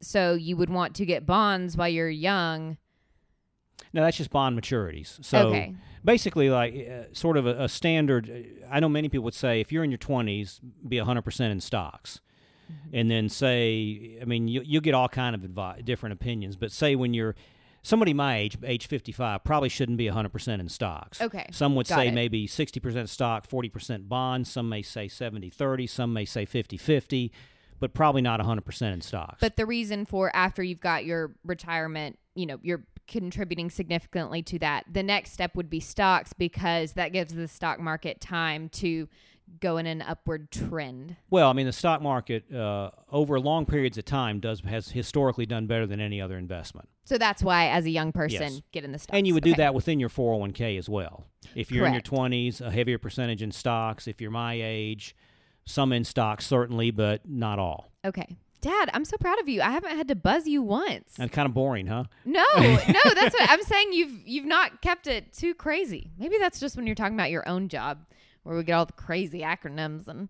so 0.01 0.33
you 0.33 0.57
would 0.57 0.69
want 0.69 0.95
to 0.95 1.05
get 1.05 1.25
bonds 1.25 1.77
while 1.77 1.89
you're 1.89 2.09
young. 2.09 2.77
No, 3.93 4.01
that's 4.01 4.17
just 4.17 4.29
bond 4.29 4.59
maturities. 4.59 5.23
So 5.23 5.47
okay. 5.47 5.75
basically, 6.03 6.49
like 6.49 6.75
uh, 6.75 7.13
sort 7.13 7.37
of 7.37 7.45
a, 7.45 7.63
a 7.63 7.69
standard. 7.69 8.29
uh, 8.29 8.67
I 8.69 8.79
know 8.79 8.89
many 8.89 9.09
people 9.09 9.23
would 9.25 9.33
say 9.33 9.61
if 9.61 9.71
you're 9.71 9.83
in 9.83 9.91
your 9.91 9.97
20s, 9.97 10.59
be 10.87 10.97
100% 10.97 11.39
in 11.51 11.59
stocks, 11.59 12.19
and 12.91 13.09
then 13.11 13.29
say, 13.29 14.17
I 14.21 14.25
mean, 14.25 14.47
you 14.47 14.61
you 14.65 14.81
get 14.81 14.93
all 14.95 15.07
kind 15.07 15.35
of 15.35 15.41
advi- 15.41 15.85
different 15.85 16.13
opinions, 16.13 16.55
but 16.55 16.71
say 16.71 16.95
when 16.95 17.13
you're 17.13 17.35
somebody 17.85 18.13
my 18.13 18.37
age, 18.37 18.57
age 18.63 18.87
55, 18.87 19.43
probably 19.43 19.69
shouldn't 19.69 19.97
be 19.97 20.07
100% 20.07 20.59
in 20.59 20.67
stocks. 20.69 21.21
Okay. 21.21 21.45
Some 21.51 21.75
would 21.75 21.87
Got 21.87 21.95
say 21.95 22.07
it. 22.07 22.13
maybe 22.13 22.47
60% 22.47 23.07
stock, 23.07 23.47
40% 23.47 24.09
bonds. 24.09 24.51
Some 24.51 24.67
may 24.67 24.81
say 24.81 25.07
70 25.07 25.51
30. 25.51 25.87
Some 25.87 26.11
may 26.11 26.25
say 26.25 26.45
50 26.45 26.77
50, 26.77 27.31
but 27.79 27.93
probably 27.93 28.21
not 28.21 28.39
100% 28.39 28.93
in 28.93 29.01
stocks. 29.01 29.37
But 29.41 29.55
the 29.55 29.65
reason 29.65 30.05
for 30.05 30.35
after 30.35 30.63
you've 30.63 30.79
got 30.79 31.05
your 31.05 31.31
retirement, 31.43 32.17
you 32.35 32.45
know, 32.45 32.59
you're 32.61 32.83
contributing 33.07 33.69
significantly 33.69 34.41
to 34.43 34.59
that. 34.59 34.85
The 34.91 35.03
next 35.03 35.31
step 35.31 35.55
would 35.55 35.69
be 35.69 35.79
stocks 35.79 36.33
because 36.33 36.93
that 36.93 37.13
gives 37.13 37.33
the 37.33 37.47
stock 37.47 37.79
market 37.79 38.19
time 38.19 38.69
to 38.69 39.07
go 39.59 39.77
in 39.77 39.85
an 39.85 40.01
upward 40.01 40.49
trend. 40.49 41.15
Well, 41.29 41.47
I 41.49 41.53
mean, 41.53 41.67
the 41.67 41.71
stock 41.71 42.01
market 42.01 42.51
uh, 42.51 42.89
over 43.11 43.39
long 43.39 43.67
periods 43.67 43.95
of 43.99 44.03
time 44.05 44.39
does 44.39 44.61
has 44.61 44.89
historically 44.89 45.45
done 45.45 45.67
better 45.67 45.85
than 45.85 45.99
any 46.01 46.19
other 46.19 46.35
investment, 46.35 46.89
So 47.03 47.19
that's 47.19 47.43
why, 47.43 47.67
as 47.67 47.85
a 47.85 47.91
young 47.91 48.11
person, 48.11 48.41
Yes. 48.53 48.61
get 48.71 48.83
in 48.83 48.91
the 48.91 48.97
stocks. 48.97 49.15
and 49.15 49.27
you 49.27 49.35
would 49.35 49.43
do 49.43 49.53
that 49.53 49.75
within 49.75 49.99
your 49.99 50.09
401k 50.09 50.79
as 50.79 50.89
well. 50.89 51.27
If 51.53 51.71
you're 51.71 51.85
in 51.85 51.93
your 51.93 52.01
20s, 52.01 52.59
a 52.59 52.71
heavier 52.71 52.97
percentage 52.97 53.43
in 53.43 53.51
stocks. 53.51 54.07
If 54.07 54.19
you're 54.19 54.31
my 54.31 54.55
age, 54.59 55.15
some 55.65 55.91
in 55.93 56.03
stock 56.03 56.41
certainly, 56.41 56.91
but 56.91 57.27
not 57.27 57.59
all. 57.59 57.91
Okay. 58.05 58.37
Dad, 58.61 58.89
I'm 58.93 59.05
so 59.05 59.17
proud 59.17 59.39
of 59.39 59.47
you. 59.47 59.61
I 59.61 59.69
haven't 59.69 59.95
had 59.95 60.07
to 60.07 60.15
buzz 60.15 60.47
you 60.47 60.63
once. 60.63 61.13
And 61.19 61.31
kind 61.31 61.45
of 61.45 61.53
boring, 61.53 61.85
huh? 61.87 62.05
No, 62.23 62.43
no, 62.57 62.73
that's 63.13 63.35
what 63.39 63.49
I'm 63.49 63.61
saying. 63.61 63.93
You've 63.93 64.19
you've 64.25 64.45
not 64.45 64.81
kept 64.81 65.05
it 65.07 65.33
too 65.33 65.53
crazy. 65.53 66.09
Maybe 66.17 66.37
that's 66.39 66.59
just 66.59 66.75
when 66.75 66.87
you're 66.87 66.95
talking 66.95 67.13
about 67.15 67.29
your 67.29 67.47
own 67.47 67.67
job, 67.69 67.99
where 68.43 68.57
we 68.57 68.63
get 68.63 68.73
all 68.73 68.85
the 68.87 68.93
crazy 68.93 69.41
acronyms 69.41 70.07
and 70.07 70.29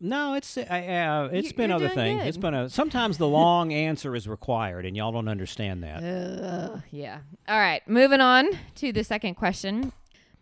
No, 0.00 0.34
it's 0.34 0.56
uh, 0.56 0.62
uh, 0.62 1.28
it's 1.32 1.48
You- 1.48 1.54
been 1.56 1.70
other 1.70 1.88
things. 1.88 2.20
good. 2.22 2.28
It's 2.28 2.36
been 2.36 2.54
a 2.54 2.68
sometimes 2.68 3.16
the 3.18 3.28
long 3.28 3.72
answer 3.72 4.16
is 4.16 4.26
required, 4.26 4.84
and 4.84 4.96
y'all 4.96 5.12
don't 5.12 5.28
understand 5.28 5.84
that. 5.84 6.02
Ugh, 6.02 6.82
yeah. 6.90 7.18
All 7.48 7.60
right, 7.60 7.86
moving 7.86 8.20
on 8.20 8.46
to 8.76 8.92
the 8.92 9.04
second 9.04 9.34
question. 9.36 9.92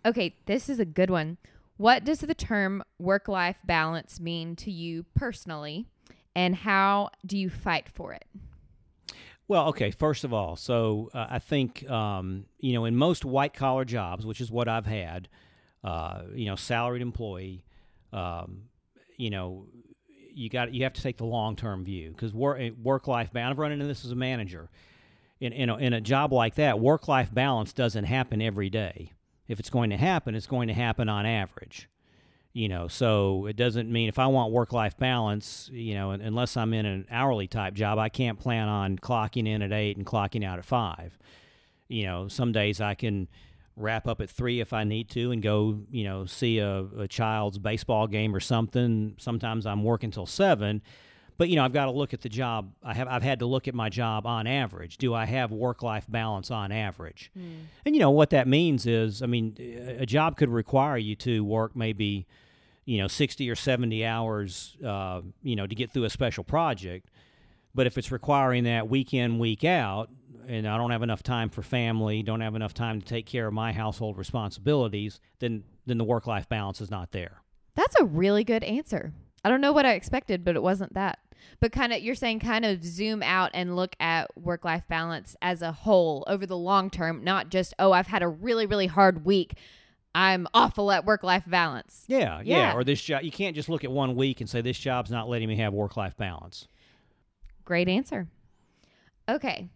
Okay, 0.07 0.37
this 0.47 0.71
is 0.71 0.79
a 0.79 0.85
good 0.87 1.11
one. 1.11 1.37
What 1.77 2.05
does 2.05 2.21
the 2.21 2.35
term 2.35 2.83
work-life 2.99 3.59
balance 3.65 4.19
mean 4.19 4.57
to 4.57 4.71
you 4.71 5.05
personally, 5.15 5.87
and 6.35 6.55
how 6.55 7.11
do 7.25 7.37
you 7.37 7.51
fight 7.51 7.89
for 7.89 8.15
it? 8.15 8.25
Well, 9.49 9.69
okay. 9.69 9.91
First 9.91 10.25
of 10.25 10.33
all, 10.33 10.57
so 10.57 11.11
uh, 11.15 11.27
I 11.31 11.39
think 11.39 11.89
um, 11.89 12.47
you 12.59 12.73
know 12.73 12.85
in 12.85 12.97
most 12.97 13.25
white 13.25 13.55
collar 13.55 13.85
jobs, 13.85 14.27
which 14.27 14.41
is 14.41 14.51
what 14.51 14.69
I've 14.69 14.87
had, 14.87 15.29
uh, 15.85 16.23
you 16.35 16.47
know, 16.47 16.57
salaried 16.57 17.03
employee, 17.03 17.65
um, 18.13 18.63
you 19.17 19.31
know, 19.31 19.67
you 20.35 20.49
got 20.49 20.73
you 20.73 20.83
have 20.85 20.95
to 20.95 21.03
take 21.03 21.19
the 21.19 21.27
long 21.27 21.57
term 21.57 21.85
view 21.85 22.11
because 22.11 22.33
work 22.35 22.61
work 22.83 23.07
life 23.07 23.33
balance. 23.33 23.53
I've 23.53 23.59
run 23.59 23.73
into 23.73 23.87
this 23.87 24.05
as 24.05 24.11
a 24.11 24.17
manager. 24.17 24.71
In 25.39 25.53
in 25.53 25.69
a, 25.69 25.77
in 25.77 25.93
a 25.93 26.01
job 26.01 26.33
like 26.33 26.55
that, 26.55 26.81
work 26.81 27.07
life 27.07 27.33
balance 27.33 27.73
doesn't 27.73 28.05
happen 28.05 28.41
every 28.41 28.71
day. 28.71 29.13
If 29.49 29.61
it's 29.61 29.71
going 29.71 29.91
to 29.91 29.97
happen, 29.97 30.35
it's 30.35 30.47
going 30.47 30.69
to 30.69 30.75
happen 30.75 31.09
on 31.09 31.27
average. 31.27 31.89
You 32.53 32.69
know, 32.69 32.89
so 32.89 33.45
it 33.45 33.57
doesn't 33.57 33.93
mean 33.93 34.09
if 34.09 34.19
I 34.19 34.29
want 34.29 34.51
work 34.51 34.73
life 34.73 34.97
balance, 34.97 35.69
you 35.71 35.93
know, 35.93 36.13
unless 36.13 36.57
I'm 36.57 36.73
in 36.73 36.87
an 36.87 37.07
hourly 37.11 37.47
type 37.47 37.75
job, 37.75 37.99
I 37.99 38.09
can't 38.09 38.39
plan 38.39 38.67
on 38.67 38.99
clocking 38.99 39.47
in 39.47 39.61
at 39.61 39.73
eight 39.73 39.99
and 39.99 40.07
clocking 40.07 40.43
out 40.43 40.59
at 40.59 40.65
five. 40.65 41.19
You 41.89 42.05
know, 42.05 42.29
some 42.29 42.53
days 42.53 42.81
I 42.81 42.95
can 42.95 43.29
wrap 43.77 44.09
up 44.09 44.23
at 44.23 44.31
three 44.31 44.61
if 44.61 44.73
I 44.73 44.85
need 44.85 45.11
to 45.11 45.33
and 45.33 45.43
go, 45.43 45.81
you 45.91 46.05
know, 46.05 46.25
see 46.25 46.59
a, 46.59 46.87
a 46.99 47.07
child's 47.07 47.59
baseball 47.59 48.07
game 48.07 48.35
or 48.35 48.41
something. 48.41 49.17
Sometimes 49.19 49.67
I'm 49.67 49.85
working 49.85 50.11
till 50.11 50.25
seven. 50.25 50.81
But 51.39 51.49
you 51.51 51.57
know, 51.57 51.65
I've 51.65 51.73
got 51.73 51.85
to 51.85 51.91
look 51.91 52.15
at 52.15 52.23
the 52.23 52.29
job. 52.29 52.73
I 52.83 52.95
have 52.95 53.09
I've 53.09 53.23
had 53.23 53.41
to 53.41 53.47
look 53.47 53.69
at 53.69 53.75
my 53.75 53.89
job 53.89 54.27
on 54.27 54.47
average. 54.47 54.97
Do 54.97 55.13
I 55.13 55.27
have 55.27 55.53
work 55.53 55.83
life 55.83 56.07
balance 56.09 56.51
on 56.51 56.73
average? 56.73 57.31
And 57.85 57.95
you 57.95 58.01
know 58.01 58.11
what 58.11 58.31
that 58.31 58.49
means 58.49 58.87
is, 58.87 59.23
I 59.23 59.27
mean, 59.27 59.57
a 59.59 60.03
a 60.03 60.07
job 60.07 60.37
could 60.37 60.49
require 60.49 60.97
you 60.97 61.15
to 61.17 61.45
work 61.45 61.77
maybe, 61.77 62.27
you 62.85 62.99
know, 62.99 63.09
sixty 63.09 63.51
or 63.51 63.55
seventy 63.55 64.05
hours, 64.05 64.77
uh, 64.85 65.21
you 65.43 65.57
know, 65.57 65.67
to 65.67 65.75
get 65.75 65.91
through 65.91 66.05
a 66.05 66.11
special 66.11 66.45
project. 66.45 67.11
But 67.75 67.87
if 67.87 67.99
it's 67.99 68.11
requiring 68.11 68.65
that 68.65 68.89
week 68.89 69.13
in, 69.13 69.39
week 69.39 69.63
out, 69.63 70.09
and 70.49 70.67
I 70.67 70.79
don't 70.79 70.91
have 70.91 71.03
enough 71.03 71.23
time 71.23 71.51
for 71.51 71.61
family, 71.61 72.23
don't 72.23 72.41
have 72.41 72.55
enough 72.55 72.73
time 72.73 73.01
to 73.01 73.07
take 73.07 73.27
care 73.27 73.47
of 73.47 73.53
my 73.53 73.73
household 73.73 74.17
responsibilities, 74.17 75.21
then 75.41 75.65
then 75.85 75.99
the 75.99 76.05
work 76.05 76.27
life 76.27 76.49
balance 76.49 76.81
is 76.81 76.91
not 76.91 77.13
there. 77.13 77.43
That's 77.75 77.95
a 78.01 78.05
really 78.07 78.43
good 78.43 78.65
answer. 78.65 79.13
I 79.45 79.51
don't 79.51 79.61
know 79.61 79.73
what 79.73 79.87
I 79.87 79.93
expected, 79.93 80.45
but 80.45 80.57
it 80.57 80.63
wasn't 80.63 80.95
that. 80.95 81.19
But 81.61 81.73
kind 81.73 81.93
of, 81.93 82.01
you're 82.01 82.15
saying 82.15 82.41
kind 82.41 82.65
of 82.65 82.85
zoom 82.85 83.23
out 83.23 83.51
and 83.55 83.77
look 83.77 83.97
at 84.01 84.37
work 84.37 84.65
life 84.65 84.87
balance 84.89 85.37
as 85.41 85.63
a 85.63 85.73
whole 85.73 86.25
over 86.27 86.47
the 86.47 86.57
long 86.57 86.91
term, 86.91 87.25
not 87.25 87.49
just, 87.49 87.75
oh, 87.79 87.93
I've 87.93 88.09
had 88.09 88.23
a 88.23 88.29
really, 88.29 88.67
really 88.67 88.87
hard 88.87 89.25
week. 89.25 89.55
I'm 90.15 90.47
awful 90.55 90.91
at 90.93 91.05
work 91.05 91.23
life 91.23 91.45
balance. 91.47 92.05
Yeah, 92.09 92.41
yeah, 92.43 92.71
Yeah. 92.71 92.75
Or 92.75 92.85
this 92.85 93.03
job, 93.03 93.23
you 93.23 93.31
can't 93.31 93.55
just 93.55 93.69
look 93.69 93.85
at 93.85 93.91
one 93.93 94.17
week 94.17 94.41
and 94.41 94.49
say 94.49 94.63
this 94.63 94.79
job's 94.79 95.11
not 95.11 95.29
letting 95.29 95.49
me 95.49 95.57
have 95.57 95.75
work 95.75 95.97
life 95.97 96.17
balance. 96.17 96.69
Great 97.67 97.89
answer. 97.89 98.29
Okay. 99.29 99.69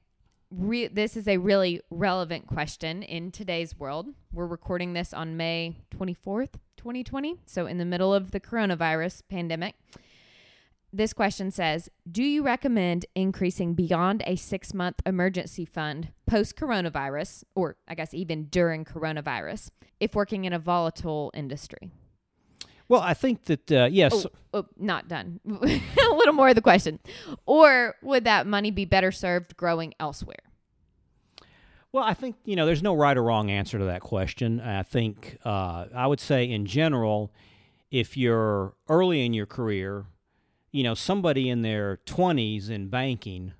Re- 0.50 0.88
this 0.88 1.16
is 1.16 1.28
a 1.28 1.36
really 1.36 1.80
relevant 1.90 2.46
question 2.46 3.02
in 3.02 3.30
today's 3.30 3.78
world. 3.78 4.08
We're 4.32 4.46
recording 4.46 4.94
this 4.94 5.12
on 5.12 5.36
May 5.36 5.76
24th, 5.94 6.54
2020, 6.76 7.36
so 7.46 7.66
in 7.66 7.78
the 7.78 7.84
middle 7.84 8.14
of 8.14 8.30
the 8.30 8.40
coronavirus 8.40 9.22
pandemic. 9.28 9.74
This 10.92 11.12
question 11.12 11.50
says 11.50 11.88
Do 12.10 12.22
you 12.22 12.42
recommend 12.42 13.06
increasing 13.14 13.74
beyond 13.74 14.22
a 14.26 14.36
six 14.36 14.74
month 14.74 14.96
emergency 15.06 15.64
fund 15.64 16.08
post 16.26 16.56
coronavirus, 16.56 17.44
or 17.54 17.76
I 17.86 17.94
guess 17.94 18.12
even 18.12 18.44
during 18.44 18.84
coronavirus, 18.84 19.70
if 20.00 20.14
working 20.14 20.44
in 20.44 20.52
a 20.52 20.58
volatile 20.58 21.30
industry? 21.34 21.90
Well, 22.88 23.02
I 23.02 23.14
think 23.14 23.44
that 23.44 23.70
uh, 23.70 23.88
yes, 23.90 24.26
Oh, 24.26 24.30
oh, 24.52 24.66
not 24.76 25.06
done. 25.06 25.38
a 25.48 26.14
little 26.14 26.34
more 26.34 26.48
of 26.48 26.56
the 26.56 26.60
question. 26.60 26.98
Or 27.46 27.94
would 28.02 28.24
that 28.24 28.48
money 28.48 28.72
be 28.72 28.84
better 28.84 29.12
served 29.12 29.56
growing 29.56 29.94
elsewhere? 30.00 30.42
Well, 31.92 32.02
I 32.02 32.14
think 32.14 32.34
you 32.44 32.56
know 32.56 32.66
there's 32.66 32.82
no 32.82 32.94
right 32.94 33.16
or 33.16 33.22
wrong 33.22 33.48
answer 33.48 33.78
to 33.78 33.84
that 33.84 34.00
question. 34.00 34.60
I 34.60 34.82
think 34.82 35.38
uh, 35.44 35.86
I 35.94 36.08
would 36.08 36.20
say 36.20 36.50
in 36.50 36.66
general, 36.66 37.32
if 37.92 38.16
you're 38.16 38.74
early 38.88 39.24
in 39.24 39.32
your 39.34 39.46
career, 39.46 40.06
you 40.72 40.82
know 40.82 40.94
somebody 40.94 41.48
in 41.48 41.62
their 41.62 41.98
20s 42.06 42.70
in 42.70 42.88
banking. 42.88 43.52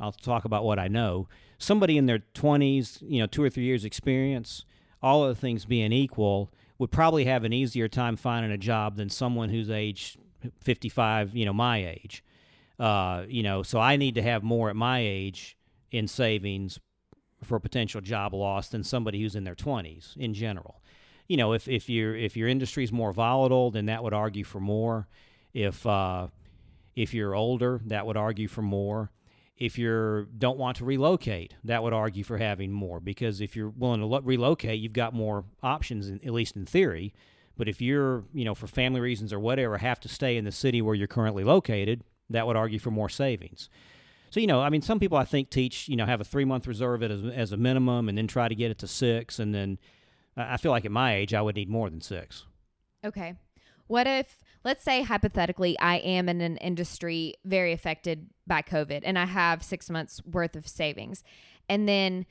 I'll 0.00 0.12
talk 0.12 0.44
about 0.44 0.64
what 0.64 0.78
I 0.78 0.88
know. 0.88 1.28
Somebody 1.58 1.96
in 1.96 2.06
their 2.06 2.18
20s, 2.34 3.02
you 3.02 3.20
know, 3.20 3.26
two 3.26 3.42
or 3.42 3.48
three 3.48 3.62
years 3.62 3.84
experience, 3.84 4.64
all 5.00 5.22
other 5.22 5.34
things 5.34 5.64
being 5.64 5.92
equal, 5.92 6.52
would 6.78 6.90
probably 6.90 7.24
have 7.26 7.44
an 7.44 7.52
easier 7.52 7.86
time 7.86 8.16
finding 8.16 8.50
a 8.50 8.58
job 8.58 8.96
than 8.96 9.08
someone 9.08 9.48
who's 9.48 9.70
age 9.70 10.18
55, 10.60 11.36
you 11.36 11.44
know, 11.44 11.52
my 11.52 11.86
age. 11.86 12.24
Uh, 12.80 13.24
you 13.28 13.44
know, 13.44 13.62
so 13.62 13.78
I 13.78 13.96
need 13.96 14.16
to 14.16 14.22
have 14.22 14.42
more 14.42 14.70
at 14.70 14.74
my 14.74 14.98
age 14.98 15.56
in 15.92 16.08
savings 16.08 16.80
for 17.44 17.60
potential 17.60 18.00
job 18.00 18.34
loss 18.34 18.68
than 18.68 18.82
somebody 18.82 19.20
who's 19.20 19.36
in 19.36 19.44
their 19.44 19.54
20s 19.54 20.16
in 20.16 20.34
general. 20.34 20.82
You 21.28 21.36
know, 21.36 21.52
if, 21.52 21.68
if 21.68 21.88
your 21.88 22.16
if 22.16 22.36
your 22.36 22.48
industry 22.48 22.82
is 22.84 22.92
more 22.92 23.12
volatile, 23.12 23.70
then 23.70 23.86
that 23.86 24.02
would 24.02 24.12
argue 24.12 24.44
for 24.44 24.60
more. 24.60 25.06
If 25.54 25.86
uh, 25.86 26.28
if 26.94 27.14
you're 27.14 27.34
older, 27.34 27.80
that 27.86 28.06
would 28.06 28.16
argue 28.16 28.48
for 28.48 28.62
more. 28.62 29.10
If 29.56 29.78
you 29.78 30.26
don't 30.38 30.58
want 30.58 30.78
to 30.78 30.84
relocate, 30.84 31.54
that 31.64 31.82
would 31.82 31.92
argue 31.92 32.24
for 32.24 32.38
having 32.38 32.72
more 32.72 33.00
because 33.00 33.40
if 33.40 33.54
you're 33.54 33.68
willing 33.68 34.00
to 34.00 34.06
lo- 34.06 34.20
relocate, 34.20 34.80
you've 34.80 34.92
got 34.92 35.14
more 35.14 35.44
options, 35.62 36.08
in, 36.08 36.20
at 36.24 36.32
least 36.32 36.56
in 36.56 36.66
theory. 36.66 37.14
But 37.56 37.68
if 37.68 37.80
you're, 37.80 38.24
you 38.32 38.44
know, 38.44 38.54
for 38.54 38.66
family 38.66 39.00
reasons 39.00 39.32
or 39.32 39.38
whatever, 39.38 39.78
have 39.78 40.00
to 40.00 40.08
stay 40.08 40.36
in 40.36 40.44
the 40.44 40.52
city 40.52 40.82
where 40.82 40.94
you're 40.94 41.06
currently 41.06 41.44
located, 41.44 42.02
that 42.30 42.46
would 42.46 42.56
argue 42.56 42.78
for 42.78 42.90
more 42.90 43.08
savings. 43.08 43.68
So 44.30 44.40
you 44.40 44.46
know, 44.46 44.62
I 44.62 44.70
mean, 44.70 44.80
some 44.80 44.98
people 44.98 45.18
I 45.18 45.24
think 45.24 45.50
teach 45.50 45.88
you 45.88 45.96
know 45.96 46.06
have 46.06 46.22
a 46.22 46.24
three 46.24 46.46
month 46.46 46.66
reserve 46.66 47.02
as, 47.02 47.22
as 47.34 47.52
a 47.52 47.56
minimum, 47.58 48.08
and 48.08 48.16
then 48.16 48.26
try 48.26 48.48
to 48.48 48.54
get 48.54 48.70
it 48.70 48.78
to 48.78 48.88
six, 48.88 49.38
and 49.38 49.54
then 49.54 49.78
I 50.36 50.54
I 50.54 50.56
feel 50.56 50.72
like 50.72 50.86
at 50.86 50.90
my 50.90 51.14
age 51.14 51.34
I 51.34 51.42
would 51.42 51.54
need 51.54 51.68
more 51.68 51.90
than 51.90 52.00
six. 52.00 52.46
Okay. 53.04 53.34
What 53.86 54.06
if, 54.06 54.38
let's 54.64 54.84
say 54.84 55.02
hypothetically, 55.02 55.78
I 55.78 55.96
am 55.96 56.28
in 56.28 56.40
an 56.40 56.56
industry 56.58 57.34
very 57.44 57.72
affected 57.72 58.30
by 58.46 58.62
COVID 58.62 59.02
and 59.04 59.18
I 59.18 59.26
have 59.26 59.62
six 59.62 59.90
months 59.90 60.20
worth 60.24 60.56
of 60.56 60.66
savings, 60.66 61.22
and 61.68 61.88
then 61.88 62.26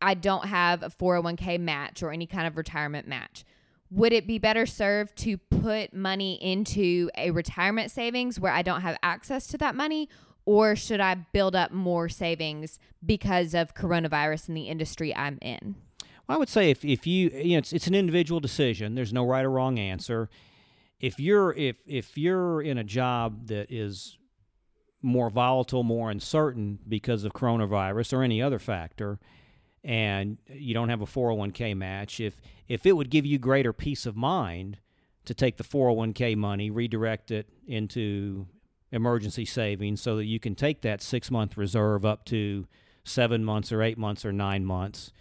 I 0.00 0.14
don't 0.14 0.46
have 0.46 0.82
a 0.82 0.90
401k 0.90 1.58
match 1.60 2.02
or 2.02 2.12
any 2.12 2.26
kind 2.26 2.46
of 2.46 2.56
retirement 2.56 3.08
match. 3.08 3.44
would 3.90 4.12
it 4.12 4.26
be 4.26 4.38
better 4.38 4.66
served 4.66 5.16
to 5.16 5.38
put 5.38 5.94
money 5.94 6.34
into 6.42 7.10
a 7.16 7.30
retirement 7.30 7.90
savings 7.90 8.38
where 8.38 8.52
I 8.52 8.62
don't 8.62 8.82
have 8.82 8.98
access 9.02 9.46
to 9.48 9.58
that 9.58 9.74
money? 9.74 10.08
Or 10.44 10.76
should 10.76 11.00
I 11.00 11.14
build 11.14 11.54
up 11.54 11.72
more 11.72 12.08
savings 12.08 12.78
because 13.04 13.54
of 13.54 13.74
coronavirus 13.74 14.48
in 14.48 14.54
the 14.54 14.68
industry 14.68 15.14
I'm 15.14 15.38
in? 15.42 15.76
I 16.28 16.36
would 16.36 16.48
say 16.48 16.70
if, 16.70 16.84
if 16.84 17.06
you 17.06 17.30
you 17.30 17.52
know 17.52 17.58
it's, 17.58 17.72
it's 17.72 17.86
an 17.86 17.94
individual 17.94 18.40
decision. 18.40 18.94
There's 18.94 19.12
no 19.12 19.24
right 19.24 19.44
or 19.44 19.50
wrong 19.50 19.78
answer. 19.78 20.28
If 21.00 21.20
you're 21.20 21.52
if 21.52 21.76
if 21.86 22.18
you're 22.18 22.60
in 22.60 22.78
a 22.78 22.84
job 22.84 23.46
that 23.48 23.70
is 23.70 24.18
more 25.00 25.30
volatile, 25.30 25.84
more 25.84 26.10
uncertain 26.10 26.80
because 26.88 27.22
of 27.22 27.32
coronavirus 27.32 28.12
or 28.12 28.22
any 28.22 28.42
other 28.42 28.58
factor, 28.58 29.20
and 29.84 30.38
you 30.48 30.74
don't 30.74 30.88
have 30.88 31.00
a 31.00 31.06
401k 31.06 31.76
match, 31.76 32.18
if 32.18 32.40
if 32.66 32.84
it 32.84 32.96
would 32.96 33.10
give 33.10 33.24
you 33.24 33.38
greater 33.38 33.72
peace 33.72 34.06
of 34.06 34.16
mind 34.16 34.78
to 35.24 35.34
take 35.34 35.56
the 35.56 35.64
401k 35.64 36.36
money, 36.36 36.70
redirect 36.70 37.30
it 37.30 37.48
into 37.66 38.46
emergency 38.90 39.44
savings 39.44 40.00
so 40.00 40.16
that 40.16 40.24
you 40.24 40.40
can 40.40 40.54
take 40.54 40.80
that 40.80 41.02
6 41.02 41.30
month 41.30 41.56
reserve 41.56 42.04
up 42.04 42.24
to 42.24 42.66
7 43.04 43.44
months 43.44 43.70
or 43.70 43.82
8 43.82 43.98
months 43.98 44.24
or 44.24 44.32
9 44.32 44.64
months, 44.64 45.12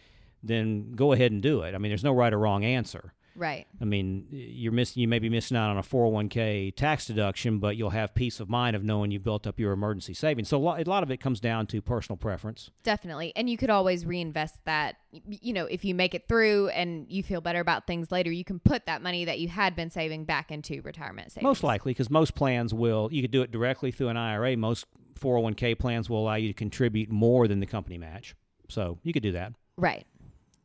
then 0.42 0.94
go 0.94 1.12
ahead 1.12 1.32
and 1.32 1.42
do 1.42 1.62
it. 1.62 1.76
I 1.76 1.78
mean, 1.78 1.90
there's 1.90 2.04
no 2.04 2.14
right 2.14 2.34
or 2.34 2.40
wrong 2.40 2.64
answer. 2.64 3.14
Right. 3.38 3.68
I 3.80 3.86
mean, 3.86 4.26
you're 4.32 4.72
missing. 4.72 5.00
You 5.00 5.08
may 5.08 5.20
be 5.20 5.30
missing 5.30 5.56
out 5.56 5.70
on 5.70 5.78
a 5.78 5.84
401k 5.84 6.76
tax 6.76 7.06
deduction, 7.06 7.60
but 7.60 7.78
you'll 7.78 7.92
have 7.92 8.16
peace 8.16 8.40
of 8.40 8.50
mind 8.50 8.76
of 8.76 8.84
knowing 8.84 9.12
you 9.12 9.20
built 9.20 9.46
up 9.46 9.60
your 9.60 9.74
emergency 9.74 10.16
savings. 10.16 10.50
So 10.50 10.58
a 10.58 10.60
lot, 10.60 10.86
a 10.86 10.90
lot 10.90 11.04
of 11.04 11.12
it 11.12 11.18
comes 11.18 11.40
down 11.40 11.68
to 11.68 11.80
personal 11.80 12.18
preference. 12.18 12.72
Definitely, 12.82 13.34
and 13.36 13.48
you 13.48 13.56
could 13.56 13.70
always 13.70 14.08
reinvest 14.08 14.56
that. 14.66 14.96
You 15.12 15.54
know, 15.54 15.66
if 15.66 15.86
you 15.86 15.94
make 15.94 16.16
it 16.16 16.28
through 16.28 16.70
and 16.70 17.06
you 17.10 17.22
feel 17.22 17.40
better 17.40 17.60
about 17.60 17.86
things 17.86 18.12
later, 18.12 18.32
you 18.32 18.44
can 18.44 18.60
put 18.60 18.88
that 18.88 19.04
money 19.04 19.26
that 19.26 19.40
you 19.40 19.50
had 19.50 19.76
been 19.76 19.92
saving 19.92 20.26
back 20.26 20.52
into 20.52 20.82
retirement 20.82 21.32
savings. 21.32 21.44
Most 21.44 21.64
likely, 21.64 21.92
because 21.92 22.10
most 22.10 22.34
plans 22.34 22.74
will. 22.74 23.08
You 23.12 23.22
could 23.22 23.32
do 23.32 23.44
it 23.44 23.52
directly 23.52 23.92
through 23.92 24.08
an 24.08 24.18
IRA. 24.18 24.58
Most 24.58 24.88
401k 25.20 25.78
plans 25.78 26.10
will 26.10 26.24
allow 26.24 26.36
you 26.36 26.48
to 26.48 26.56
contribute 26.56 27.12
more 27.12 27.48
than 27.48 27.60
the 27.60 27.68
company 27.68 28.00
match. 28.00 28.36
So 28.68 28.98
you 29.04 29.14
could 29.14 29.24
do 29.24 29.34
that. 29.34 29.54
Right. 29.78 30.08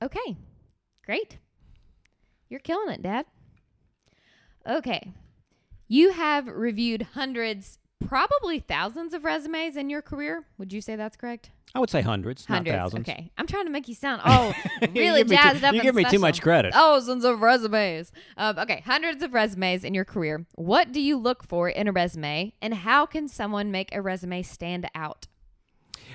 Okay. 0.02 0.36
Great. 1.04 1.36
You're 2.52 2.60
killing 2.60 2.90
it, 2.90 3.02
Dad. 3.02 3.24
Okay. 4.68 5.10
You 5.88 6.12
have 6.12 6.46
reviewed 6.46 7.00
hundreds, 7.14 7.78
probably 8.06 8.60
thousands 8.60 9.14
of 9.14 9.24
resumes 9.24 9.74
in 9.74 9.88
your 9.88 10.02
career. 10.02 10.44
Would 10.58 10.70
you 10.70 10.82
say 10.82 10.94
that's 10.94 11.16
correct? 11.16 11.50
I 11.74 11.78
would 11.78 11.88
say 11.88 12.02
hundreds, 12.02 12.44
Hundreds. 12.44 12.74
not 12.76 12.78
thousands. 12.82 13.08
Okay. 13.08 13.30
I'm 13.38 13.46
trying 13.46 13.64
to 13.64 13.70
make 13.70 13.88
you 13.88 13.94
sound 13.94 14.20
oh 14.26 14.52
really 14.94 15.24
me 15.24 15.30
too- 15.30 15.34
jazzed 15.36 15.64
up. 15.64 15.74
You 15.74 15.80
give 15.80 15.94
me 15.94 16.04
too 16.04 16.18
much 16.18 16.42
credit. 16.42 16.74
Thousands 16.74 17.24
of 17.24 17.40
resumes. 17.40 18.12
Um, 18.36 18.58
okay, 18.58 18.82
hundreds 18.84 19.22
of 19.22 19.32
resumes 19.32 19.82
in 19.82 19.94
your 19.94 20.04
career. 20.04 20.44
What 20.54 20.92
do 20.92 21.00
you 21.00 21.16
look 21.16 21.42
for 21.42 21.70
in 21.70 21.88
a 21.88 21.92
resume, 21.92 22.52
and 22.60 22.74
how 22.74 23.06
can 23.06 23.28
someone 23.28 23.70
make 23.70 23.94
a 23.94 24.02
resume 24.02 24.42
stand 24.42 24.90
out? 24.94 25.26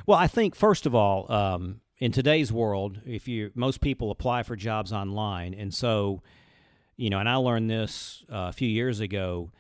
Well, 0.05 0.19
I 0.19 0.27
think 0.27 0.53
first 0.53 0.85
of 0.85 0.93
all, 0.93 1.31
um, 1.31 1.81
in 1.99 2.11
today's 2.11 2.51
world, 2.51 3.01
if 3.05 3.27
you 3.27 3.51
most 3.55 3.81
people 3.81 4.11
apply 4.11 4.43
for 4.43 4.55
jobs 4.55 4.93
online, 4.93 5.53
and 5.53 5.73
so 5.73 6.21
you 6.95 7.09
know, 7.09 7.19
and 7.19 7.29
I 7.29 7.35
learned 7.35 7.69
this 7.69 8.25
uh, 8.31 8.47
a 8.49 8.51
few 8.51 8.67
years 8.67 8.99
ago. 8.99 9.51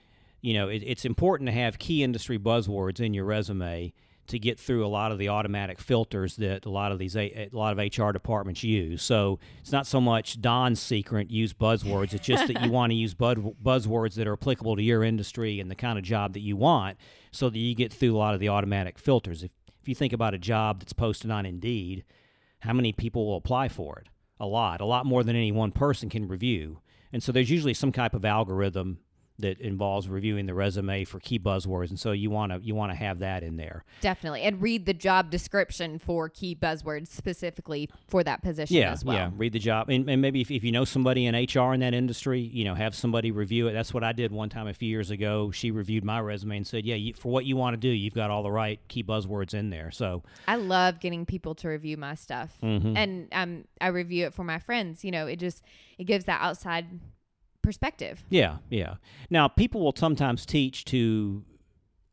You 0.41 0.53
know, 0.53 0.69
it, 0.69 0.83
it's 0.85 1.05
important 1.05 1.47
to 1.47 1.53
have 1.53 1.79
key 1.79 2.03
industry 2.03 2.37
buzzwords 2.37 2.99
in 2.99 3.13
your 3.13 3.25
resume 3.25 3.93
to 4.27 4.37
get 4.37 4.59
through 4.59 4.85
a 4.85 4.87
lot 4.87 5.11
of 5.11 5.17
the 5.17 5.29
automatic 5.29 5.79
filters 5.79 6.35
that 6.35 6.65
a 6.65 6.69
lot 6.69 6.91
of 6.91 6.99
these 6.99 7.15
a, 7.15 7.49
a 7.51 7.55
lot 7.55 7.77
of 7.77 7.97
HR 7.97 8.11
departments 8.11 8.63
use. 8.63 9.01
So 9.01 9.39
it's 9.61 9.71
not 9.71 9.87
so 9.87 9.99
much 9.99 10.41
Don's 10.41 10.79
secret 10.79 11.31
use 11.31 11.53
buzzwords. 11.53 12.13
It's 12.13 12.25
just 12.25 12.47
that 12.47 12.61
you 12.63 12.71
want 12.71 12.91
to 12.91 12.95
use 12.95 13.13
bud, 13.13 13.55
buzzwords 13.63 14.15
that 14.15 14.27
are 14.27 14.33
applicable 14.33 14.75
to 14.75 14.83
your 14.83 15.03
industry 15.03 15.59
and 15.59 15.71
the 15.71 15.75
kind 15.75 15.97
of 15.97 16.03
job 16.03 16.33
that 16.33 16.41
you 16.41 16.55
want, 16.55 16.97
so 17.31 17.49
that 17.49 17.57
you 17.57 17.73
get 17.73 17.91
through 17.91 18.15
a 18.15 18.19
lot 18.19 18.35
of 18.35 18.39
the 18.39 18.49
automatic 18.49 18.99
filters. 18.99 19.43
If 19.43 19.51
if 19.87 19.89
you 19.89 19.95
think 19.95 20.11
about 20.11 20.33
a 20.33 20.37
job 20.37 20.81
that's 20.81 20.91
posted 20.91 21.31
on 21.31 21.45
Indeed, 21.45 22.03
how 22.59 22.73
many 22.73 22.91
people 22.91 23.25
will 23.25 23.37
apply 23.37 23.69
for 23.69 23.99
it? 23.99 24.09
A 24.39 24.45
lot, 24.45 24.81
a 24.81 24.85
lot 24.85 25.05
more 25.05 25.23
than 25.23 25.35
any 25.35 25.51
one 25.51 25.71
person 25.71 26.09
can 26.09 26.27
review. 26.27 26.81
And 27.11 27.23
so 27.23 27.31
there's 27.31 27.49
usually 27.49 27.73
some 27.73 27.91
type 27.91 28.13
of 28.13 28.25
algorithm 28.25 28.99
that 29.39 29.59
involves 29.59 30.09
reviewing 30.09 30.45
the 30.47 30.53
resume 30.53 31.03
for 31.03 31.19
key 31.19 31.37
buzzwords, 31.37 31.89
and 31.89 31.99
so 31.99 32.11
you 32.11 32.29
want 32.29 32.51
to 32.51 32.59
you 32.61 32.73
want 32.73 32.91
to 32.91 32.95
have 32.97 33.19
that 33.19 33.43
in 33.43 33.57
there. 33.57 33.85
Definitely, 34.01 34.41
and 34.41 34.61
read 34.61 34.85
the 34.85 34.93
job 34.93 35.29
description 35.29 35.99
for 35.99 36.27
key 36.29 36.55
buzzwords 36.55 37.07
specifically 37.09 37.89
for 38.07 38.23
that 38.23 38.41
position 38.41 38.77
Yeah, 38.77 38.91
as 38.91 39.05
well. 39.05 39.15
yeah. 39.15 39.29
Read 39.35 39.53
the 39.53 39.59
job, 39.59 39.89
and, 39.89 40.09
and 40.09 40.21
maybe 40.21 40.41
if, 40.41 40.49
if 40.49 40.63
you 40.63 40.71
know 40.71 40.85
somebody 40.85 41.25
in 41.27 41.35
HR 41.35 41.73
in 41.73 41.81
that 41.81 41.93
industry, 41.93 42.39
you 42.41 42.65
know, 42.65 42.73
have 42.75 42.95
somebody 42.95 43.31
review 43.31 43.67
it. 43.67 43.73
That's 43.73 43.93
what 43.93 44.03
I 44.03 44.11
did 44.11 44.31
one 44.31 44.49
time 44.49 44.67
a 44.67 44.73
few 44.73 44.89
years 44.89 45.11
ago. 45.11 45.51
She 45.51 45.69
reviewed 45.71 46.03
my 46.03 46.19
resume 46.19 46.57
and 46.57 46.65
said, 46.67 46.85
"Yeah, 46.85 46.95
you, 46.95 47.13
for 47.13 47.31
what 47.31 47.45
you 47.45 47.55
want 47.55 47.73
to 47.75 47.77
do, 47.77 47.89
you've 47.89 48.13
got 48.15 48.31
all 48.31 48.43
the 48.43 48.51
right 48.51 48.79
key 48.87 49.03
buzzwords 49.03 49.53
in 49.53 49.69
there." 49.69 49.91
So 49.91 50.23
I 50.47 50.55
love 50.55 50.99
getting 50.99 51.25
people 51.25 51.53
to 51.55 51.67
review 51.69 51.97
my 51.97 52.15
stuff, 52.15 52.57
Mhm. 52.63 52.93
and 52.97 53.27
um, 53.31 53.65
I 53.79 53.87
review 53.89 54.25
it 54.25 54.33
for 54.33 54.43
my 54.43 54.57
friends. 54.59 55.05
You 55.05 55.11
know, 55.11 55.27
it 55.27 55.35
just 55.37 55.63
it 55.99 56.05
gives 56.05 56.25
that 56.25 56.41
outside 56.41 56.85
perspective. 57.67 58.23
Yeah, 58.29 58.59
yeah. 58.69 58.95
Now, 59.29 59.49
people 59.49 59.81
will 59.81 59.93
sometimes 59.93 60.45
teach 60.45 60.85
to 60.85 61.43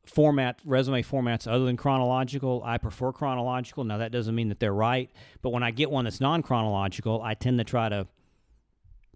format 0.04 0.58
resume 0.64 1.00
formats 1.02 1.46
other 1.46 1.64
than 1.64 1.76
chronological. 1.76 2.60
I 2.64 2.76
prefer 2.78 3.12
chronological. 3.12 3.84
Now, 3.84 3.98
that 3.98 4.10
doesn't 4.10 4.34
mean 4.34 4.48
that 4.48 4.58
they're 4.58 4.74
right, 4.74 5.12
but 5.42 5.50
when 5.50 5.62
I 5.62 5.70
get 5.70 5.92
one 5.92 6.06
that's 6.06 6.20
non 6.20 6.42
chronological, 6.42 7.22
I 7.22 7.34
tend 7.34 7.58
to 7.58 7.64
try 7.64 7.88
to 7.88 8.08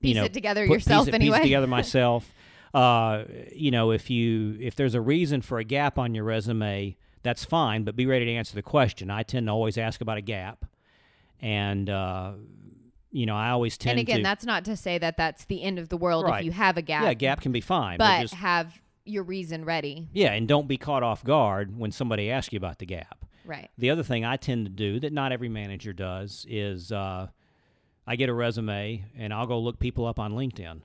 Piece 0.01 0.11
you 0.11 0.15
know, 0.15 0.27
it 0.27 0.33
together 0.33 0.65
put- 0.69 0.75
yourself 0.75 1.07
piece 1.07 1.09
it, 1.09 1.15
anyway. 1.17 1.39
Piece 1.39 1.41
it 1.41 1.49
together 1.49 1.67
myself. 1.79 2.33
uh, 2.73 3.25
you 3.53 3.73
know, 3.73 3.91
if 3.91 4.09
you 4.09 4.57
if 4.61 4.77
there's 4.77 4.95
a 4.95 5.01
reason 5.01 5.43
for 5.43 5.59
a 5.59 5.65
gap 5.65 5.99
on 5.99 6.15
your 6.15 6.23
resume, 6.23 6.97
that's 7.25 7.45
fine, 7.45 7.83
but 7.83 7.97
be 7.97 8.07
ready 8.07 8.27
to 8.27 8.33
answer 8.33 8.55
the 8.55 8.63
question. 8.63 9.11
I 9.11 9.25
tend 9.25 9.49
to 9.49 9.53
always 9.53 9.77
ask 9.77 10.01
about 10.01 10.19
a 10.19 10.21
gap, 10.23 10.67
and 11.41 11.91
uh, 11.91 12.35
you 13.11 13.27
know, 13.27 13.35
I 13.37 13.51
always 13.51 13.79
tend 13.79 13.97
to 13.97 14.01
and 14.01 14.09
again, 14.09 14.17
to 14.19 14.23
that's 14.23 14.45
not 14.45 14.65
to 14.67 14.77
say 14.77 14.99
that 14.99 15.17
that's 15.17 15.45
the 15.47 15.63
end 15.63 15.79
of 15.79 15.89
the 15.89 15.97
world 15.97 16.25
Right. 16.27 16.41
if 16.41 16.45
you 16.47 16.53
have 16.53 16.77
a 16.77 16.83
gap. 16.83 17.05
yeah, 17.05 17.11
a 17.11 17.15
gap 17.15 17.41
can 17.41 17.53
be 17.53 17.61
fine, 17.61 17.99
but 17.99 18.21
just 18.21 18.35
have 18.35 18.81
your 19.05 19.23
reason 19.23 19.65
ready. 19.65 20.09
Yeah, 20.13 20.33
and 20.33 20.47
don't 20.47 20.69
be 20.69 20.77
caught 20.77 21.03
off 21.03 21.25
guard 21.25 21.79
when 21.79 21.91
somebody 21.91 22.31
asks 22.31 22.53
you 22.53 22.59
about 22.59 22.79
the 22.79 22.87
gap. 22.87 23.25
Right. 23.47 23.71
The 23.79 23.89
other 23.89 24.03
thing 24.03 24.25
I 24.27 24.37
tend 24.37 24.67
to 24.67 24.71
do 24.71 25.01
that 25.01 25.13
not 25.13 25.33
every 25.33 25.49
manager 25.49 25.95
does 25.95 26.45
is 26.51 26.93
uh, 26.93 27.29
I 28.07 28.17
get 28.17 28.29
a 28.29 28.35
resume 28.35 29.07
and 29.17 29.33
I'll 29.33 29.47
go 29.47 29.59
look 29.59 29.79
people 29.79 30.07
up 30.07 30.19
on 30.19 30.33
LinkedIn. 30.35 30.83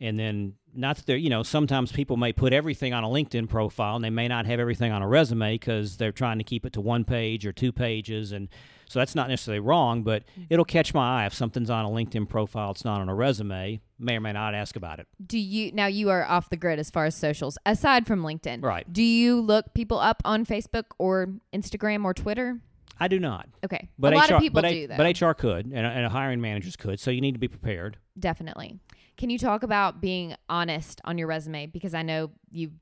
And 0.00 0.18
then, 0.18 0.54
not 0.74 0.96
that 0.96 1.06
they're, 1.06 1.16
you 1.16 1.30
know, 1.30 1.44
sometimes 1.44 1.92
people 1.92 2.16
may 2.16 2.32
put 2.32 2.52
everything 2.52 2.92
on 2.92 3.04
a 3.04 3.06
LinkedIn 3.08 3.48
profile 3.48 3.94
and 3.94 4.04
they 4.04 4.10
may 4.10 4.26
not 4.26 4.46
have 4.46 4.58
everything 4.58 4.90
on 4.90 5.00
a 5.00 5.06
resume 5.06 5.54
because 5.54 5.96
they're 5.96 6.10
trying 6.10 6.38
to 6.38 6.44
keep 6.44 6.66
it 6.66 6.72
to 6.72 6.80
one 6.80 7.04
page 7.04 7.46
or 7.46 7.52
two 7.52 7.70
pages. 7.70 8.32
And 8.32 8.48
so 8.92 8.98
that's 8.98 9.14
not 9.14 9.30
necessarily 9.30 9.58
wrong, 9.58 10.02
but 10.02 10.26
mm-hmm. 10.26 10.42
it'll 10.50 10.66
catch 10.66 10.92
my 10.92 11.22
eye 11.22 11.26
if 11.26 11.32
something's 11.32 11.70
on 11.70 11.86
a 11.86 11.88
LinkedIn 11.88 12.28
profile, 12.28 12.72
it's 12.72 12.84
not 12.84 13.00
on 13.00 13.08
a 13.08 13.14
resume, 13.14 13.80
may 13.98 14.16
or 14.16 14.20
may 14.20 14.32
not 14.32 14.54
ask 14.54 14.76
about 14.76 15.00
it. 15.00 15.06
Do 15.26 15.38
you 15.38 15.72
now 15.72 15.86
you 15.86 16.10
are 16.10 16.26
off 16.26 16.50
the 16.50 16.58
grid 16.58 16.78
as 16.78 16.90
far 16.90 17.06
as 17.06 17.14
socials 17.14 17.56
aside 17.64 18.06
from 18.06 18.22
LinkedIn? 18.22 18.62
Right. 18.62 18.90
Do 18.92 19.02
you 19.02 19.40
look 19.40 19.72
people 19.72 19.98
up 19.98 20.20
on 20.26 20.44
Facebook 20.44 20.84
or 20.98 21.28
Instagram 21.54 22.04
or 22.04 22.12
Twitter? 22.12 22.60
I 23.00 23.08
do 23.08 23.18
not. 23.18 23.48
Okay. 23.64 23.88
But 23.98 24.12
a 24.12 24.16
lot 24.16 24.28
HR, 24.30 24.34
of 24.34 24.40
people 24.40 24.60
but, 24.60 24.68
do 24.68 24.86
though. 24.86 24.96
but 24.98 25.20
HR 25.20 25.32
could, 25.32 25.64
and, 25.64 25.86
and 25.86 26.12
hiring 26.12 26.42
managers 26.42 26.76
could. 26.76 27.00
So 27.00 27.10
you 27.10 27.22
need 27.22 27.32
to 27.32 27.40
be 27.40 27.48
prepared. 27.48 27.96
Definitely. 28.18 28.78
Can 29.16 29.30
you 29.30 29.38
talk 29.38 29.62
about 29.62 30.02
being 30.02 30.34
honest 30.50 31.00
on 31.06 31.16
your 31.16 31.28
resume 31.28 31.64
because 31.64 31.94
I 31.94 32.02
know 32.02 32.30
you 32.50 32.72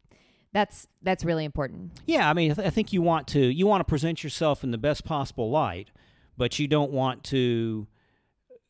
that's 0.52 0.86
that's 1.02 1.24
really 1.24 1.44
important. 1.44 1.92
Yeah, 2.06 2.28
I 2.28 2.32
mean, 2.32 2.50
I, 2.50 2.54
th- 2.54 2.66
I 2.66 2.70
think 2.70 2.92
you 2.92 3.02
want 3.02 3.28
to 3.28 3.40
you 3.40 3.66
want 3.66 3.80
to 3.80 3.84
present 3.84 4.24
yourself 4.24 4.64
in 4.64 4.70
the 4.70 4.78
best 4.78 5.04
possible 5.04 5.50
light, 5.50 5.90
but 6.36 6.58
you 6.58 6.66
don't 6.66 6.90
want 6.90 7.24
to 7.24 7.86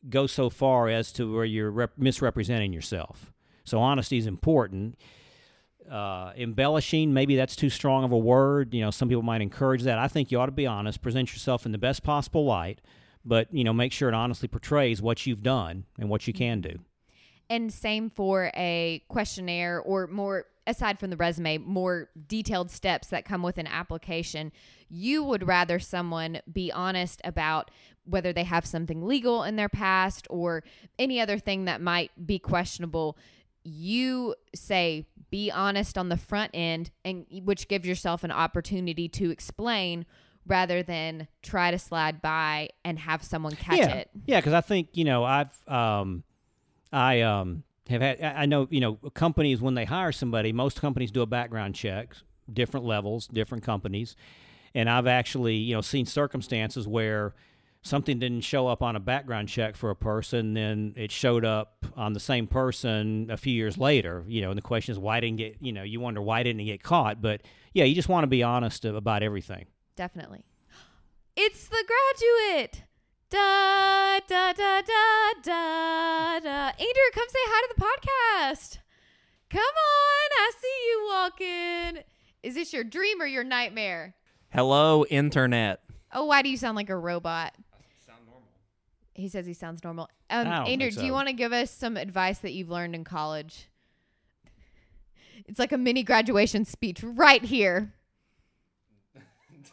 go 0.09 0.27
so 0.27 0.49
far 0.49 0.89
as 0.89 1.11
to 1.13 1.33
where 1.33 1.45
you're 1.45 1.71
rep- 1.71 1.97
misrepresenting 1.97 2.73
yourself. 2.73 3.31
So 3.63 3.79
honesty 3.79 4.17
is 4.17 4.27
important. 4.27 4.97
Uh, 5.89 6.31
embellishing, 6.37 7.13
maybe 7.13 7.35
that's 7.35 7.55
too 7.55 7.69
strong 7.69 8.03
of 8.03 8.11
a 8.11 8.17
word. 8.17 8.73
You 8.73 8.81
know, 8.81 8.91
some 8.91 9.09
people 9.09 9.23
might 9.23 9.41
encourage 9.41 9.83
that. 9.83 9.97
I 9.97 10.07
think 10.07 10.31
you 10.31 10.39
ought 10.39 10.45
to 10.45 10.51
be 10.51 10.67
honest, 10.67 11.01
present 11.01 11.33
yourself 11.33 11.65
in 11.65 11.71
the 11.71 11.77
best 11.77 12.03
possible 12.03 12.45
light, 12.45 12.79
but 13.25 13.53
you 13.53 13.63
know, 13.63 13.73
make 13.73 13.91
sure 13.91 14.07
it 14.07 14.15
honestly 14.15 14.47
portrays 14.47 15.01
what 15.01 15.25
you've 15.25 15.43
done 15.43 15.85
and 15.99 16.09
what 16.09 16.27
you 16.27 16.33
can 16.33 16.61
do. 16.61 16.79
And 17.49 17.73
same 17.73 18.09
for 18.09 18.51
a 18.55 19.03
questionnaire 19.09 19.81
or 19.81 20.07
more 20.07 20.45
aside 20.67 20.99
from 20.99 21.09
the 21.09 21.17
resume, 21.17 21.57
more 21.59 22.09
detailed 22.27 22.71
steps 22.71 23.07
that 23.07 23.25
come 23.25 23.41
with 23.41 23.57
an 23.57 23.67
application. 23.67 24.51
You 24.89 25.23
would 25.23 25.47
rather 25.47 25.79
someone 25.79 26.41
be 26.51 26.71
honest 26.71 27.21
about 27.23 27.71
whether 28.05 28.33
they 28.33 28.43
have 28.43 28.65
something 28.65 29.05
legal 29.05 29.43
in 29.43 29.55
their 29.55 29.69
past 29.69 30.27
or 30.29 30.63
any 30.97 31.19
other 31.19 31.37
thing 31.37 31.65
that 31.65 31.81
might 31.81 32.11
be 32.25 32.39
questionable. 32.39 33.17
You 33.63 34.35
say 34.55 35.07
be 35.29 35.49
honest 35.51 35.97
on 35.97 36.09
the 36.09 36.17
front 36.17 36.51
end 36.53 36.91
and 37.05 37.25
which 37.43 37.67
gives 37.67 37.87
yourself 37.87 38.23
an 38.23 38.31
opportunity 38.31 39.07
to 39.07 39.31
explain 39.31 40.05
rather 40.47 40.83
than 40.83 41.27
try 41.41 41.71
to 41.71 41.79
slide 41.79 42.21
by 42.21 42.69
and 42.83 42.99
have 42.99 43.23
someone 43.23 43.55
catch 43.55 43.77
yeah. 43.77 43.93
it. 43.93 44.09
Yeah, 44.25 44.39
because 44.39 44.53
I 44.53 44.61
think 44.61 44.89
you 44.93 45.05
know 45.05 45.23
I've 45.23 45.67
um, 45.67 46.23
I 46.91 47.21
um, 47.21 47.63
have 47.91 48.01
had. 48.01 48.21
I 48.21 48.45
know 48.45 48.67
you 48.69 48.81
know 48.81 48.95
companies 49.13 49.61
when 49.61 49.75
they 49.75 49.85
hire 49.85 50.11
somebody, 50.11 50.51
most 50.51 50.81
companies 50.81 51.11
do 51.11 51.21
a 51.21 51.25
background 51.25 51.75
check, 51.75 52.15
different 52.51 52.85
levels, 52.85 53.27
different 53.27 53.63
companies, 53.63 54.15
and 54.73 54.89
I've 54.89 55.07
actually 55.07 55.55
you 55.55 55.75
know 55.75 55.81
seen 55.81 56.05
circumstances 56.05 56.87
where 56.87 57.33
something 57.83 58.19
didn't 58.19 58.41
show 58.41 58.67
up 58.67 58.81
on 58.83 58.95
a 58.95 58.99
background 58.99 59.49
check 59.49 59.75
for 59.75 59.89
a 59.89 59.95
person, 59.95 60.53
then 60.53 60.93
it 60.95 61.11
showed 61.11 61.43
up 61.43 61.85
on 61.95 62.13
the 62.13 62.19
same 62.19 62.45
person 62.47 63.27
a 63.31 63.37
few 63.37 63.53
years 63.53 63.77
later. 63.77 64.23
You 64.27 64.41
know, 64.41 64.51
and 64.51 64.57
the 64.57 64.63
question 64.63 64.91
is 64.91 64.99
why 64.99 65.19
didn't 65.19 65.37
get 65.37 65.57
you 65.61 65.71
know 65.71 65.83
you 65.83 65.99
wonder 65.99 66.21
why 66.21 66.43
didn't 66.43 66.61
it 66.61 66.65
get 66.65 66.83
caught, 66.83 67.21
but 67.21 67.41
yeah, 67.73 67.83
you 67.83 67.95
just 67.95 68.09
want 68.09 68.23
to 68.23 68.27
be 68.27 68.43
honest 68.43 68.85
about 68.85 69.23
everything. 69.23 69.65
Definitely. 69.95 70.43
It's 71.33 71.69
the 71.69 71.85
graduate. 71.87 72.83
Da 73.31 74.19
da 74.27 74.51
da 74.51 74.81
da 74.81 75.31
da 75.41 76.39
da. 76.41 76.67
Andrew, 76.67 77.11
come 77.13 77.29
say 77.29 77.39
hi 77.39 77.67
to 77.67 77.73
the 77.73 77.81
podcast. 77.81 78.79
Come 79.49 79.61
on, 79.61 80.29
I 80.33 80.51
see 80.59 80.87
you 80.89 81.09
walking. 81.13 82.03
Is 82.43 82.55
this 82.55 82.73
your 82.73 82.83
dream 82.83 83.21
or 83.21 83.25
your 83.25 83.45
nightmare? 83.45 84.15
Hello, 84.49 85.05
internet. 85.05 85.79
Oh, 86.11 86.25
why 86.25 86.41
do 86.41 86.49
you 86.49 86.57
sound 86.57 86.75
like 86.75 86.89
a 86.89 86.97
robot? 86.97 87.53
Sound 88.05 88.19
normal. 88.25 88.49
He 89.13 89.29
says 89.29 89.45
he 89.45 89.53
sounds 89.53 89.81
normal. 89.81 90.09
Um, 90.29 90.39
I 90.39 90.43
don't 90.43 90.67
Andrew, 90.67 90.89
think 90.89 90.99
do 90.99 91.05
you 91.05 91.13
want 91.13 91.29
to 91.29 91.33
give 91.33 91.53
us 91.53 91.71
some 91.71 91.95
advice 91.95 92.39
that 92.39 92.51
you've 92.51 92.69
learned 92.69 92.95
in 92.95 93.05
college? 93.05 93.69
It's 95.47 95.57
like 95.57 95.71
a 95.71 95.77
mini 95.77 96.03
graduation 96.03 96.65
speech 96.65 97.01
right 97.01 97.43
here. 97.45 97.93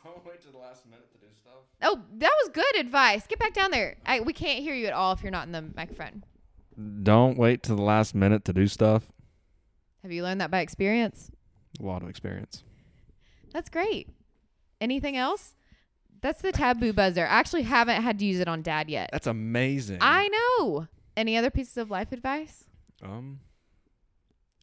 Don't 0.05 0.25
wait 0.25 0.41
to 0.43 0.53
the 0.53 0.59
last 0.59 0.87
minute 0.87 1.11
to 1.13 1.19
do 1.19 1.27
stuff. 1.35 1.68
Oh, 1.81 2.01
that 2.19 2.33
was 2.43 2.51
good 2.53 2.77
advice. 2.81 3.27
Get 3.27 3.39
back 3.39 3.55
down 3.55 3.71
there. 3.71 3.97
I, 4.05 4.21
we 4.21 4.33
can't 4.33 4.61
hear 4.61 4.75
you 4.75 4.87
at 4.87 4.93
all 4.93 5.13
if 5.13 5.23
you're 5.23 5.31
not 5.31 5.47
in 5.47 5.53
the 5.53 5.65
microphone. 5.77 6.25
Don't 7.03 7.39
wait 7.39 7.63
to 7.65 7.75
the 7.75 7.83
last 7.83 8.15
minute 8.15 8.45
to 8.47 8.53
do 8.53 8.67
stuff. 8.67 9.05
Have 10.03 10.13
you 10.13 10.23
learned 10.23 10.41
that 10.41 10.51
by 10.51 10.61
experience? 10.61 11.31
A 11.81 11.85
lot 11.85 12.03
of 12.03 12.09
experience. 12.09 12.65
That's 13.53 13.69
great. 13.69 14.09
Anything 14.81 15.17
else? 15.17 15.55
That's 16.21 16.43
the 16.43 16.53
taboo 16.53 16.93
buzzer. 16.93 17.25
I 17.27 17.31
actually 17.31 17.63
haven't 17.63 18.03
had 18.03 18.19
to 18.19 18.25
use 18.25 18.41
it 18.41 18.49
on 18.49 18.63
dad 18.63 18.91
yet. 18.91 19.11
That's 19.13 19.27
amazing. 19.27 19.99
I 20.01 20.29
know. 20.29 20.89
Any 21.17 21.37
other 21.37 21.51
pieces 21.51 21.77
of 21.77 21.91
life 21.91 22.13
advice? 22.13 22.65
um 23.03 23.41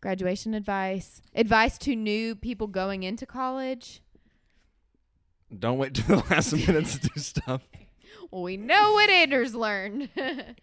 Graduation 0.02 0.54
advice? 0.54 1.22
Advice 1.34 1.78
to 1.80 1.96
new 1.96 2.36
people 2.36 2.68
going 2.68 3.04
into 3.04 3.26
college? 3.26 4.02
Don't 5.60 5.78
wait 5.78 5.94
to 5.96 6.08
the 6.08 6.16
last 6.30 6.54
minute 6.54 6.86
to 6.86 7.00
do 7.10 7.20
stuff. 7.20 7.62
Well, 8.32 8.44
we 8.44 8.58
know 8.58 8.94
what 8.94 9.10
Anders 9.10 9.56
learned. 9.56 10.10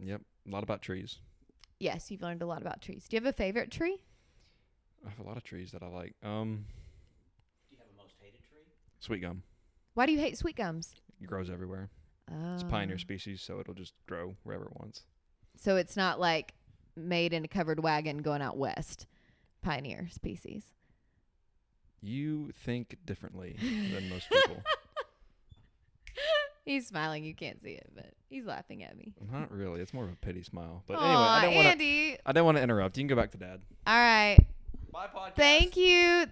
Yep. 0.00 0.20
A 0.46 0.50
lot 0.50 0.62
about 0.64 0.82
trees. 0.82 1.18
yes, 1.78 2.10
you've 2.10 2.20
learned 2.20 2.42
a 2.42 2.46
lot 2.46 2.60
about 2.60 2.82
trees. 2.82 3.06
Do 3.08 3.16
you 3.16 3.22
have 3.22 3.32
a 3.32 3.32
favorite 3.36 3.70
tree? 3.70 3.98
I 5.06 5.08
have 5.08 5.18
a 5.18 5.22
lot 5.22 5.36
of 5.36 5.44
trees 5.44 5.70
that 5.72 5.82
I 5.82 5.86
like. 5.86 6.14
Um 6.22 6.66
Do 7.70 7.76
you 7.76 7.78
have 7.78 7.86
a 7.96 8.02
most 8.02 8.14
hated 8.20 8.40
tree? 8.42 8.64
sweet 8.98 9.22
gum. 9.22 9.42
Why 9.94 10.04
do 10.06 10.12
you 10.12 10.18
hate 10.18 10.36
sweet 10.36 10.56
gums? 10.56 10.94
It 11.20 11.26
grows 11.26 11.48
everywhere. 11.48 11.90
Oh. 12.30 12.54
It's 12.54 12.62
a 12.64 12.66
pioneer 12.66 12.98
species, 12.98 13.40
so 13.40 13.60
it'll 13.60 13.74
just 13.74 13.94
grow 14.06 14.34
wherever 14.42 14.64
it 14.64 14.76
wants. 14.80 15.02
So 15.56 15.76
it's 15.76 15.96
not 15.96 16.18
like 16.18 16.54
made 16.96 17.32
in 17.32 17.44
a 17.44 17.48
covered 17.48 17.80
wagon 17.82 18.18
going 18.18 18.42
out 18.42 18.56
west. 18.58 19.06
Pioneer 19.62 20.08
species. 20.10 20.64
You 22.04 22.50
think 22.64 22.98
differently 23.06 23.56
than 23.58 24.10
most 24.10 24.28
people. 24.28 24.62
He's 26.66 26.86
smiling. 26.86 27.24
You 27.24 27.34
can't 27.34 27.62
see 27.62 27.72
it, 27.72 27.90
but 27.94 28.12
he's 28.30 28.46
laughing 28.46 28.82
at 28.84 28.96
me. 28.96 29.12
Not 29.30 29.50
really. 29.50 29.80
It's 29.82 29.92
more 29.92 30.04
of 30.04 30.10
a 30.10 30.16
pity 30.16 30.42
smile. 30.42 30.82
But 30.86 30.94
anyway, 30.94 31.08
Aw, 31.10 31.38
I 31.38 31.44
don't 31.44 31.54
want 31.54 31.64
to. 31.66 31.70
Andy. 31.72 32.16
I 32.24 32.32
don't 32.32 32.44
want 32.46 32.56
to 32.56 32.62
interrupt. 32.62 32.96
You 32.96 33.02
can 33.02 33.08
go 33.08 33.16
back 33.16 33.32
to 33.32 33.38
dad. 33.38 33.60
All 33.86 33.94
right. 33.94 34.38
Bye, 34.90 35.08
podcast. 35.14 35.34
Thank 35.36 35.76
you. 35.76 36.26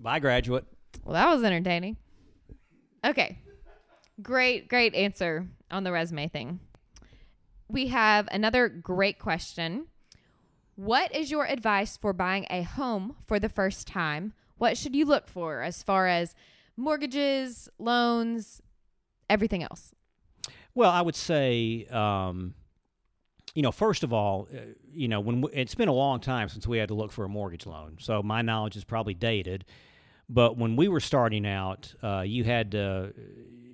Bye, 0.00 0.18
graduate. 0.18 0.64
Well, 1.04 1.14
that 1.14 1.28
was 1.32 1.44
entertaining. 1.44 1.96
Okay. 3.04 3.38
Great, 4.22 4.68
great 4.68 4.94
answer 4.94 5.46
on 5.70 5.84
the 5.84 5.92
resume 5.92 6.28
thing. 6.28 6.58
We 7.68 7.88
have 7.88 8.28
another 8.32 8.68
great 8.68 9.18
question. 9.20 9.86
What 10.74 11.14
is 11.14 11.30
your 11.30 11.46
advice 11.46 11.96
for 11.96 12.12
buying 12.12 12.46
a 12.50 12.62
home 12.62 13.16
for 13.26 13.38
the 13.38 13.48
first 13.48 13.86
time? 13.86 14.32
What 14.58 14.76
should 14.76 14.94
you 14.94 15.04
look 15.04 15.28
for 15.28 15.62
as 15.62 15.82
far 15.82 16.06
as 16.06 16.34
mortgages, 16.76 17.68
loans, 17.78 18.60
everything 19.30 19.62
else? 19.62 19.92
Well, 20.74 20.90
I 20.90 21.00
would 21.00 21.16
say, 21.16 21.86
um, 21.90 22.54
you 23.54 23.62
know, 23.62 23.72
first 23.72 24.04
of 24.04 24.12
all, 24.12 24.48
uh, 24.54 24.60
you 24.92 25.08
know, 25.08 25.20
when 25.20 25.40
we, 25.40 25.50
it's 25.52 25.74
been 25.74 25.88
a 25.88 25.92
long 25.92 26.20
time 26.20 26.48
since 26.48 26.66
we 26.66 26.78
had 26.78 26.88
to 26.88 26.94
look 26.94 27.10
for 27.10 27.24
a 27.24 27.28
mortgage 27.28 27.66
loan, 27.66 27.96
so 27.98 28.22
my 28.22 28.42
knowledge 28.42 28.76
is 28.76 28.84
probably 28.84 29.14
dated. 29.14 29.64
But 30.28 30.56
when 30.58 30.76
we 30.76 30.88
were 30.88 31.00
starting 31.00 31.46
out, 31.46 31.94
uh, 32.02 32.20
you 32.20 32.44
had 32.44 32.72
to, 32.72 33.14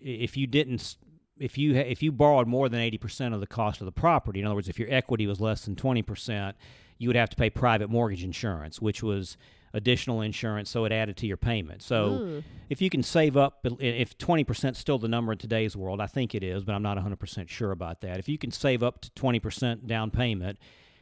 if 0.00 0.36
you 0.36 0.46
didn't, 0.46 0.96
if 1.36 1.58
you 1.58 1.74
if 1.74 2.00
you 2.02 2.12
borrowed 2.12 2.46
more 2.46 2.68
than 2.68 2.80
eighty 2.80 2.96
percent 2.96 3.34
of 3.34 3.40
the 3.40 3.46
cost 3.46 3.80
of 3.80 3.86
the 3.86 3.92
property, 3.92 4.38
in 4.40 4.46
other 4.46 4.54
words, 4.54 4.68
if 4.68 4.78
your 4.78 4.88
equity 4.90 5.26
was 5.26 5.40
less 5.40 5.64
than 5.64 5.74
twenty 5.74 6.00
percent, 6.02 6.56
you 6.96 7.08
would 7.08 7.16
have 7.16 7.28
to 7.30 7.36
pay 7.36 7.50
private 7.50 7.90
mortgage 7.90 8.22
insurance, 8.22 8.80
which 8.80 9.02
was 9.02 9.36
additional 9.74 10.20
insurance, 10.20 10.70
so 10.70 10.84
it 10.84 10.92
added 10.92 11.16
to 11.18 11.26
your 11.26 11.36
payment. 11.36 11.82
So 11.82 12.06
Ooh. 12.06 12.44
if 12.70 12.80
you 12.80 12.88
can 12.88 13.02
save 13.02 13.36
up, 13.36 13.66
if 13.80 14.16
20% 14.16 14.70
is 14.70 14.78
still 14.78 14.98
the 14.98 15.08
number 15.08 15.32
in 15.32 15.38
today's 15.38 15.76
world, 15.76 16.00
I 16.00 16.06
think 16.06 16.34
it 16.34 16.42
is, 16.42 16.64
but 16.64 16.74
I'm 16.74 16.82
not 16.82 16.96
100% 16.96 17.48
sure 17.48 17.72
about 17.72 18.00
that. 18.00 18.18
If 18.18 18.28
you 18.28 18.38
can 18.38 18.52
save 18.52 18.82
up 18.82 19.00
to 19.02 19.10
20% 19.10 19.86
down 19.86 20.10
payment, 20.10 20.58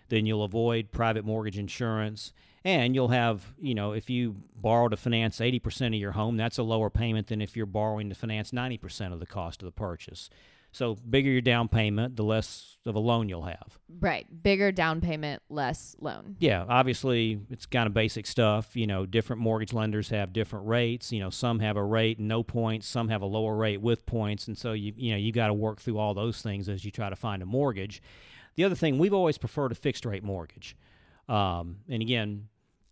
then 0.09 0.27
you'll 0.27 0.43
avoid 0.43 0.91
private 0.91 1.25
mortgage 1.25 1.59
insurance 1.59 2.33
and 2.65 2.95
you'll 2.95 3.09
have, 3.09 3.53
you 3.61 3.75
know, 3.75 3.93
if 3.93 4.09
you 4.09 4.37
borrow 4.57 4.89
to 4.89 4.97
finance 4.97 5.39
80% 5.39 5.89
of 5.89 5.95
your 5.95 6.13
home, 6.13 6.37
that's 6.37 6.59
a 6.59 6.63
lower 6.63 6.91
payment 6.91 7.27
than 7.27 7.43
if 7.43 7.57
you're 7.57 7.67
borrowing 7.67 8.09
to 8.09 8.15
finance 8.15 8.53
90% 8.53 9.13
of 9.13 9.21
the 9.21 9.27
cost 9.27 9.63
of 9.63 9.67
the 9.67 9.73
purchase. 9.73 10.31
So, 10.73 10.95
bigger 10.95 11.31
your 11.31 11.43
down 11.43 11.69
payment, 11.69 12.17
the 12.17 12.25
less 12.25 12.73
of 12.87 12.95
a 12.95 12.99
loan 12.99 13.29
you'll 13.29 13.45
have. 13.45 13.79
Right. 14.01 14.27
Bigger 14.43 14.73
down 14.73 15.01
payment, 15.01 15.43
less 15.49 15.95
loan. 16.01 16.37
Yeah, 16.41 16.65
obviously 16.69 17.41
it's 17.51 17.67
kind 17.67 17.87
of 17.87 17.95
basic 17.95 18.27
stuff. 18.27 18.75
You 18.75 18.87
know, 18.87 19.07
different 19.07 19.41
mortgage 19.41 19.73
lenders 19.73 20.09
have 20.09 20.33
different 20.33 20.67
rates. 20.67 21.13
You 21.13 21.21
know, 21.21 21.31
some 21.31 21.61
have 21.61 21.77
a 21.77 21.85
rate 21.85 22.19
no 22.19 22.43
points, 22.43 22.87
some 22.87 23.09
have 23.09 23.23
a 23.23 23.27
lower 23.27 23.55
rate 23.55 23.81
with 23.81 24.07
points, 24.07 24.49
and 24.49 24.57
so 24.57 24.73
you 24.73 24.93
you 24.97 25.13
know 25.13 25.19
you 25.19 25.33
got 25.33 25.49
to 25.49 25.55
work 25.55 25.81
through 25.81 25.99
all 25.99 26.15
those 26.15 26.43
things 26.43 26.69
as 26.69 26.85
you 26.85 26.91
try 26.91 27.11
to 27.11 27.17
find 27.17 27.43
a 27.43 27.47
mortgage. 27.47 28.03
The 28.57 28.65
other 28.65 28.75
thing 28.75 28.99
we've 28.99 29.15
always 29.15 29.39
preferred 29.39 29.73
a 29.73 29.77
fixed 29.77 30.05
rate 30.05 30.25
mortgage, 30.25 30.77
um, 31.29 31.79
and 31.89 32.03
again, 32.03 32.49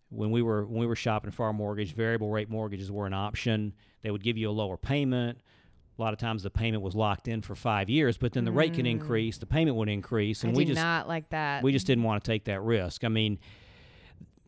when 0.09 0.31
we 0.31 0.41
were 0.41 0.65
when 0.65 0.79
we 0.79 0.87
were 0.87 0.95
shopping 0.95 1.31
for 1.31 1.45
our 1.45 1.53
mortgage, 1.53 1.93
variable 1.93 2.29
rate 2.29 2.49
mortgages 2.49 2.91
were 2.91 3.07
an 3.07 3.13
option. 3.13 3.73
They 4.03 4.11
would 4.11 4.23
give 4.23 4.37
you 4.37 4.49
a 4.49 4.51
lower 4.51 4.77
payment. 4.77 5.39
A 6.01 6.03
lot 6.03 6.13
of 6.13 6.19
times 6.19 6.41
the 6.41 6.49
payment 6.49 6.81
was 6.81 6.95
locked 6.95 7.27
in 7.27 7.43
for 7.43 7.53
five 7.53 7.87
years, 7.87 8.17
but 8.17 8.33
then 8.33 8.43
the 8.43 8.51
rate 8.51 8.73
can 8.73 8.85
mm. 8.85 8.91
increase, 8.91 9.37
the 9.37 9.45
payment 9.45 9.77
would 9.77 9.87
increase, 9.87 10.43
and 10.43 10.51
I 10.51 10.57
we 10.57 10.65
just 10.65 10.81
not 10.81 11.07
like 11.07 11.29
that. 11.29 11.61
we 11.61 11.71
just 11.71 11.85
didn't 11.85 12.03
want 12.03 12.23
to 12.23 12.27
take 12.27 12.45
that 12.45 12.59
risk. 12.63 13.03
I 13.03 13.07
mean, 13.07 13.37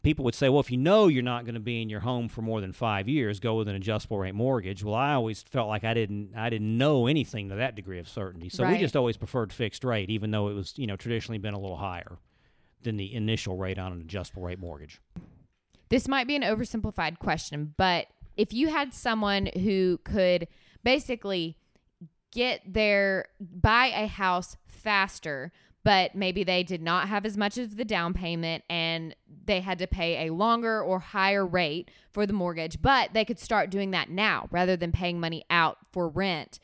people 0.02 0.26
would 0.26 0.34
say, 0.34 0.50
well, 0.50 0.62
if 0.62 0.72
you 0.72 0.78
know 0.78 1.10
you're 1.10 1.22
not 1.22 1.46
going 1.46 1.54
to 1.54 1.60
be 1.60 1.80
in 1.80 1.92
your 1.92 2.00
home 2.00 2.28
for 2.28 2.42
more 2.42 2.60
than 2.60 2.74
five 2.74 3.08
years, 3.08 3.40
go 3.40 3.54
with 3.54 3.68
an 3.68 3.76
adjustable 3.76 4.18
rate 4.18 4.34
mortgage. 4.34 4.84
Well, 4.84 4.96
I 4.96 5.14
always 5.14 5.44
felt 5.44 5.68
like 5.68 5.84
I 5.84 5.94
didn't, 5.94 6.32
I 6.36 6.50
didn't 6.50 6.76
know 6.76 7.06
anything 7.06 7.50
to 7.50 7.56
that 7.58 7.76
degree 7.76 8.00
of 8.00 8.10
certainty. 8.10 8.50
So 8.50 8.68
we 8.68 8.80
just 8.80 8.96
always 8.96 9.16
preferred 9.16 9.54
fixed 9.54 9.84
rate, 9.84 10.10
even 10.10 10.32
though 10.32 10.48
it 10.48 10.54
was, 10.54 10.74
you 10.78 10.88
know, 10.88 10.96
traditionally 10.96 11.38
been 11.38 11.54
a 11.54 11.60
little 11.60 11.78
higher 11.78 12.18
than 12.82 12.98
the 12.98 13.14
initial 13.14 13.58
rate 13.58 13.78
on 13.78 13.92
an 13.92 14.02
adjustable 14.02 14.42
rate 14.42 14.58
mortgage. 14.58 15.00
this 15.90 16.08
might 16.08 16.26
be 16.26 16.36
an 16.36 16.42
oversimplified 16.42 17.20
question, 17.20 17.76
but 17.78 18.08
if 18.36 18.52
you 18.52 18.70
had 18.70 18.92
someone 18.92 19.50
who 19.54 20.00
could 20.04 20.48
basically 20.84 21.58
get 22.32 22.62
their 22.74 23.28
buy 23.40 23.88
a 23.88 24.08
house 24.08 24.58
faster, 24.66 25.52
but 25.84 26.16
maybe 26.16 26.44
they 26.44 26.64
did 26.64 26.82
not 26.82 27.08
have 27.08 27.26
as 27.26 27.38
much 27.38 27.58
of 27.58 27.78
the 27.78 27.86
down 27.86 28.14
payment 28.14 28.64
and 28.70 29.16
they 29.46 29.62
had 29.62 29.80
to 29.80 29.88
pay 29.88 30.28
a 30.28 30.34
longer 30.34 30.82
or 30.82 31.00
higher 31.00 31.46
rate 31.46 31.92
for 32.12 32.26
the 32.26 32.34
mortgage, 32.34 32.82
but 32.82 33.14
they 33.14 33.26
could 33.26 33.40
start 33.40 33.70
doing 33.70 33.92
that 33.92 34.10
now 34.10 34.48
rather 34.52 34.76
than 34.76 34.92
paying 34.92 35.20
money 35.20 35.44
out 35.50 35.78
for 35.92 36.08
rent. 36.08 36.60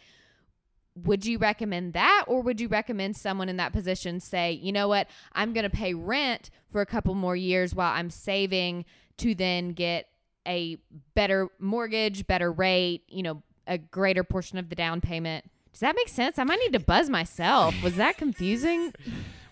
Would 0.95 1.25
you 1.25 1.37
recommend 1.37 1.93
that 1.93 2.25
or 2.27 2.41
would 2.41 2.59
you 2.59 2.67
recommend 2.67 3.15
someone 3.15 3.47
in 3.47 3.57
that 3.57 3.73
position 3.73 4.19
say, 4.19 4.51
"You 4.51 4.71
know 4.71 4.87
what? 4.87 5.07
I'm 5.33 5.53
going 5.53 5.63
to 5.63 5.69
pay 5.69 5.93
rent 5.93 6.49
for 6.69 6.81
a 6.81 6.85
couple 6.85 7.13
more 7.13 7.35
years 7.35 7.75
while 7.75 7.93
I'm 7.93 8.09
saving 8.09 8.85
to 9.17 9.35
then 9.35 9.73
get 9.73 10.07
a 10.47 10.77
better 11.13 11.49
mortgage, 11.59 12.25
better 12.25 12.51
rate, 12.51 13.03
you 13.07 13.21
know, 13.23 13.43
a 13.69 13.77
greater 13.77 14.23
portion 14.25 14.57
of 14.57 14.69
the 14.69 14.75
down 14.75 14.99
payment." 14.99 15.49
Does 15.71 15.81
that 15.81 15.95
make 15.95 16.09
sense? 16.09 16.37
I 16.39 16.43
might 16.43 16.59
need 16.59 16.73
to 16.73 16.79
buzz 16.79 17.09
myself. 17.09 17.75
Was 17.83 17.95
that 17.95 18.17
confusing? 18.17 18.93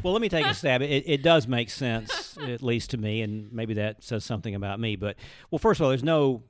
Well, 0.04 0.14
let 0.14 0.22
me 0.22 0.30
take 0.30 0.46
a 0.46 0.54
stab. 0.54 0.84
It, 0.84 1.04
it 1.08 1.24
does 1.24 1.48
make 1.48 1.72
sense, 1.72 2.38
at 2.38 2.62
least 2.62 2.92
to 2.92 2.98
me, 2.98 3.24
and 3.24 3.52
maybe 3.52 3.74
that 3.74 4.04
says 4.04 4.24
something 4.24 4.54
about 4.54 4.80
me. 4.80 4.96
But 4.96 5.16
well, 5.50 5.58
first 5.58 5.80
of 5.80 5.86
all, 5.86 5.90
there's 5.90 6.04
no 6.04 6.44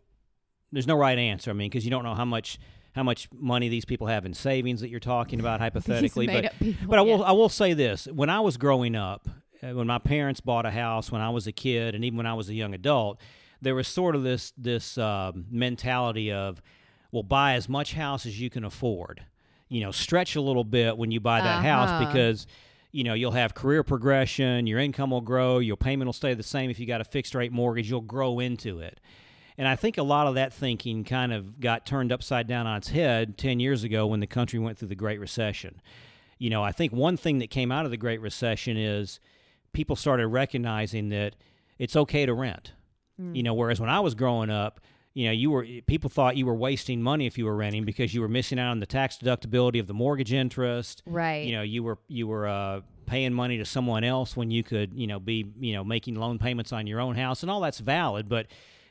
there's 0.72 0.86
no 0.86 0.98
right 0.98 1.18
answer. 1.18 1.50
I 1.50 1.54
mean, 1.54 1.70
because 1.70 1.86
you 1.86 1.90
don't 1.90 2.04
know 2.04 2.14
how 2.14 2.26
much 2.26 2.60
how 2.94 3.04
much 3.04 3.30
money 3.32 3.70
these 3.70 3.86
people 3.86 4.08
have 4.08 4.26
in 4.26 4.34
savings 4.34 4.82
that 4.82 4.90
you're 4.90 5.00
talking 5.00 5.40
about 5.40 5.60
hypothetically. 5.62 6.28
but 6.28 6.54
people, 6.60 6.88
but 6.90 7.00
I 7.00 7.02
will 7.02 7.20
yeah. 7.20 7.26
I 7.26 7.32
will 7.32 7.50
say 7.50 7.74
this: 7.74 8.06
when 8.08 8.30
I 8.30 8.42
was 8.42 8.58
growing 8.58 8.96
up, 8.96 9.30
uh, 9.64 9.70
when 9.70 9.88
my 9.88 10.00
parents 10.00 10.42
bought 10.42 10.66
a 10.66 10.72
house 10.72 11.10
when 11.10 11.22
I 11.22 11.30
was 11.30 11.48
a 11.48 11.54
kid, 11.54 11.96
and 11.96 12.04
even 12.04 12.18
when 12.18 12.28
I 12.28 12.34
was 12.34 12.50
a 12.50 12.54
young 12.54 12.74
adult, 12.74 13.20
there 13.62 13.76
was 13.76 13.88
sort 13.88 14.16
of 14.16 14.24
this 14.24 14.52
this 14.58 14.98
um 14.98 15.46
mentality 15.50 16.32
of, 16.34 16.62
well, 17.12 17.24
buy 17.24 17.54
as 17.54 17.68
much 17.70 17.94
house 17.94 18.26
as 18.26 18.40
you 18.40 18.50
can 18.50 18.64
afford. 18.64 19.24
You 19.70 19.82
know, 19.82 19.92
stretch 19.92 20.36
a 20.36 20.42
little 20.42 20.64
bit 20.64 20.98
when 20.98 21.12
you 21.12 21.20
buy 21.20 21.42
that 21.42 21.64
house 21.64 21.90
Uh-huh. 21.90 22.06
because 22.06 22.48
you 22.92 23.04
know 23.04 23.14
you'll 23.14 23.32
have 23.32 23.54
career 23.54 23.84
progression, 23.84 24.66
your 24.68 24.80
income 24.80 25.12
will 25.12 25.22
grow, 25.22 25.60
your 25.60 25.76
payment 25.78 26.08
will 26.08 26.14
stay 26.14 26.34
the 26.34 26.44
same. 26.44 26.70
If 26.70 26.80
you 26.80 26.86
got 26.86 27.02
a 27.02 27.06
fixed 27.06 27.36
rate 27.36 27.52
mortgage, 27.52 27.90
you'll 27.90 28.02
grow 28.02 28.40
into 28.40 28.80
it. 28.80 29.00
And 29.58 29.68
I 29.68 29.76
think 29.76 29.98
a 29.98 30.04
lot 30.04 30.28
of 30.28 30.36
that 30.36 30.54
thinking 30.54 31.04
kind 31.04 31.34
of 31.34 31.60
got 31.60 31.86
turned 31.86 32.12
upside 32.12 32.48
down 32.48 32.68
on 32.68 32.78
its 32.78 32.90
head 32.90 33.38
10 33.38 33.60
years 33.60 33.84
ago 33.84 34.06
when 34.06 34.20
the 34.20 34.28
country 34.28 34.60
went 34.60 34.78
through 34.78 34.90
the 34.90 34.96
Great 34.96 35.20
Recession. 35.20 35.82
You 36.38 36.52
know, 36.52 36.64
I 36.64 36.72
think 36.72 36.94
one 36.94 37.18
thing 37.18 37.40
that 37.40 37.50
came 37.50 37.72
out 37.72 37.84
of 37.84 37.90
the 37.92 37.98
Great 37.98 38.22
Recession 38.22 38.78
is 38.78 39.20
people 39.74 39.96
started 39.96 40.28
recognizing 40.28 41.10
that 41.10 41.36
it's 41.80 41.96
okay 41.96 42.26
to 42.28 42.34
rent. 42.34 42.74
You 43.34 43.42
know, 43.42 43.56
whereas 43.56 43.80
when 43.80 43.90
I 43.90 44.00
was 44.00 44.14
growing 44.14 44.52
up, 44.52 44.80
you 45.18 45.26
know, 45.26 45.32
you 45.32 45.50
were 45.50 45.66
people 45.88 46.12
thought 46.12 46.38
you 46.38 46.46
were 46.46 46.54
wasting 46.54 47.02
money 47.02 47.26
if 47.26 47.40
you 47.40 47.46
were 47.46 47.56
renting 47.56 47.86
because 47.86 48.14
you 48.14 48.22
were 48.22 48.28
missing 48.28 48.60
out 48.60 48.70
on 48.70 48.80
the 48.80 48.86
tax 48.86 49.18
deductibility 49.18 49.80
of 49.80 49.88
the 49.88 49.94
mortgage 49.96 50.32
interest. 50.32 51.02
Right. 51.08 51.44
You 51.44 51.56
know, 51.56 51.64
you 51.64 51.82
were 51.82 51.98
you 52.08 52.28
were 52.28 52.48
uh, 52.48 52.82
paying 53.08 53.34
money 53.34 53.58
to 53.58 53.66
someone 53.66 54.04
else 54.04 54.38
when 54.38 54.52
you 54.52 54.62
could, 54.62 54.94
you 54.94 55.08
know, 55.08 55.20
be 55.20 55.52
you 55.60 55.74
know 55.74 55.84
making 55.84 56.14
loan 56.18 56.38
payments 56.38 56.72
on 56.72 56.86
your 56.86 57.00
own 57.00 57.16
house, 57.16 57.42
and 57.42 57.50
all 57.50 57.62
that's 57.62 57.80
valid. 57.80 58.30
But 58.30 58.46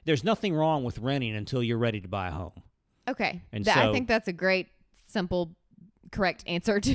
there's 0.04 0.24
nothing 0.24 0.52
wrong 0.52 0.82
with 0.82 0.98
renting 0.98 1.36
until 1.36 1.62
you're 1.62 1.78
ready 1.78 2.00
to 2.00 2.08
buy 2.08 2.26
a 2.26 2.32
home. 2.32 2.60
Okay. 3.06 3.40
And 3.52 3.64
Th- 3.64 3.76
I 3.76 3.92
think 3.92 4.08
that's 4.08 4.26
a 4.26 4.32
great, 4.32 4.66
simple, 5.06 5.54
correct 6.12 6.44
answer 6.46 6.80
to. 6.86 6.90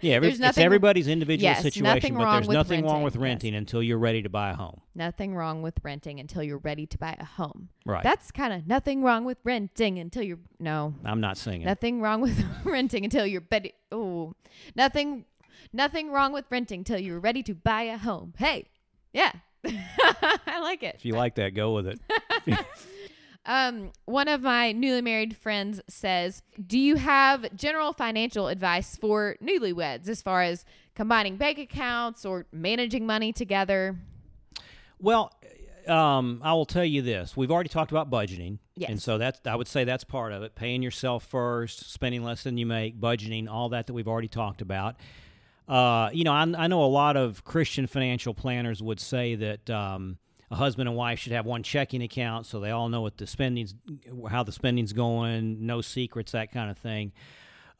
Yeah, 0.00 0.14
every, 0.14 0.28
there's 0.28 0.34
it's 0.34 0.38
nothing, 0.40 0.64
everybody's 0.64 1.08
individual 1.08 1.44
yes, 1.44 1.62
situation, 1.62 2.14
but 2.14 2.32
there's 2.32 2.48
nothing 2.48 2.84
wrong 2.84 3.02
with 3.02 3.16
renting, 3.16 3.54
yes. 3.54 3.58
until 3.58 3.82
you're 3.82 3.98
ready 3.98 4.22
to 4.22 4.28
buy 4.28 4.50
a 4.50 4.54
home. 4.54 4.80
nothing 4.94 5.34
wrong 5.34 5.62
with 5.62 5.78
renting 5.82 6.20
until 6.20 6.42
you're 6.42 6.58
ready 6.58 6.86
to 6.86 6.98
buy 6.98 7.16
a 7.18 7.24
home. 7.24 7.68
Right. 7.86 8.02
That's 8.02 8.30
kind 8.30 8.52
of 8.52 8.66
nothing 8.66 9.02
wrong 9.02 9.24
with 9.24 9.38
renting 9.44 9.98
until 9.98 10.22
you're 10.22 10.38
no, 10.58 10.94
I'm 11.04 11.20
not 11.20 11.36
singing. 11.36 11.66
nothing 11.66 12.00
wrong 12.00 12.20
with 12.20 12.44
renting 12.64 13.04
until 13.04 13.26
you're 13.26 13.44
ready. 13.50 13.72
Oh, 13.92 14.34
nothing, 14.74 15.24
nothing 15.72 16.10
wrong 16.10 16.32
with 16.32 16.44
renting 16.50 16.80
until 16.80 16.98
you're 16.98 17.20
ready 17.20 17.42
to 17.44 17.54
buy 17.54 17.82
a 17.82 17.98
home. 17.98 18.34
Hey, 18.38 18.68
yeah, 19.12 19.32
I 19.64 20.60
like 20.60 20.82
it. 20.82 20.96
if 20.96 21.04
you 21.04 21.14
like 21.14 21.36
that, 21.36 21.54
go 21.54 21.74
with 21.74 21.86
it. 21.86 22.00
Um, 23.46 23.92
one 24.06 24.28
of 24.28 24.40
my 24.42 24.72
newly 24.72 25.02
married 25.02 25.36
friends 25.36 25.80
says, 25.88 26.42
"Do 26.66 26.78
you 26.78 26.96
have 26.96 27.54
general 27.54 27.92
financial 27.92 28.48
advice 28.48 28.96
for 28.96 29.36
newlyweds 29.42 30.08
as 30.08 30.22
far 30.22 30.42
as 30.42 30.64
combining 30.94 31.36
bank 31.36 31.58
accounts 31.58 32.24
or 32.24 32.46
managing 32.52 33.06
money 33.06 33.32
together?" 33.32 33.98
Well, 34.98 35.30
um, 35.86 36.40
I 36.42 36.54
will 36.54 36.64
tell 36.64 36.84
you 36.84 37.02
this: 37.02 37.36
we've 37.36 37.50
already 37.50 37.68
talked 37.68 37.90
about 37.90 38.10
budgeting, 38.10 38.58
Yes. 38.76 38.88
and 38.90 39.02
so 39.02 39.18
that's 39.18 39.40
I 39.46 39.54
would 39.56 39.68
say 39.68 39.84
that's 39.84 40.04
part 40.04 40.32
of 40.32 40.42
it. 40.42 40.54
Paying 40.54 40.82
yourself 40.82 41.24
first, 41.24 41.92
spending 41.92 42.24
less 42.24 42.44
than 42.44 42.56
you 42.56 42.64
make, 42.64 42.98
budgeting, 42.98 43.48
all 43.48 43.68
that 43.70 43.86
that 43.88 43.92
we've 43.92 44.08
already 44.08 44.28
talked 44.28 44.62
about. 44.62 44.96
Uh, 45.68 46.10
you 46.12 46.24
know, 46.24 46.32
I, 46.32 46.42
I 46.56 46.66
know 46.66 46.82
a 46.82 46.86
lot 46.86 47.16
of 47.16 47.44
Christian 47.44 47.86
financial 47.86 48.32
planners 48.34 48.82
would 48.82 49.00
say 49.00 49.34
that 49.34 49.68
um, 49.70 50.18
a 50.54 50.56
husband 50.56 50.88
and 50.88 50.96
wife 50.96 51.18
should 51.18 51.32
have 51.32 51.46
one 51.46 51.64
checking 51.64 52.00
account 52.00 52.46
so 52.46 52.60
they 52.60 52.70
all 52.70 52.88
know 52.88 53.00
what 53.00 53.18
the 53.18 53.26
spending's, 53.26 53.74
how 54.30 54.44
the 54.44 54.52
spending's 54.52 54.92
going, 54.92 55.66
no 55.66 55.80
secrets, 55.80 56.30
that 56.30 56.52
kind 56.52 56.70
of 56.70 56.78
thing. 56.78 57.12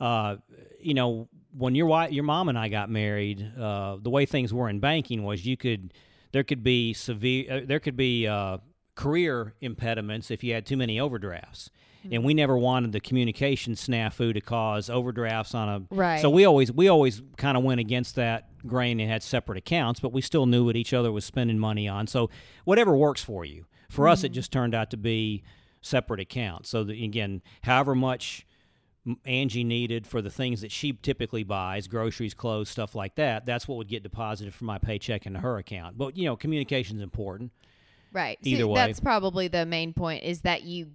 Uh, 0.01 0.37
you 0.81 0.93
know, 0.93 1.29
when 1.57 1.77
your 1.77 1.87
wife, 1.87 2.11
your 2.11 2.25
mom 2.25 2.49
and 2.49 2.59
I 2.59 2.69
got 2.69 2.91
married, 2.91 3.49
uh, 3.57 3.97
the 4.03 4.11
way 4.11 4.27
things 4.27 4.53
were 4.53 4.69
in 4.69 4.81
banking 4.81 5.23
was 5.23 5.47
you 5.47 5.57
could, 5.57 5.95
there 6.33 6.43
could 6.43 6.65
be 6.65 6.93
severe, 6.93 7.45
uh, 7.49 7.61
there 7.65 7.79
could 7.79 7.97
be 7.97 8.27
uh, 8.27 8.59
career 8.97 9.55
impediments 9.61 10.33
if 10.33 10.43
you 10.43 10.53
had 10.53 10.67
too 10.67 10.77
many 10.77 10.99
overdrafts. 10.99 11.71
And 12.11 12.25
we 12.25 12.35
never 12.35 12.57
wanted 12.57 12.93
the 12.93 13.01
communication 13.01 13.75
snafu 13.75 14.35
to 14.35 14.41
cause 14.41 14.91
overdrafts 14.91 15.55
on 15.55 15.69
a 15.69 15.83
Right. 15.91 16.21
So 16.21 16.31
we 16.31 16.45
always 16.45 16.71
we 16.73 16.89
always 16.89 17.23
kind 17.37 17.57
of 17.57 17.65
went 17.65 17.81
against 17.81 18.17
that 18.17 18.49
grain 18.67 19.01
and 19.01 19.11
had 19.11 19.23
separate 19.23 19.59
accounts, 19.59 20.01
but 20.01 20.13
we 20.13 20.21
still 20.21 20.47
knew 20.47 20.65
what 20.65 20.77
each 20.77 20.93
other 20.93 21.13
was 21.13 21.25
spending 21.25 21.59
money 21.59 21.89
on. 21.89 22.07
So 22.07 22.31
whatever 22.65 22.97
works 22.97 23.23
for 23.23 23.45
you. 23.45 23.67
For 23.91 24.09
us, 24.09 24.25
it 24.25 24.29
mm-hmm. 24.29 24.35
just 24.35 24.53
turned 24.53 24.75
out 24.75 24.91
to 24.91 24.97
be 24.97 25.45
separate 25.81 26.21
accounts. 26.21 26.69
So 26.71 26.85
that, 26.85 27.01
again, 27.01 27.43
however 27.63 27.95
much 27.95 28.47
Angie 29.25 29.65
needed 29.65 30.07
for 30.07 30.23
the 30.23 30.31
things 30.31 30.63
that 30.63 30.73
she 30.73 30.93
typically 30.93 31.45
buys, 31.45 31.87
groceries, 31.87 32.35
clothes, 32.35 32.71
stuff 32.71 32.95
like 32.95 33.17
that, 33.17 33.45
that's 33.45 33.69
what 33.69 33.77
would 33.77 33.89
get 33.89 34.03
deposited 34.03 34.55
from 34.55 34.67
my 34.67 34.79
paycheck 34.79 35.27
into 35.27 35.41
her 35.41 35.59
account. 35.59 35.99
But 35.99 36.17
you 36.17 36.25
know, 36.25 36.37
communication's 36.37 37.03
important. 37.03 37.53
Right. 38.13 38.39
Either 38.43 38.59
See, 38.59 38.65
way. 38.65 38.75
that's 38.75 39.01
probably 39.01 39.49
the 39.49 39.67
main 39.67 39.93
point 39.93 40.25
is 40.25 40.43
that 40.43 40.63
you 40.63 40.93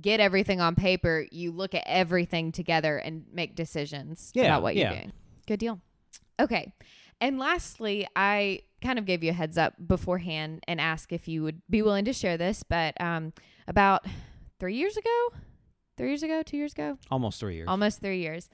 get 0.00 0.20
everything 0.20 0.60
on 0.60 0.74
paper, 0.74 1.26
you 1.30 1.52
look 1.52 1.74
at 1.74 1.82
everything 1.86 2.52
together 2.52 2.96
and 2.98 3.24
make 3.32 3.54
decisions 3.56 4.30
Yeah, 4.34 4.44
about 4.44 4.62
what 4.62 4.76
you're 4.76 4.90
doing. 4.90 5.12
Good 5.46 5.60
deal. 5.60 5.80
Okay. 6.38 6.72
And 7.20 7.38
lastly, 7.38 8.06
I 8.16 8.60
kind 8.82 8.98
of 8.98 9.04
gave 9.04 9.22
you 9.22 9.30
a 9.30 9.34
heads 9.34 9.58
up 9.58 9.74
beforehand 9.86 10.64
and 10.66 10.80
asked 10.80 11.12
if 11.12 11.28
you 11.28 11.42
would 11.42 11.60
be 11.68 11.82
willing 11.82 12.04
to 12.06 12.12
share 12.12 12.36
this, 12.38 12.62
but 12.62 12.98
um, 13.00 13.32
about 13.68 14.06
three 14.58 14.74
years 14.76 14.96
ago, 14.96 15.28
three 15.98 16.08
years 16.08 16.22
ago, 16.22 16.42
two 16.42 16.56
years 16.56 16.72
ago, 16.72 16.96
Almost 17.10 17.40
three 17.40 17.56
years. 17.56 17.68
almost 17.68 18.00
three 18.00 18.20
years, 18.20 18.48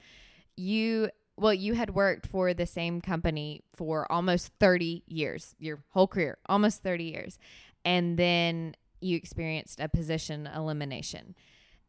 you 0.57 1.09
well, 1.39 1.53
you 1.53 1.75
had 1.75 1.93
worked 1.93 2.25
for 2.25 2.53
the 2.55 2.65
same 2.65 2.99
company 2.99 3.61
for 3.75 4.11
almost 4.11 4.51
30 4.59 5.03
years, 5.07 5.53
your 5.59 5.83
whole 5.91 6.07
career, 6.07 6.39
almost 6.47 6.81
30 6.81 7.03
years. 7.03 7.37
And 7.85 8.17
then 8.17 8.75
you 8.99 9.15
experienced 9.15 9.79
a 9.79 9.89
position 9.89 10.47
elimination. 10.47 11.35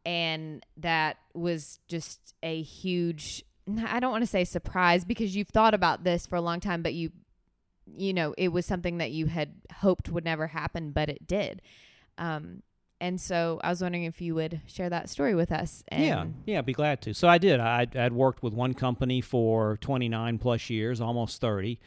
And 0.05 0.65
that 0.77 1.19
was 1.35 1.81
just 1.89 2.35
a 2.43 2.63
huge, 2.63 3.45
I 3.87 4.01
don't 4.01 4.11
want 4.13 4.23
to 4.23 4.31
say 4.31 4.45
surprise 4.45 5.05
because 5.05 5.37
you've 5.37 5.49
thought 5.49 5.75
about 5.75 6.05
this 6.05 6.27
for 6.27 6.37
a 6.37 6.41
long 6.41 6.61
time, 6.61 6.83
but 6.83 6.95
you, 6.95 7.11
you 7.97 8.15
know, 8.15 8.35
it 8.39 8.49
was 8.49 8.67
something 8.67 8.99
that 8.99 9.11
you 9.11 9.27
had 9.27 9.55
hoped 9.77 10.09
would 10.09 10.25
never 10.25 10.47
happen, 10.47 10.93
but 10.93 11.09
it 11.09 11.27
did. 11.27 11.63
Um, 12.17 12.63
and 13.01 13.21
so 13.21 13.61
I 13.63 13.71
was 13.71 13.81
wondering 13.81 14.05
if 14.05 14.21
you 14.21 14.35
would 14.35 14.61
share 14.67 14.91
that 14.91 15.09
story 15.09 15.35
with 15.35 15.53
us. 15.53 15.85
Yeah, 15.93 16.27
yeah, 16.47 16.59
I'd 16.59 16.67
be 16.67 16.73
glad 16.73 17.01
to. 17.03 17.15
So 17.15 17.29
I 17.29 17.39
did. 17.39 17.61
I, 17.61 17.87
I'd 17.95 18.13
worked 18.13 18.43
with 18.43 18.55
one 18.55 18.75
company 18.75 19.21
for 19.21 19.77
29 19.79 20.39
plus 20.39 20.69
years, 20.69 21.01
almost 21.01 21.41
30. 21.41 21.79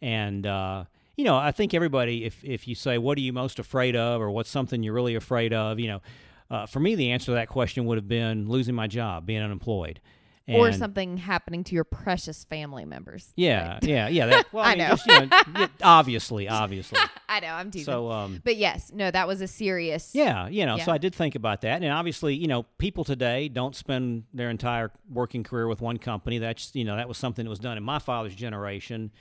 And, 0.00 0.46
uh, 0.46 0.84
you 1.16 1.24
know, 1.24 1.36
I 1.36 1.52
think 1.52 1.74
everybody, 1.74 2.24
if, 2.24 2.42
if 2.44 2.66
you 2.68 2.74
say, 2.74 2.98
what 2.98 3.16
are 3.18 3.20
you 3.20 3.32
most 3.32 3.58
afraid 3.58 3.96
of 3.96 4.20
or 4.20 4.30
what's 4.30 4.50
something 4.50 4.82
you're 4.82 4.94
really 4.94 5.14
afraid 5.14 5.52
of, 5.52 5.78
you 5.78 5.88
know, 5.88 6.02
uh, 6.50 6.66
for 6.66 6.80
me, 6.80 6.94
the 6.94 7.10
answer 7.10 7.26
to 7.26 7.32
that 7.32 7.48
question 7.48 7.86
would 7.86 7.96
have 7.98 8.08
been 8.08 8.48
losing 8.48 8.74
my 8.74 8.86
job, 8.86 9.26
being 9.26 9.42
unemployed. 9.42 10.00
or 10.46 10.70
something 10.72 11.16
happening 11.16 11.64
to 11.64 11.74
your 11.74 11.84
precious 11.84 12.44
family 12.44 12.84
members. 12.84 13.32
Yeah, 13.34 13.74
Right. 13.74 13.84
yeah, 13.84 14.08
yeah. 14.08 14.26
That, 14.26 14.46
well, 14.52 14.62
I, 14.62 14.72
I 14.72 14.74
mean, 14.74 14.78
know. 14.78 14.88
Just, 14.90 15.06
you 15.06 15.28
know, 15.56 15.68
obviously, 15.82 16.48
obviously. 16.62 16.98
I 17.30 17.40
know, 17.40 17.46
I'm 17.48 17.70
teasing. 17.70 17.86
So, 17.86 18.10
um, 18.10 18.42
but 18.44 18.56
yes, 18.56 18.90
no, 18.92 19.10
that 19.10 19.26
was 19.26 19.40
a 19.40 19.46
serious. 19.46 20.10
Yeah, 20.14 20.48
you 20.48 20.66
know, 20.66 20.76
so 20.76 20.92
I 20.92 20.98
did 20.98 21.14
think 21.14 21.34
about 21.34 21.62
that. 21.62 21.82
And 21.82 21.90
obviously, 21.90 22.34
you 22.34 22.46
know, 22.46 22.64
people 22.76 23.04
today 23.04 23.48
don't 23.48 23.74
spend 23.74 24.24
their 24.34 24.50
entire 24.50 24.90
working 25.10 25.44
career 25.44 25.66
with 25.66 25.80
one 25.80 25.96
company. 25.96 26.36
That's, 26.38 26.74
you 26.74 26.84
know, 26.84 26.96
that 26.96 27.08
was 27.08 27.16
something 27.16 27.46
that 27.46 27.50
was 27.50 27.58
done 27.58 27.78
in 27.78 27.82
my 27.82 27.98
father's 27.98 28.34
generation, 28.34 29.12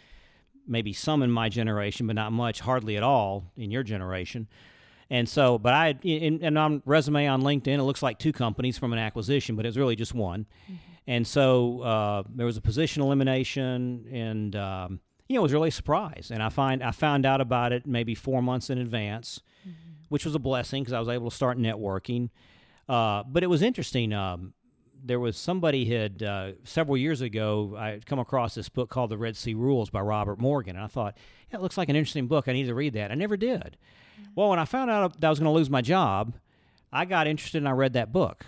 maybe 0.68 0.94
some 0.94 1.24
in 1.24 1.32
my 1.32 1.50
generation, 1.50 2.08
but 2.08 2.16
not 2.16 2.32
much, 2.32 2.62
hardly 2.62 2.98
at 2.98 3.04
all 3.04 3.52
in 3.58 3.72
your 3.72 3.84
generation. 3.84 4.48
And 5.10 5.28
so, 5.28 5.58
but 5.58 5.74
I, 5.74 5.96
and, 6.04 6.42
and 6.42 6.58
on 6.58 6.82
resume 6.86 7.28
on 7.28 7.42
LinkedIn, 7.42 7.78
it 7.78 7.84
looks 7.84 8.02
like 8.02 8.18
two 8.20 8.32
companies 8.32 8.78
from 8.78 8.94
an 8.94 9.00
acquisition, 9.00 9.56
but 9.56 9.66
it 9.66 9.70
was 9.70 9.78
really 9.78 9.96
just 9.96 10.14
one. 10.14 10.46
And 11.06 11.28
so 11.28 11.82
uh, 11.82 12.24
there 12.34 12.46
was 12.46 12.58
a 12.58 12.62
position 12.62 13.02
elimination, 13.04 14.06
and 14.12 14.56
um, 14.56 15.00
you 15.28 15.36
know, 15.36 15.42
it 15.42 15.44
was 15.44 15.54
really 15.54 15.70
a 15.70 15.72
surprise. 15.72 16.32
And 16.34 16.42
I 16.42 16.50
find 16.50 16.82
I 16.82 16.92
found 16.92 17.26
out 17.26 17.42
about 17.42 17.74
it 17.74 17.86
maybe 17.86 18.16
four 18.16 18.42
months 18.42 18.70
in 18.70 18.78
advance, 18.78 19.42
which 20.10 20.26
was 20.26 20.34
a 20.34 20.40
blessing 20.40 20.84
because 20.84 20.94
I 20.94 21.00
was 21.00 21.10
able 21.10 21.30
to 21.30 21.36
start 21.36 21.58
networking. 21.58 22.30
Uh, 22.88 23.24
but 23.28 23.44
it 23.44 23.48
was 23.48 23.62
interesting. 23.62 24.14
Um, 24.14 24.54
there 25.04 25.20
was 25.20 25.38
somebody 25.38 25.86
had 25.86 26.24
uh, 26.24 26.52
several 26.64 26.98
years 26.98 27.22
ago. 27.22 27.76
I 27.78 27.90
had 27.90 28.06
come 28.06 28.20
across 28.20 28.56
this 28.56 28.70
book 28.70 28.90
called 28.90 29.12
The 29.12 29.18
Red 29.18 29.36
Sea 29.36 29.54
Rules 29.54 29.90
by 29.90 30.02
Robert 30.02 30.40
Morgan, 30.40 30.76
and 30.76 30.84
I 30.84 30.88
thought, 30.88 31.18
yeah, 31.52 31.60
it 31.60 31.62
looks 31.62 31.78
like 31.78 31.90
an 31.90 31.96
interesting 31.96 32.28
book. 32.28 32.48
I 32.48 32.54
need 32.54 32.66
to 32.66 32.76
read 32.76 32.94
that. 32.94 33.12
I 33.12 33.16
never 33.16 33.38
did. 33.38 33.78
Well, 34.36 34.50
when 34.50 34.60
I 34.60 34.66
found 34.66 34.90
out 34.90 35.20
that 35.20 35.28
I 35.28 35.30
was 35.30 35.40
going 35.40 35.52
to 35.52 35.58
lose 35.58 35.70
my 35.70 35.82
job, 35.82 36.36
I 36.92 37.06
got 37.06 37.28
interested 37.28 37.58
and 37.58 37.68
I 37.68 37.72
read 37.72 37.94
that 37.94 38.12
book. 38.12 38.46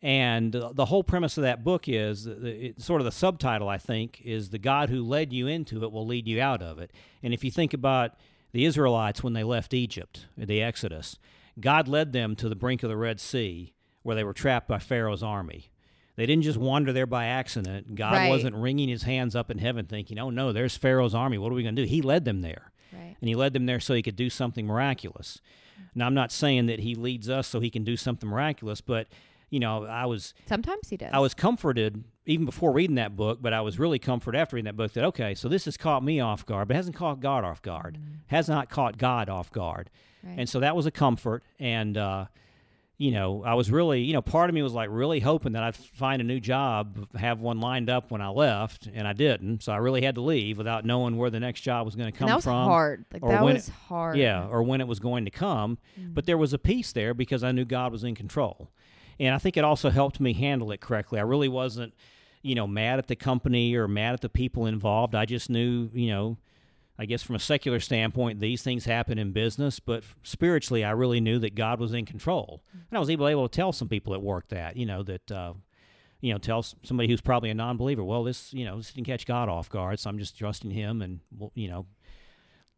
And 0.00 0.56
uh, 0.56 0.72
the 0.72 0.86
whole 0.86 1.04
premise 1.04 1.36
of 1.36 1.42
that 1.42 1.62
book 1.62 1.88
is 1.88 2.26
uh, 2.26 2.34
it, 2.42 2.80
sort 2.80 3.00
of 3.00 3.04
the 3.04 3.12
subtitle, 3.12 3.68
I 3.68 3.78
think, 3.78 4.20
is 4.24 4.50
the 4.50 4.58
God 4.58 4.90
who 4.90 5.04
led 5.04 5.32
you 5.32 5.46
into 5.46 5.82
it 5.84 5.92
will 5.92 6.06
lead 6.06 6.26
you 6.26 6.40
out 6.40 6.62
of 6.62 6.78
it. 6.78 6.90
And 7.22 7.32
if 7.32 7.44
you 7.44 7.50
think 7.50 7.72
about 7.72 8.14
the 8.52 8.64
Israelites 8.64 9.22
when 9.22 9.32
they 9.32 9.44
left 9.44 9.72
Egypt, 9.72 10.26
the 10.36 10.60
Exodus, 10.60 11.18
God 11.60 11.86
led 11.86 12.12
them 12.12 12.34
to 12.36 12.48
the 12.48 12.56
brink 12.56 12.82
of 12.82 12.88
the 12.88 12.96
Red 12.96 13.20
Sea 13.20 13.74
where 14.02 14.16
they 14.16 14.24
were 14.24 14.32
trapped 14.32 14.66
by 14.66 14.78
Pharaoh's 14.78 15.22
army. 15.22 15.70
They 16.16 16.26
didn't 16.26 16.42
just 16.44 16.58
wander 16.58 16.92
there 16.92 17.06
by 17.06 17.24
accident. 17.26 17.94
God 17.94 18.12
Right. 18.12 18.28
wasn't 18.28 18.54
wringing 18.56 18.88
his 18.88 19.02
hands 19.04 19.34
up 19.34 19.50
in 19.50 19.58
heaven 19.58 19.86
thinking, 19.86 20.18
oh 20.18 20.30
no, 20.30 20.52
there's 20.52 20.76
Pharaoh's 20.76 21.14
army. 21.14 21.38
What 21.38 21.50
are 21.52 21.54
we 21.54 21.62
going 21.62 21.74
to 21.76 21.82
do? 21.82 21.88
He 21.88 22.02
led 22.02 22.24
them 22.24 22.42
there. 22.42 22.70
Right. 22.92 23.16
and 23.20 23.28
he 23.28 23.34
led 23.34 23.54
them 23.54 23.64
there 23.64 23.80
so 23.80 23.94
he 23.94 24.02
could 24.02 24.16
do 24.16 24.28
something 24.28 24.66
miraculous. 24.66 25.40
Now, 25.94 26.06
I'm 26.06 26.12
not 26.14 26.30
saying 26.30 26.66
that 26.66 26.80
he 26.80 26.94
leads 26.94 27.30
us 27.30 27.46
so 27.48 27.58
he 27.60 27.70
can 27.70 27.84
do 27.84 27.96
something 27.96 28.28
miraculous, 28.28 28.82
but 28.82 29.08
you 29.48 29.60
know, 29.60 29.84
I 29.86 30.04
was 30.06 30.34
Sometimes 30.46 30.88
he 30.90 30.96
does. 30.98 31.10
I 31.12 31.18
was 31.18 31.32
comforted 31.34 32.04
even 32.26 32.44
before 32.46 32.72
reading 32.72 32.96
that 32.96 33.16
book, 33.16 33.38
but 33.40 33.52
I 33.54 33.62
was 33.62 33.78
really 33.78 33.98
comforted 33.98 34.38
after 34.38 34.56
reading 34.56 34.66
that 34.66 34.76
book 34.76 34.92
that 34.92 35.04
okay, 35.04 35.34
so 35.34 35.48
this 35.48 35.64
has 35.64 35.76
caught 35.78 36.04
me 36.04 36.20
off 36.20 36.44
guard, 36.44 36.68
but 36.68 36.76
hasn't 36.76 36.94
caught 36.96 37.20
God 37.20 37.44
off 37.44 37.62
guard, 37.62 37.98
has 38.26 38.46
not 38.48 38.68
caught 38.68 38.98
God 38.98 39.28
off 39.30 39.50
guard, 39.50 39.88
Right. 40.22 40.36
and 40.38 40.48
so 40.48 40.60
that 40.60 40.76
was 40.76 40.84
a 40.86 40.90
comfort. 40.90 41.42
And 41.58 41.96
uh, 41.96 42.26
you 43.02 43.10
know, 43.10 43.42
I 43.42 43.54
was 43.54 43.68
really, 43.68 44.02
you 44.02 44.12
know, 44.12 44.22
part 44.22 44.48
of 44.48 44.54
me 44.54 44.62
was 44.62 44.74
like 44.74 44.88
really 44.92 45.18
hoping 45.18 45.54
that 45.54 45.64
I'd 45.64 45.74
find 45.74 46.22
a 46.22 46.24
new 46.24 46.38
job, 46.38 47.08
have 47.16 47.40
one 47.40 47.58
lined 47.58 47.90
up 47.90 48.12
when 48.12 48.20
I 48.20 48.28
left, 48.28 48.86
and 48.94 49.08
I 49.08 49.12
didn't. 49.12 49.64
So 49.64 49.72
I 49.72 49.78
really 49.78 50.02
had 50.02 50.14
to 50.14 50.20
leave 50.20 50.56
without 50.56 50.84
knowing 50.84 51.16
where 51.16 51.28
the 51.28 51.40
next 51.40 51.62
job 51.62 51.84
was 51.84 51.96
going 51.96 52.12
to 52.12 52.16
come 52.16 52.26
and 52.26 52.30
that 52.30 52.36
was 52.36 52.44
from. 52.44 52.64
hard. 52.64 53.04
Like 53.12 53.22
that 53.22 53.42
was 53.42 53.66
it- 53.66 53.74
hard. 53.88 54.16
Yeah, 54.18 54.46
or 54.46 54.62
when 54.62 54.80
it 54.80 54.86
was 54.86 55.00
going 55.00 55.24
to 55.24 55.32
come. 55.32 55.78
Mm. 56.00 56.14
But 56.14 56.26
there 56.26 56.38
was 56.38 56.52
a 56.52 56.58
peace 56.58 56.92
there 56.92 57.12
because 57.12 57.42
I 57.42 57.50
knew 57.50 57.64
God 57.64 57.90
was 57.90 58.04
in 58.04 58.14
control. 58.14 58.70
And 59.18 59.34
I 59.34 59.38
think 59.38 59.56
it 59.56 59.64
also 59.64 59.90
helped 59.90 60.20
me 60.20 60.32
handle 60.32 60.70
it 60.70 60.80
correctly. 60.80 61.18
I 61.18 61.22
really 61.22 61.48
wasn't, 61.48 61.94
you 62.40 62.54
know, 62.54 62.68
mad 62.68 63.00
at 63.00 63.08
the 63.08 63.16
company 63.16 63.74
or 63.74 63.88
mad 63.88 64.14
at 64.14 64.20
the 64.20 64.28
people 64.28 64.66
involved. 64.66 65.16
I 65.16 65.24
just 65.24 65.50
knew, 65.50 65.90
you 65.92 66.10
know, 66.10 66.38
I 67.02 67.04
guess 67.04 67.20
from 67.20 67.34
a 67.34 67.40
secular 67.40 67.80
standpoint, 67.80 68.38
these 68.38 68.62
things 68.62 68.84
happen 68.84 69.18
in 69.18 69.32
business, 69.32 69.80
but 69.80 70.04
spiritually, 70.22 70.84
I 70.84 70.92
really 70.92 71.20
knew 71.20 71.40
that 71.40 71.56
God 71.56 71.80
was 71.80 71.92
in 71.92 72.06
control. 72.06 72.62
And 72.72 72.96
I 72.96 73.00
was 73.00 73.10
able, 73.10 73.26
able 73.26 73.48
to 73.48 73.56
tell 73.56 73.72
some 73.72 73.88
people 73.88 74.14
at 74.14 74.22
work 74.22 74.46
that, 74.50 74.76
you 74.76 74.86
know, 74.86 75.02
that, 75.02 75.32
uh, 75.32 75.54
you 76.20 76.32
know, 76.32 76.38
tell 76.38 76.62
somebody 76.84 77.08
who's 77.08 77.20
probably 77.20 77.50
a 77.50 77.54
non-believer, 77.54 78.04
well, 78.04 78.22
this, 78.22 78.54
you 78.54 78.64
know, 78.64 78.76
this 78.76 78.92
didn't 78.92 79.08
catch 79.08 79.26
God 79.26 79.48
off 79.48 79.68
guard, 79.68 79.98
so 79.98 80.10
I'm 80.10 80.18
just 80.20 80.38
trusting 80.38 80.70
Him 80.70 81.02
and, 81.02 81.18
you 81.54 81.66
know, 81.66 81.86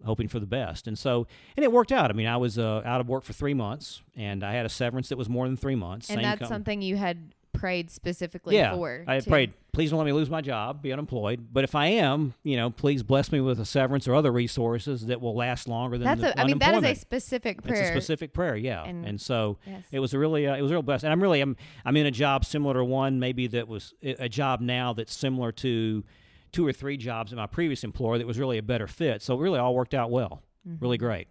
hoping 0.07 0.29
for 0.29 0.41
the 0.41 0.47
best. 0.47 0.87
And 0.87 0.99
so, 0.99 1.27
and 1.55 1.62
it 1.62 1.70
worked 1.70 1.93
out. 1.93 2.11
I 2.11 2.14
mean, 2.14 2.27
I 2.27 2.39
was 2.39 2.59
uh, 2.59 2.81
out 2.83 3.03
of 3.03 3.09
work 3.11 3.25
for 3.25 3.35
three 3.35 3.53
months, 3.53 4.01
and 4.16 4.43
I 4.43 4.55
had 4.55 4.64
a 4.64 4.70
severance 4.70 5.11
that 5.11 5.18
was 5.18 5.29
more 5.29 5.47
than 5.47 5.59
three 5.59 5.77
months. 5.77 6.09
and 6.09 6.25
that's 6.25 6.39
com- 6.39 6.49
something 6.49 6.81
you 6.81 6.97
had 6.97 7.35
prayed 7.55 7.90
specifically 7.90 8.57
yeah, 8.57 8.74
for. 8.74 9.05
I 9.07 9.20
too. 9.20 9.30
prayed, 9.30 9.52
please 9.72 9.90
don't 9.90 9.98
let 9.98 10.05
me 10.05 10.12
lose 10.12 10.28
my 10.28 10.40
job, 10.42 10.82
be 10.82 10.92
unemployed. 10.92 11.46
But 11.52 11.64
if 11.64 11.74
I 11.74 11.86
am, 11.86 12.34
you 12.42 12.57
know, 12.57 12.68
please 12.70 13.02
bless 13.02 13.32
me 13.32 13.40
with 13.40 13.59
a 13.61 13.64
severance 13.64 14.07
or 14.07 14.14
other 14.14 14.30
resources 14.32 15.07
that 15.07 15.20
will 15.20 15.34
last 15.34 15.66
longer 15.68 15.96
than 15.96 16.05
That's 16.07 16.20
the 16.20 16.38
a. 16.38 16.42
I 16.42 16.46
mean, 16.46 16.59
that 16.59 16.74
is 16.74 16.84
a 16.84 16.94
specific 16.94 17.62
prayer. 17.62 17.80
It's 17.80 17.88
a 17.88 17.92
specific 17.92 18.32
prayer, 18.34 18.57
yeah. 18.57 18.84
And- 18.84 19.07
And, 19.07 19.20
so 19.20 19.57
Yes. 19.66 19.84
it 19.92 20.00
was 20.00 20.12
a 20.12 20.18
really, 20.18 20.46
uh, 20.46 20.57
it 20.57 20.61
was 20.62 20.70
a 20.70 20.74
real 20.74 20.82
blessing. 20.82 21.07
And 21.07 21.12
I'm 21.12 21.22
really, 21.22 21.40
I'm, 21.40 21.57
I'm 21.84 21.96
in 21.96 22.07
a 22.07 22.11
job 22.11 22.44
similar 22.44 22.74
to 22.74 22.84
one 22.84 23.18
maybe 23.20 23.46
that 23.48 23.68
was 23.68 23.94
a 24.02 24.28
job 24.28 24.61
now 24.61 24.92
that's 24.92 25.14
similar 25.14 25.52
to 25.52 26.05
two 26.52 26.66
or 26.66 26.72
three 26.72 26.96
jobs 26.96 27.32
at 27.32 27.36
my 27.36 27.46
previous 27.46 27.82
employer 27.84 28.18
that 28.18 28.26
was 28.26 28.38
really 28.38 28.59
a 28.59 28.62
better 28.62 28.86
fit. 28.86 29.22
So 29.22 29.34
it 29.38 29.40
really 29.42 29.59
all 29.59 29.74
worked 29.74 29.94
out 29.94 30.11
well, 30.11 30.42
Mm-hmm. 30.68 30.82
really 30.82 30.98
great. 30.98 31.28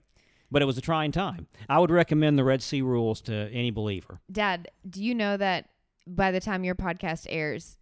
But 0.51 0.61
it 0.61 0.65
was 0.65 0.77
a 0.77 0.81
trying 0.81 1.11
time. 1.11 1.47
I 1.67 1.79
would 1.79 1.89
recommend 1.89 2.37
the 2.37 2.43
Red 2.43 2.61
Sea 2.61 2.83
Rules 2.83 3.21
to 3.21 3.33
any 3.51 3.71
believer. 3.71 4.19
Dad, 4.31 4.67
do 4.87 5.03
you 5.03 5.15
know 5.15 5.35
that 5.37 5.67
by 6.07 6.31
the 6.31 6.39
time 6.39 6.63
your 6.63 6.75
podcast 6.75 7.25
airs, 7.29 7.77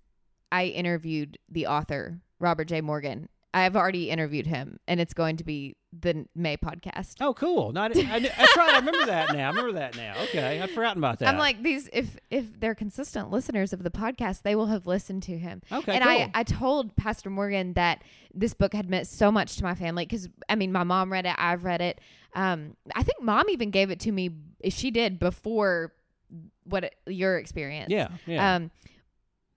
I 0.52 0.66
interviewed 0.66 1.38
the 1.50 1.68
author, 1.68 2.22
Robert 2.40 2.66
J. 2.66 2.82
Morgan. 2.82 3.30
I've 3.54 3.76
already 3.76 4.10
interviewed 4.10 4.48
him, 4.48 4.80
and 4.88 5.02
it's 5.02 5.14
going 5.14 5.36
to 5.38 5.44
be 5.44 5.76
the 5.92 6.26
May 6.34 6.56
podcast. 6.56 7.16
Oh, 7.20 7.34
cool! 7.34 7.74
No, 7.74 7.82
I, 7.82 7.86
I, 7.88 7.90
that's 8.20 8.58
right. 8.58 8.70
I 8.70 8.80
remember 8.80 9.06
that 9.08 9.34
now. 9.34 9.48
I 9.48 9.50
remember 9.50 9.74
that 9.74 9.98
now. 9.98 10.14
Okay, 10.24 10.62
I'd 10.62 10.70
forgotten 10.70 11.00
about 11.00 11.20
that. 11.20 11.28
I'm 11.28 11.38
like 11.38 11.62
these 11.62 11.90
if 11.92 12.18
if 12.30 12.60
they're 12.62 12.76
consistent 12.76 13.30
listeners 13.30 13.74
of 13.74 13.84
the 13.84 13.92
podcast, 13.92 14.44
they 14.44 14.56
will 14.56 14.68
have 14.68 14.88
listened 14.88 15.24
to 15.24 15.38
him. 15.38 15.62
okay, 15.70 15.96
and 15.96 16.04
cool. 16.04 16.12
I, 16.12 16.32
I 16.34 16.44
told 16.44 16.96
Pastor 16.96 17.30
Morgan 17.30 17.74
that 17.74 18.04
this 18.34 18.54
book 18.54 18.74
had 18.74 18.90
meant 18.90 19.08
so 19.08 19.32
much 19.34 19.58
to 19.58 19.64
my 19.64 19.76
family 19.76 20.06
because 20.06 20.30
I 20.48 20.56
mean 20.56 20.72
my 20.72 20.86
mom 20.86 21.12
read 21.12 21.26
it, 21.26 21.36
I've 21.38 21.66
read 21.66 21.82
it. 21.82 22.00
Um, 22.34 22.78
I 22.96 23.04
think 23.04 23.22
mom 23.22 23.50
even 23.50 23.70
gave 23.70 23.92
it 23.92 24.00
to 24.02 24.14
me. 24.14 24.30
She 24.70 24.92
did 24.92 25.20
before 25.20 25.92
what 26.64 26.86
it- 26.86 26.96
your 27.08 27.38
experience. 27.38 27.90
yeah, 27.92 28.10
yeah. 28.26 28.56
Um, 28.56 28.72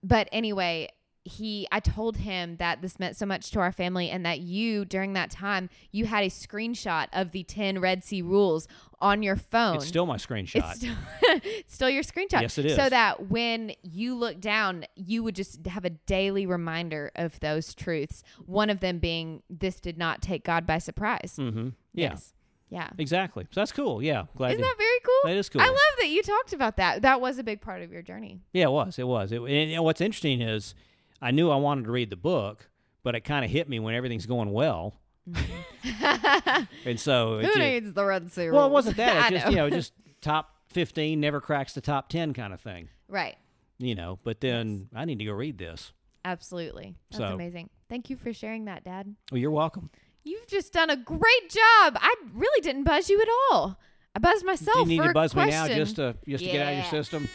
but 0.03 0.27
anyway, 0.31 0.89
he 1.27 1.67
I 1.71 1.79
told 1.79 2.17
him 2.17 2.57
that 2.57 2.83
this 2.83 2.99
meant 2.99 3.15
so 3.15 3.25
much 3.25 3.49
to 3.51 3.59
our 3.59 3.71
family 3.71 4.11
and 4.11 4.23
that 4.27 4.41
you 4.41 4.85
during 4.85 5.13
that 5.13 5.31
time 5.31 5.69
you 5.91 6.05
had 6.05 6.23
a 6.23 6.27
screenshot 6.29 7.07
of 7.13 7.31
the 7.31 7.41
10 7.41 7.79
Red 7.79 8.03
Sea 8.03 8.21
rules 8.21 8.67
on 9.01 9.23
your 9.23 9.35
phone. 9.35 9.77
it's 9.77 9.87
still 9.87 10.05
my 10.05 10.17
screenshot. 10.17 10.55
It's 10.63 10.75
still, 10.77 10.95
it's 11.23 11.73
still 11.73 11.89
your 11.89 12.03
screenshot. 12.03 12.41
Yes, 12.41 12.59
it 12.59 12.67
is. 12.67 12.75
So 12.75 12.89
that 12.89 13.27
when 13.31 13.71
you 13.81 14.13
look 14.13 14.39
down, 14.39 14.85
you 14.95 15.23
would 15.23 15.35
just 15.35 15.65
have 15.65 15.83
a 15.83 15.89
daily 15.89 16.45
reminder 16.45 17.11
of 17.15 17.39
those 17.39 17.73
truths. 17.73 18.21
One 18.45 18.69
of 18.69 18.79
them 18.79 18.99
being, 18.99 19.41
this 19.49 19.79
did 19.81 19.97
not 19.97 20.21
take 20.21 20.43
God 20.43 20.67
by 20.67 20.77
surprise. 20.77 21.37
mm-hmm. 21.39 21.69
Yeah, 21.93 22.11
Yes. 22.11 22.33
Yeah. 22.75 22.89
exactly. 22.97 23.47
So 23.51 23.61
that's 23.61 23.71
cool. 23.71 24.03
Yeah, 24.03 24.25
glad. 24.35 24.49
Isn't 24.51 24.61
to, 24.61 24.67
that 24.67 24.77
very 24.77 24.99
cool? 25.03 25.29
that 25.31 25.37
is 25.37 25.49
cool. 25.49 25.61
I 25.61 25.67
love 25.67 25.77
that 25.99 26.09
you 26.09 26.21
talked 26.21 26.51
about 26.53 26.75
that. 26.77 27.01
That 27.03 27.21
was 27.21 27.37
a 27.39 27.43
big 27.43 27.61
part 27.61 27.81
of 27.81 27.91
your 27.91 28.01
journey. 28.01 28.41
Yeah, 28.53 28.65
it 28.65 28.71
was. 28.71 28.99
It 28.99 29.07
was. 29.07 29.31
It, 29.31 29.41
and, 29.41 29.83
what's 29.83 30.01
interesting 30.01 30.41
is 30.41 30.75
I 31.21 31.31
knew 31.31 31.49
I 31.49 31.55
wanted 31.55 31.85
to 31.85 31.91
read 31.91 32.09
the 32.09 32.15
book, 32.17 32.69
but 33.01 33.15
it 33.15 33.21
kind 33.21 33.45
of 33.45 33.49
hit 33.51 33.69
me 33.69 33.79
when 33.79 33.95
everything's 33.95 34.25
going 34.25 34.51
well. 34.51 34.95
Mm-hmm. 35.29 36.63
And 36.85 36.99
so, 36.99 37.37
it 37.39 37.45
Who 37.45 37.59
needs 37.59 37.93
the 37.93 38.05
Red 38.05 38.31
Sea 38.31 38.49
well, 38.51 38.67
it 38.67 38.71
wasn't 38.71 38.97
that. 38.97 39.15
I 39.15 39.19
It's 39.21 39.29
just 39.29 39.45
know. 39.45 39.49
you 39.51 39.57
know, 39.57 39.69
just 39.69 39.93
top 40.21 40.49
fifteen 40.69 41.19
never 41.19 41.39
cracks 41.41 41.73
the 41.73 41.81
top 41.81 42.09
ten 42.09 42.33
kind 42.33 42.53
of 42.53 42.59
thing. 42.61 42.89
right. 43.07 43.37
You 43.77 43.93
know, 43.93 44.19
but 44.23 44.39
then 44.39 44.87
I 44.95 45.03
need 45.03 45.19
to 45.19 45.25
go 45.25 45.33
read 45.33 45.57
this. 45.57 45.91
Absolutely. 46.23 46.95
That's 47.11 47.17
So- 47.19 47.33
amazing. 47.33 47.69
Thank 47.89 48.09
you 48.09 48.15
for 48.15 48.31
sharing 48.33 48.65
that, 48.65 48.83
Dad. 48.83 49.15
Well, 49.31 49.37
you're 49.39 49.51
welcome. 49.51 49.89
You've 50.25 50.47
just 50.47 50.73
done 50.73 50.89
a 50.89 50.97
great 50.97 51.49
job. 51.49 51.97
I 52.01 52.15
really 52.33 52.59
didn't 52.61 52.83
buzz 52.83 53.09
you 53.09 53.21
at 53.21 53.27
all. 53.51 53.77
I 54.15 54.19
buzzed 54.19 54.43
myself. 54.43 54.73
Do 54.73 54.79
you 54.79 54.85
need 54.87 54.97
for 54.97 55.03
to 55.03 55.09
a 55.11 55.13
buzz 55.13 55.35
me 55.35 55.45
now 55.45 55.67
just 55.67 55.97
to 55.97 56.15
just 56.27 56.43
to 56.43 56.51
get 56.51 56.65
out 56.65 56.73
of 56.73 56.77
your 56.79 57.03
system? 57.03 57.29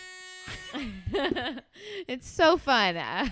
it's 2.08 2.28
so 2.28 2.56
fun. 2.56 2.90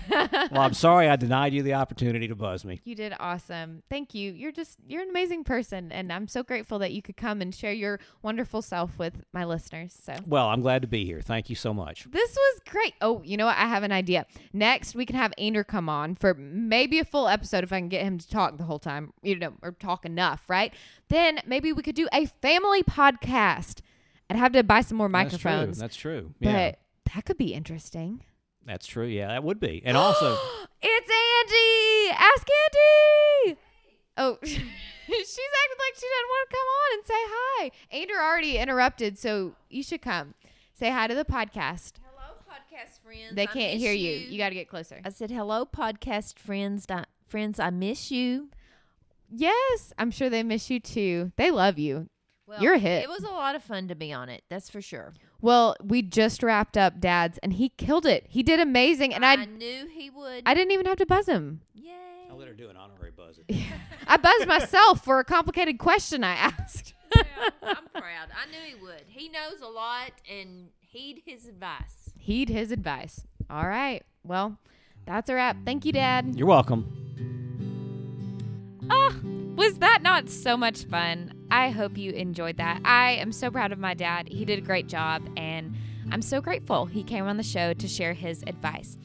Well, 0.51 0.61
I'm 0.61 0.73
sorry 0.73 1.07
I 1.07 1.15
denied 1.15 1.53
you 1.53 1.63
the 1.63 1.73
opportunity 1.75 2.27
to 2.27 2.35
buzz 2.35 2.65
me. 2.65 2.81
you 2.83 2.95
did 2.95 3.13
awesome. 3.19 3.83
Thank 3.89 4.13
you. 4.13 4.31
You're 4.31 4.51
just 4.51 4.77
you're 4.87 5.01
an 5.01 5.09
amazing 5.09 5.43
person 5.43 5.91
and 5.91 6.11
I'm 6.11 6.27
so 6.27 6.43
grateful 6.43 6.79
that 6.79 6.91
you 6.91 7.01
could 7.01 7.17
come 7.17 7.41
and 7.41 7.53
share 7.53 7.73
your 7.73 7.99
wonderful 8.21 8.61
self 8.61 8.97
with 8.97 9.21
my 9.33 9.45
listeners. 9.45 9.95
So 10.01 10.15
Well, 10.25 10.47
I'm 10.47 10.61
glad 10.61 10.81
to 10.81 10.87
be 10.87 11.05
here. 11.05 11.21
Thank 11.21 11.49
you 11.49 11.55
so 11.55 11.73
much. 11.73 12.05
This 12.09 12.31
was 12.31 12.61
great. 12.69 12.93
Oh, 13.01 13.21
you 13.23 13.37
know 13.37 13.45
what? 13.45 13.57
I 13.57 13.67
have 13.67 13.83
an 13.83 13.91
idea. 13.91 14.25
Next, 14.53 14.95
we 14.95 15.05
can 15.05 15.15
have 15.15 15.33
Ander 15.37 15.63
come 15.63 15.89
on 15.89 16.15
for 16.15 16.33
maybe 16.33 16.99
a 16.99 17.05
full 17.05 17.27
episode 17.27 17.63
if 17.63 17.71
I 17.71 17.79
can 17.79 17.89
get 17.89 18.03
him 18.03 18.17
to 18.17 18.27
talk 18.29 18.57
the 18.57 18.63
whole 18.65 18.79
time, 18.79 19.13
you 19.21 19.37
know, 19.37 19.53
or 19.61 19.71
talk 19.71 20.05
enough, 20.05 20.49
right? 20.49 20.73
Then 21.09 21.39
maybe 21.45 21.73
we 21.73 21.81
could 21.83 21.95
do 21.95 22.07
a 22.13 22.25
family 22.41 22.83
podcast. 22.83 23.81
I'd 24.29 24.37
have 24.37 24.53
to 24.53 24.63
buy 24.63 24.81
some 24.81 24.97
more 24.97 25.09
microphones, 25.09 25.79
That's 25.79 25.95
true. 25.95 26.33
That's 26.39 26.39
true. 26.39 26.41
but 26.41 26.49
Yeah, 26.49 26.71
that 27.15 27.25
could 27.25 27.37
be 27.37 27.53
interesting. 27.53 28.23
that's 28.65 28.85
true. 28.87 29.05
Yeah, 29.07 29.27
that 29.29 29.43
would 29.43 29.59
be. 29.59 29.81
And 29.85 29.97
also, 29.97 30.37
it's 30.81 31.11
Angie. 31.11 32.15
Ask 32.17 32.47
Angie. 32.65 33.59
Oh, 34.17 34.37
she's 34.43 34.57
acting 34.57 35.79
like 35.79 35.95
she 35.95 36.07
doesn't 36.07 36.29
want 36.29 36.49
to 36.49 36.55
come 36.55 36.67
on 36.67 36.93
and 36.93 37.05
say 37.05 37.13
hi. 37.15 37.71
Ander 37.91 38.21
already 38.21 38.57
interrupted, 38.57 39.17
so 39.17 39.53
you 39.69 39.81
should 39.81 40.01
come. 40.01 40.33
Say 40.73 40.89
hi 40.91 41.07
to 41.07 41.15
the 41.15 41.25
podcast. 41.25 41.93
Hello, 42.03 42.35
podcast 42.49 42.99
friends. 43.03 43.33
They 43.35 43.43
I 43.43 43.45
can't 43.47 43.73
miss 43.75 43.81
hear 43.81 43.93
you. 43.93 44.11
You 44.11 44.37
got 44.37 44.49
to 44.49 44.55
get 44.55 44.67
closer. 44.69 44.99
I 45.03 45.09
said, 45.09 45.31
"Hello, 45.31 45.65
podcast 45.65 46.37
friends. 46.37 46.85
Di- 46.85 47.05
friends, 47.27 47.59
I 47.59 47.69
miss 47.69 48.11
you." 48.11 48.49
Yes, 49.31 49.93
I'm 49.97 50.11
sure 50.11 50.29
they 50.29 50.43
miss 50.43 50.69
you 50.69 50.79
too. 50.79 51.31
They 51.37 51.51
love 51.51 51.77
you. 51.77 52.09
Well, 52.47 52.61
You're 52.61 52.73
a 52.73 52.79
hit. 52.79 53.03
It 53.03 53.09
was 53.09 53.23
a 53.23 53.27
lot 53.29 53.55
of 53.55 53.63
fun 53.63 53.87
to 53.89 53.95
be 53.95 54.11
on 54.11 54.27
it. 54.27 54.43
That's 54.49 54.69
for 54.69 54.81
sure. 54.81 55.13
Well, 55.41 55.75
we 55.83 56.01
just 56.01 56.43
wrapped 56.43 56.77
up 56.77 56.99
Dad's, 56.99 57.37
and 57.39 57.53
he 57.53 57.69
killed 57.69 58.05
it. 58.05 58.25
He 58.29 58.43
did 58.43 58.59
amazing, 58.59 59.13
and 59.13 59.25
I 59.25 59.33
I 59.33 59.45
knew 59.45 59.87
he 59.87 60.09
would. 60.09 60.43
I 60.45 60.53
didn't 60.53 60.71
even 60.71 60.85
have 60.85 60.97
to 60.97 61.05
buzz 61.05 61.27
him. 61.27 61.61
Yay! 61.73 61.93
I'll 62.29 62.37
let 62.37 62.47
her 62.47 62.53
do 62.53 62.69
an 62.69 62.75
honorary 62.77 63.11
buzz. 63.11 63.39
I 64.07 64.17
buzzed 64.17 64.47
myself 64.47 65.03
for 65.03 65.19
a 65.19 65.23
complicated 65.23 65.79
question 65.79 66.23
I 66.23 66.33
asked. 66.33 66.93
Well, 67.15 67.25
I'm 67.63 67.87
proud. 68.01 68.29
I 68.35 68.49
knew 68.51 68.59
he 68.65 68.75
would. 68.75 69.03
He 69.07 69.29
knows 69.29 69.61
a 69.61 69.67
lot 69.67 70.11
and 70.31 70.69
heed 70.79 71.23
his 71.25 71.47
advice. 71.47 72.11
Heed 72.17 72.49
his 72.49 72.71
advice. 72.71 73.25
All 73.49 73.67
right. 73.67 74.03
Well, 74.23 74.57
that's 75.05 75.29
a 75.29 75.35
wrap. 75.35 75.57
Thank 75.65 75.85
you, 75.85 75.91
Dad. 75.91 76.35
You're 76.35 76.47
welcome. 76.47 77.08
Ah, 78.89 79.15
was 79.55 79.79
that 79.79 80.01
not 80.01 80.29
so 80.29 80.55
much 80.55 80.85
fun? 80.85 81.33
I 81.51 81.69
hope 81.69 81.97
you 81.97 82.11
enjoyed 82.11 82.57
that. 82.57 82.81
I 82.85 83.11
am 83.13 83.31
so 83.31 83.51
proud 83.51 83.71
of 83.71 83.79
my 83.79 83.93
dad. 83.93 84.27
He 84.29 84.45
did 84.45 84.59
a 84.59 84.63
great 84.63 84.87
job, 84.87 85.21
and 85.35 85.75
I'm 86.11 86.21
so 86.21 86.41
grateful 86.41 86.85
he 86.85 87.03
came 87.03 87.25
on 87.25 87.37
the 87.37 87.43
show 87.43 87.73
to 87.73 87.87
share 87.87 88.13
his 88.13 88.43
advice. 88.47 88.97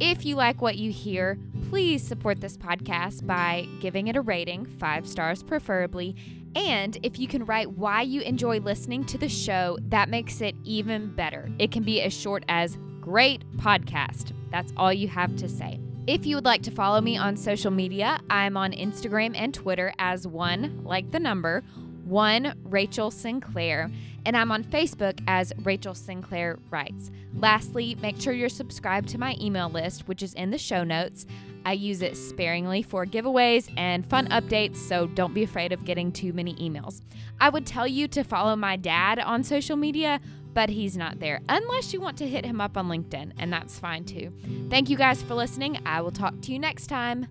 If 0.00 0.24
you 0.24 0.36
like 0.36 0.60
what 0.60 0.76
you 0.76 0.90
hear, 0.90 1.38
please 1.68 2.02
support 2.02 2.40
this 2.40 2.56
podcast 2.56 3.26
by 3.26 3.68
giving 3.80 4.08
it 4.08 4.16
a 4.16 4.20
rating, 4.20 4.66
five 4.78 5.06
stars 5.06 5.42
preferably. 5.42 6.16
And 6.56 6.96
if 7.02 7.18
you 7.18 7.26
can 7.26 7.44
write 7.44 7.72
why 7.72 8.02
you 8.02 8.20
enjoy 8.22 8.60
listening 8.60 9.04
to 9.06 9.18
the 9.18 9.28
show, 9.28 9.78
that 9.88 10.08
makes 10.08 10.40
it 10.40 10.54
even 10.64 11.14
better. 11.14 11.50
It 11.58 11.72
can 11.72 11.82
be 11.82 12.00
as 12.00 12.12
short 12.12 12.44
as 12.48 12.78
great 13.00 13.44
podcast. 13.56 14.32
That's 14.50 14.72
all 14.76 14.92
you 14.92 15.08
have 15.08 15.36
to 15.36 15.48
say. 15.48 15.80
If 16.06 16.26
you 16.26 16.36
would 16.36 16.44
like 16.44 16.60
to 16.64 16.70
follow 16.70 17.00
me 17.00 17.16
on 17.16 17.34
social 17.34 17.70
media, 17.70 18.20
I'm 18.28 18.58
on 18.58 18.72
Instagram 18.72 19.32
and 19.34 19.54
Twitter 19.54 19.90
as 19.98 20.26
one, 20.26 20.82
like 20.84 21.10
the 21.10 21.18
number, 21.18 21.62
one 22.04 22.52
Rachel 22.64 23.10
Sinclair, 23.10 23.90
and 24.26 24.36
I'm 24.36 24.52
on 24.52 24.64
Facebook 24.64 25.18
as 25.26 25.54
Rachel 25.62 25.94
Sinclair 25.94 26.58
Writes. 26.68 27.10
Lastly, 27.32 27.96
make 28.02 28.20
sure 28.20 28.34
you're 28.34 28.50
subscribed 28.50 29.08
to 29.08 29.18
my 29.18 29.34
email 29.40 29.70
list, 29.70 30.06
which 30.06 30.22
is 30.22 30.34
in 30.34 30.50
the 30.50 30.58
show 30.58 30.84
notes. 30.84 31.24
I 31.64 31.72
use 31.72 32.02
it 32.02 32.18
sparingly 32.18 32.82
for 32.82 33.06
giveaways 33.06 33.72
and 33.78 34.06
fun 34.06 34.28
updates, 34.28 34.76
so 34.76 35.06
don't 35.06 35.32
be 35.32 35.42
afraid 35.42 35.72
of 35.72 35.86
getting 35.86 36.12
too 36.12 36.34
many 36.34 36.54
emails. 36.56 37.00
I 37.40 37.48
would 37.48 37.64
tell 37.64 37.86
you 37.86 38.08
to 38.08 38.24
follow 38.24 38.56
my 38.56 38.76
dad 38.76 39.20
on 39.20 39.42
social 39.42 39.78
media, 39.78 40.20
but 40.54 40.70
he's 40.70 40.96
not 40.96 41.18
there 41.20 41.40
unless 41.48 41.92
you 41.92 42.00
want 42.00 42.16
to 42.18 42.28
hit 42.28 42.44
him 42.44 42.60
up 42.60 42.76
on 42.76 42.88
LinkedIn, 42.88 43.32
and 43.38 43.52
that's 43.52 43.78
fine 43.78 44.04
too. 44.04 44.32
Thank 44.70 44.88
you 44.88 44.96
guys 44.96 45.22
for 45.22 45.34
listening. 45.34 45.80
I 45.84 46.00
will 46.00 46.12
talk 46.12 46.40
to 46.42 46.52
you 46.52 46.58
next 46.58 46.86
time. 46.86 47.26